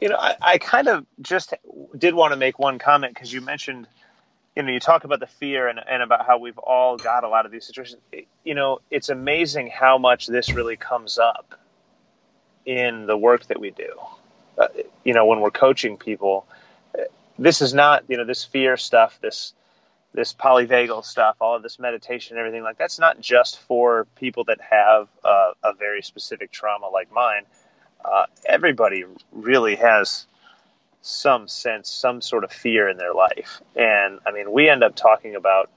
[0.00, 1.54] You know, I, I kind of just
[1.96, 3.86] did want to make one comment because you mentioned,
[4.56, 7.28] you know, you talk about the fear and, and about how we've all got a
[7.28, 8.00] lot of these situations.
[8.44, 11.54] You know, it's amazing how much this really comes up
[12.66, 13.92] in the work that we do.
[14.58, 14.68] Uh,
[15.04, 16.46] you know, when we're coaching people,
[17.38, 19.54] this is not, you know, this fear stuff, this
[20.12, 24.60] this polyvagal stuff, all of this meditation, everything like that's not just for people that
[24.60, 27.42] have uh, a very specific trauma like mine.
[28.04, 30.26] Uh, everybody really has
[31.02, 34.94] some sense, some sort of fear in their life, and I mean, we end up
[34.96, 35.70] talking about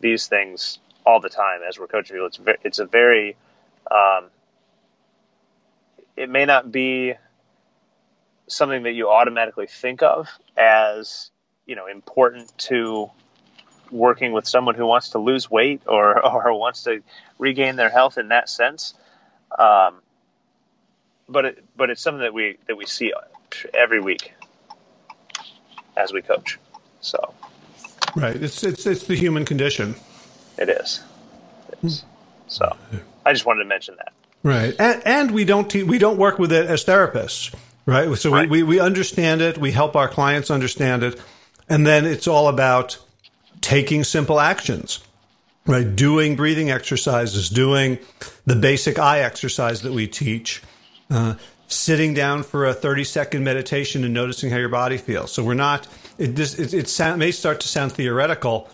[0.00, 2.26] these things all the time as we're coaching people.
[2.26, 3.36] It's ve- it's a very
[3.90, 4.26] um,
[6.16, 7.14] it may not be
[8.48, 11.30] something that you automatically think of as
[11.66, 13.10] you know important to
[13.90, 17.02] working with someone who wants to lose weight or, or wants to
[17.38, 18.94] regain their health in that sense.
[19.58, 20.00] Um,
[21.28, 23.12] but it, but it's something that we that we see
[23.74, 24.32] every week
[25.96, 26.58] as we coach.
[27.00, 27.34] So,
[28.16, 29.94] right, it's it's it's the human condition.
[30.56, 31.02] It is.
[31.72, 32.04] It is.
[32.48, 32.76] So,
[33.24, 34.12] I just wanted to mention that.
[34.42, 37.54] Right, and, and we don't te- we don't work with it as therapists,
[37.86, 38.16] right?
[38.16, 38.48] So right.
[38.48, 39.58] We, we we understand it.
[39.58, 41.20] We help our clients understand it,
[41.68, 42.98] and then it's all about
[43.60, 45.00] taking simple actions,
[45.66, 45.94] right?
[45.94, 47.98] Doing breathing exercises, doing
[48.46, 50.62] the basic eye exercise that we teach,
[51.10, 51.34] uh,
[51.66, 55.32] sitting down for a 30 second meditation and noticing how your body feels.
[55.32, 55.86] So we're not,
[56.18, 58.68] it, just, it, it sound, may start to sound theoretical,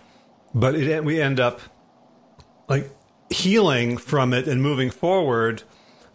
[0.53, 1.59] but it, we end up
[2.67, 2.89] like
[3.29, 5.63] healing from it and moving forward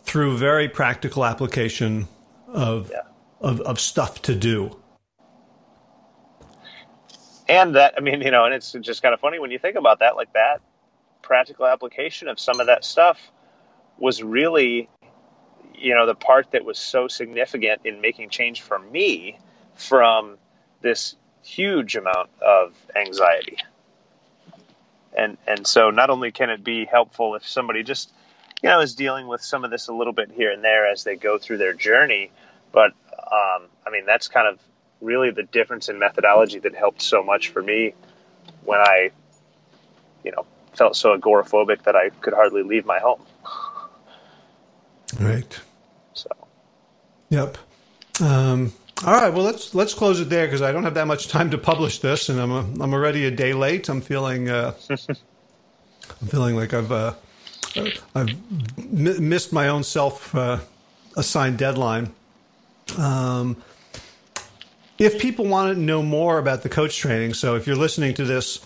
[0.03, 2.09] through very practical application
[2.49, 3.03] of, yeah.
[3.41, 4.77] of, of stuff to do
[7.51, 9.77] and that I mean, you know, and it's just kind of funny when you think
[9.77, 10.61] about that, like that
[11.21, 13.33] practical application of some of that stuff
[13.99, 14.89] was really,
[15.81, 19.39] you know, the part that was so significant in making change for me
[19.75, 20.37] from
[20.83, 23.57] this huge amount of anxiety.
[25.17, 28.13] And and so not only can it be helpful if somebody just
[28.63, 31.03] you know is dealing with some of this a little bit here and there as
[31.03, 32.31] they go through their journey,
[32.73, 34.59] but um, I mean that's kind of
[35.01, 37.95] really the difference in methodology that helped so much for me
[38.65, 39.11] when I,
[40.25, 40.45] you know,
[40.75, 43.23] felt so agoraphobic that I could hardly leave my home.
[45.19, 45.61] Right.
[47.31, 47.59] Yep.
[48.21, 48.73] Um,
[49.05, 49.33] all right.
[49.33, 52.01] Well, let's let's close it there because I don't have that much time to publish
[52.01, 53.89] this, and I'm a, I'm already a day late.
[53.89, 54.75] I'm feeling uh,
[56.21, 57.15] I'm feeling like I've uh,
[58.15, 58.31] I've
[58.79, 60.59] m- missed my own self uh,
[61.17, 62.13] assigned deadline.
[62.99, 63.57] Um,
[64.99, 68.25] if people want to know more about the coach training, so if you're listening to
[68.25, 68.61] this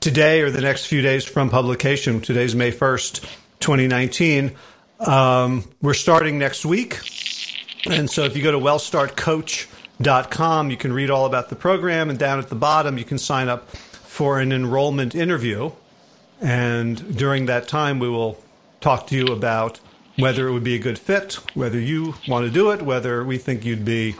[0.00, 3.22] today or the next few days from publication, today's May 1st,
[3.60, 4.54] 2019,
[5.00, 7.00] um, we're starting next week.
[7.88, 12.10] And so if you go to wellstartcoach.com, you can read all about the program.
[12.10, 15.72] And down at the bottom, you can sign up for an enrollment interview.
[16.40, 18.42] And during that time, we will
[18.80, 19.80] talk to you about
[20.18, 23.38] whether it would be a good fit, whether you want to do it, whether we
[23.38, 24.16] think you'd be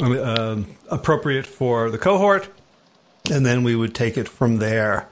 [0.00, 2.48] uh, appropriate for the cohort,
[3.30, 5.08] and then we would take it from there.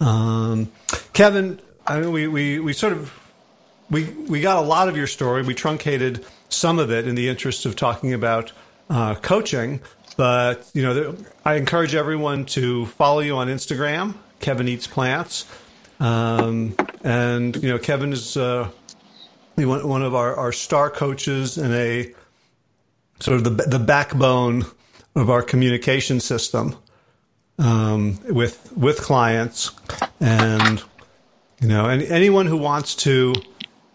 [0.00, 0.70] Um,
[1.12, 3.16] Kevin, I mean, we, we, we sort of
[3.90, 5.42] we we got a lot of your story.
[5.42, 8.52] We truncated some of it in the interest of talking about
[8.88, 9.80] uh, coaching.
[10.16, 15.46] But you know, I encourage everyone to follow you on Instagram, Kevin Eats Plants,
[15.98, 18.68] um, and you know, Kevin is uh,
[19.56, 22.12] one of our, our star coaches and a
[23.20, 24.66] sort of the the backbone
[25.14, 26.76] of our communication system
[27.58, 29.70] um, with with clients,
[30.20, 30.82] and
[31.60, 33.34] you know, and anyone who wants to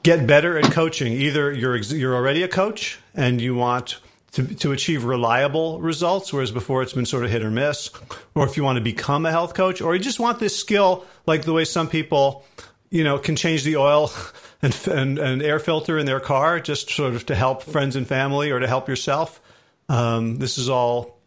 [0.06, 3.99] get better at coaching, either you're you're already a coach and you want
[4.34, 7.90] to, to achieve reliable results, whereas before it's been sort of hit or miss,
[8.36, 11.06] or if you want to become a health coach, or you just want this skill,
[11.26, 12.45] like the way some people,
[12.91, 14.11] you know, can change the oil
[14.61, 18.07] and, and, and air filter in their car just sort of to help friends and
[18.07, 19.41] family or to help yourself.
[19.90, 21.18] Um, this is all,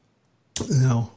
[0.68, 1.10] you know,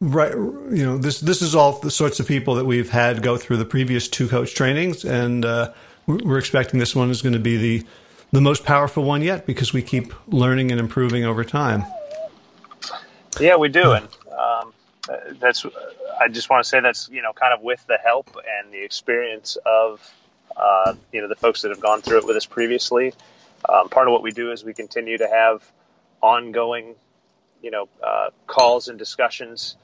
[0.00, 0.34] right.
[0.34, 3.56] You know, this this is all the sorts of people that we've had go through
[3.56, 5.72] the previous two coach trainings, and uh,
[6.08, 7.86] we're expecting this one is going to be the
[8.32, 11.84] the most powerful one yet because we keep learning and improving over time.
[13.40, 14.72] Yeah, we do, and um,
[15.38, 15.64] that's.
[16.20, 18.82] I just want to say that's you know kind of with the help and the
[18.82, 20.12] experience of
[20.56, 23.12] uh, you know the folks that have gone through it with us previously.
[23.68, 25.62] Um, part of what we do is we continue to have
[26.22, 26.94] ongoing,
[27.62, 29.76] you know, uh, calls and discussions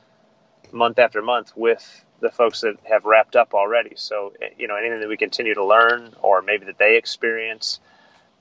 [0.72, 3.92] month after month with the folks that have wrapped up already.
[3.96, 7.80] So, eh, you know, anything that we continue to learn or maybe that they experience,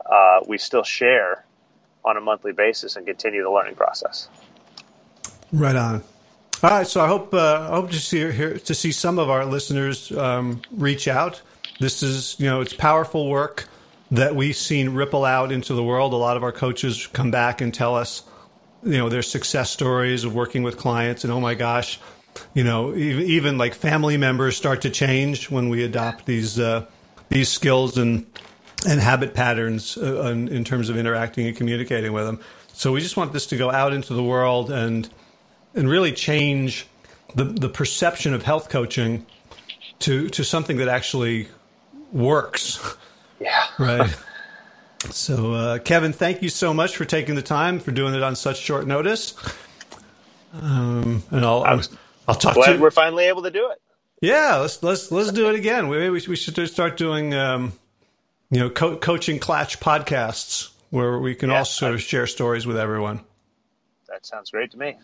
[0.05, 1.45] uh, we still share
[2.05, 4.27] on a monthly basis and continue the learning process.
[5.51, 6.03] Right on.
[6.63, 9.29] All right, so I hope uh, I hope to see here to see some of
[9.29, 11.41] our listeners um, reach out.
[11.79, 13.67] This is you know it's powerful work
[14.11, 16.13] that we've seen ripple out into the world.
[16.13, 18.23] A lot of our coaches come back and tell us
[18.81, 21.99] you know their success stories of working with clients, and oh my gosh,
[22.53, 26.85] you know even, even like family members start to change when we adopt these uh,
[27.29, 28.25] these skills and
[28.85, 32.39] and habit patterns uh, in, in terms of interacting and communicating with them.
[32.73, 35.09] So we just want this to go out into the world and
[35.75, 36.87] and really change
[37.35, 39.25] the, the perception of health coaching
[39.99, 41.47] to to something that actually
[42.11, 42.97] works.
[43.39, 43.65] Yeah.
[43.79, 44.15] Right.
[45.09, 48.35] so, uh, Kevin, thank you so much for taking the time for doing it on
[48.35, 49.35] such short notice.
[50.53, 51.81] Um, and I'll I'll,
[52.27, 52.81] I'll talk glad to you.
[52.81, 53.81] we're finally able to do it.
[54.21, 55.89] Yeah, let's let's let's do it again.
[55.89, 57.73] Maybe we, we should start doing um,
[58.51, 62.77] you know co- coaching clatch podcasts where we can Yeah, also I- share stories with
[62.77, 63.19] everyone.
[64.07, 64.95] That sounds great to me.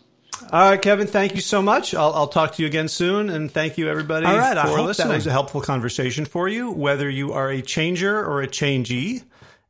[0.50, 1.92] All right, Kevin, thank you so much.
[1.94, 3.28] I'll, I'll talk to you again soon.
[3.28, 5.08] And thank you, everybody, All right, I hope listening.
[5.08, 9.22] that was a helpful conversation for you, whether you are a changer or a changee.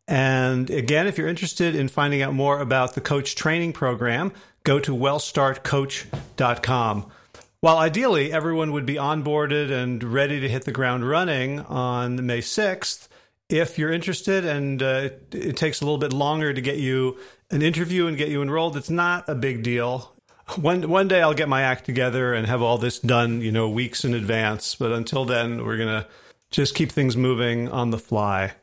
[0.07, 4.31] And again, if you're interested in finding out more about the coach training program,
[4.63, 7.11] go to wellstartcoach.com.
[7.63, 12.39] While ideally everyone would be onboarded and ready to hit the ground running on May
[12.39, 13.07] 6th,
[13.51, 17.19] if you're interested and uh, it, it takes a little bit longer to get you
[17.51, 20.15] an interview and get you enrolled, it's not a big deal.
[20.57, 23.69] One one day I'll get my act together and have all this done, you know,
[23.69, 24.75] weeks in advance.
[24.75, 26.07] But until then, we're gonna
[26.51, 28.55] just keep things moving on the fly.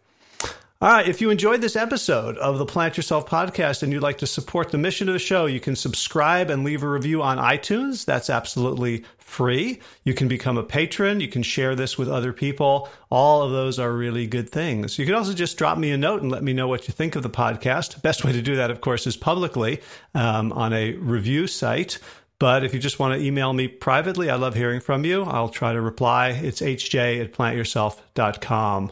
[0.79, 1.07] All right.
[1.07, 4.69] If you enjoyed this episode of the Plant Yourself podcast and you'd like to support
[4.69, 8.05] the mission of the show, you can subscribe and leave a review on iTunes.
[8.05, 9.79] That's absolutely free.
[10.03, 11.19] You can become a patron.
[11.19, 12.89] You can share this with other people.
[13.09, 14.99] All of those are really good things.
[14.99, 17.15] You can also just drop me a note and let me know what you think
[17.15, 18.03] of the podcast.
[18.03, 19.81] Best way to do that, of course, is publicly
[20.13, 21.97] um, on a review site.
[22.37, 25.23] But if you just want to email me privately, I love hearing from you.
[25.23, 26.29] I'll try to reply.
[26.29, 28.91] It's hj at plantyourself.com.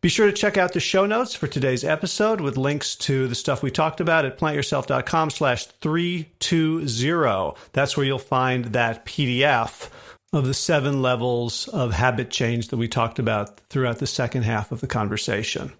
[0.00, 3.34] Be sure to check out the show notes for today's episode with links to the
[3.34, 7.60] stuff we talked about at plantyourself.com slash 320.
[7.72, 9.90] That's where you'll find that PDF
[10.32, 14.70] of the seven levels of habit change that we talked about throughout the second half
[14.70, 15.72] of the conversation.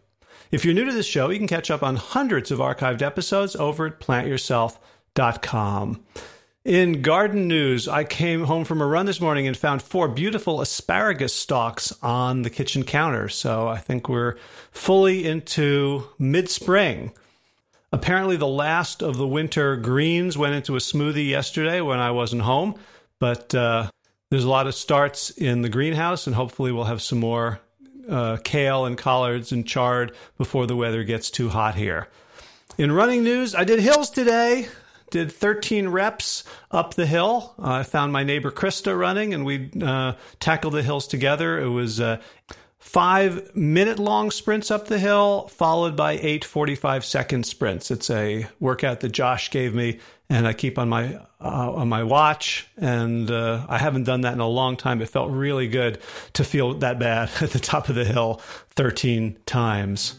[0.51, 3.55] If you're new to this show, you can catch up on hundreds of archived episodes
[3.55, 6.05] over at plantyourself.com.
[6.69, 10.61] In garden news, I came home from a run this morning and found four beautiful
[10.61, 13.31] asparagus stalks on the kitchen counter.
[13.31, 14.37] So I think we're
[14.71, 17.13] fully into mid spring.
[17.91, 22.43] Apparently, the last of the winter greens went into a smoothie yesterday when I wasn't
[22.43, 22.75] home,
[23.19, 23.89] but uh,
[24.29, 27.61] there's a lot of starts in the greenhouse, and hopefully, we'll have some more
[28.11, 32.09] uh, kale and collards and chard before the weather gets too hot here.
[32.77, 34.69] In running news, I did hills today.
[35.11, 37.55] Did 13 reps up the hill.
[37.59, 41.59] Uh, I found my neighbor Krista running, and we uh, tackled the hills together.
[41.59, 42.21] It was uh,
[42.79, 47.91] five minute long sprints up the hill, followed by eight 45 second sprints.
[47.91, 49.99] It's a workout that Josh gave me,
[50.31, 52.67] and I keep on my uh, on my watch.
[52.77, 55.03] And uh, I haven't done that in a long time.
[55.03, 55.99] It felt really good
[56.35, 58.41] to feel that bad at the top of the hill
[58.71, 60.17] 13 times.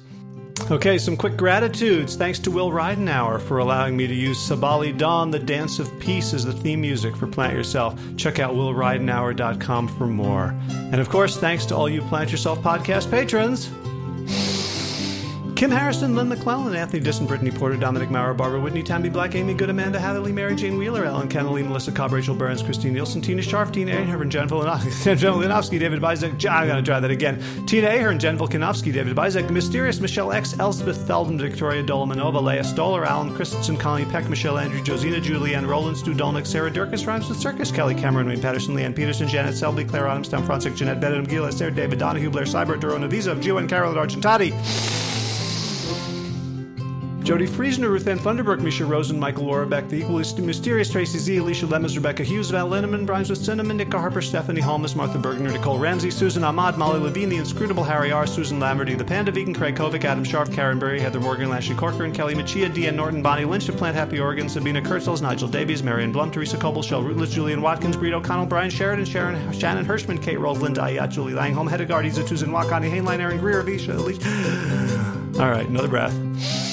[0.72, 2.16] Okay, some quick gratitudes.
[2.16, 6.34] Thanks to Will Ridenauer for allowing me to use Sabali Dawn, the Dance of Peace,
[6.34, 8.00] as the theme music for Plant Yourself.
[8.18, 10.54] Check out willridenauer.com for more.
[10.70, 13.72] And of course, thanks to all you Plant Yourself podcast patrons.
[15.60, 19.54] Kim Harrison, Lynn McClellan, Anthony Disson, Brittany Porter, Dominic Maurer, Barbara Whitney, Tammy Black, Amy
[19.54, 23.42] Good, Amanda Hatherley, Mary Jane Wheeler, Ellen Kennelly, Melissa Cobb, Rachel Burns, Christine Nielsen, Tina
[23.42, 27.44] Sharf, Tina Ahern, Jen Volkanovsky, David Bizek, I'm going to try that again.
[27.68, 33.04] Tina Ahern, Jen Volkanovsky, David Bizek, Mysterious, Michelle X, Elspeth Feldman, Victoria Dolomanova, Leah Stoller,
[33.04, 37.38] Alan Christensen, Colleen Peck, Michelle Andrew, Josina, Julianne Roland, Stu Dolnick, Sarah Durkis, Rhymes with
[37.38, 41.28] Circus, Kelly Cameron, Wayne Patterson, Leanne Peterson, Janet Selby, Claire Adams, Tom Francis, Jeanette Bennett,
[41.28, 45.09] Gila, Sarah David Donahue, Blair Cyber, Duro Naviza, Jew, and Carol Argentati.
[47.24, 51.68] Jody Friesner, Ruth Ann Thunderberg, Misha Rosen, Michael Warbeck, the equally mysterious Tracy Z, Alicia
[51.68, 55.78] Lemons, Rebecca Hughes, Val Linneman, Brian with Cinnamon, Nick Harper, Stephanie Holmes, Martha Bergner, Nicole
[55.78, 59.76] Ramsey, Susan Ahmad, Molly Levine, the inscrutable Harry R., Susan Lamberty, the Panda Vegan, Craig
[59.76, 63.70] Kovic, Adam Sharp, Karen Berry, Heather Morgan, Lashley Corcoran, Kelly Machia, Deanne Norton, Bonnie Lynch
[63.70, 67.62] of Plant Happy Oregon, Sabina Kurtzels, Nigel Davies, Marion Blum, Teresa Coble, Shell Rootless, Julian
[67.62, 72.06] Watkins, Breed O'Connell, Brian Sheridan, Sharon, Shannon Hirschman, Kate Rolls, Linda Ayat, Julie Langholm, Hedegard,
[72.06, 75.40] Isa Tuzin, Wakani, Hainline, Aaron Greer, Avisha, Alicia.
[75.40, 76.69] All right, another breath.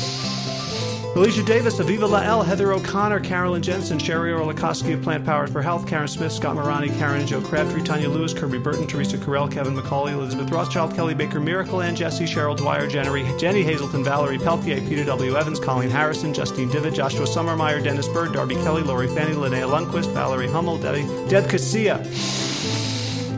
[1.16, 5.86] Alicia Davis, Aviva Lael, Heather O'Connor, Carolyn Jensen, Sherry Orlikoski of Plant Powered for Health,
[5.86, 9.74] Karen Smith, Scott Morani, Karen and Joe Crabtree, Tanya Lewis, Kirby Burton, Teresa Carell, Kevin
[9.74, 14.78] McCauley, Elizabeth Rothschild, Kelly Baker, Miracle, Ann Jesse, Cheryl Dwyer, Jenny, Jenny Hazelton, Valerie Peltier,
[14.82, 15.36] Peter W.
[15.36, 20.12] Evans, Colleen Harrison, Justine Divitt, Joshua Summermeyer, Dennis Bird, Darby Kelly, Lori Fanny, Linnea Lundquist,
[20.12, 22.55] Valerie Hummel, Debbie, Deb Casilla.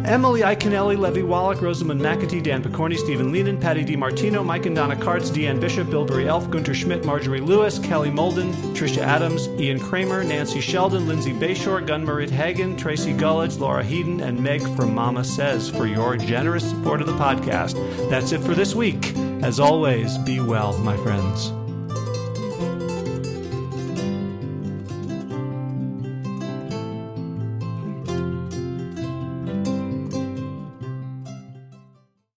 [0.09, 4.97] Emily Iconelli, Levy Wallach, Rosamund McAtee, Dan Picorni, Stephen Leenan, Patty DiMartino, Mike and Donna
[4.97, 10.25] Kartz, Deanne Bishop, Bilberry Elf, Gunter Schmidt, Marjorie Lewis, Kelly Molden, Tricia Adams, Ian Kramer,
[10.25, 15.69] Nancy Sheldon, Lindsay Bayshore, Gunmarit Hagen, Tracy Gullidge, Laura Heaton, and Meg from Mama Says
[15.69, 17.75] for your generous support of the podcast.
[18.09, 19.15] That's it for this week.
[19.43, 21.53] As always, be well, my friends.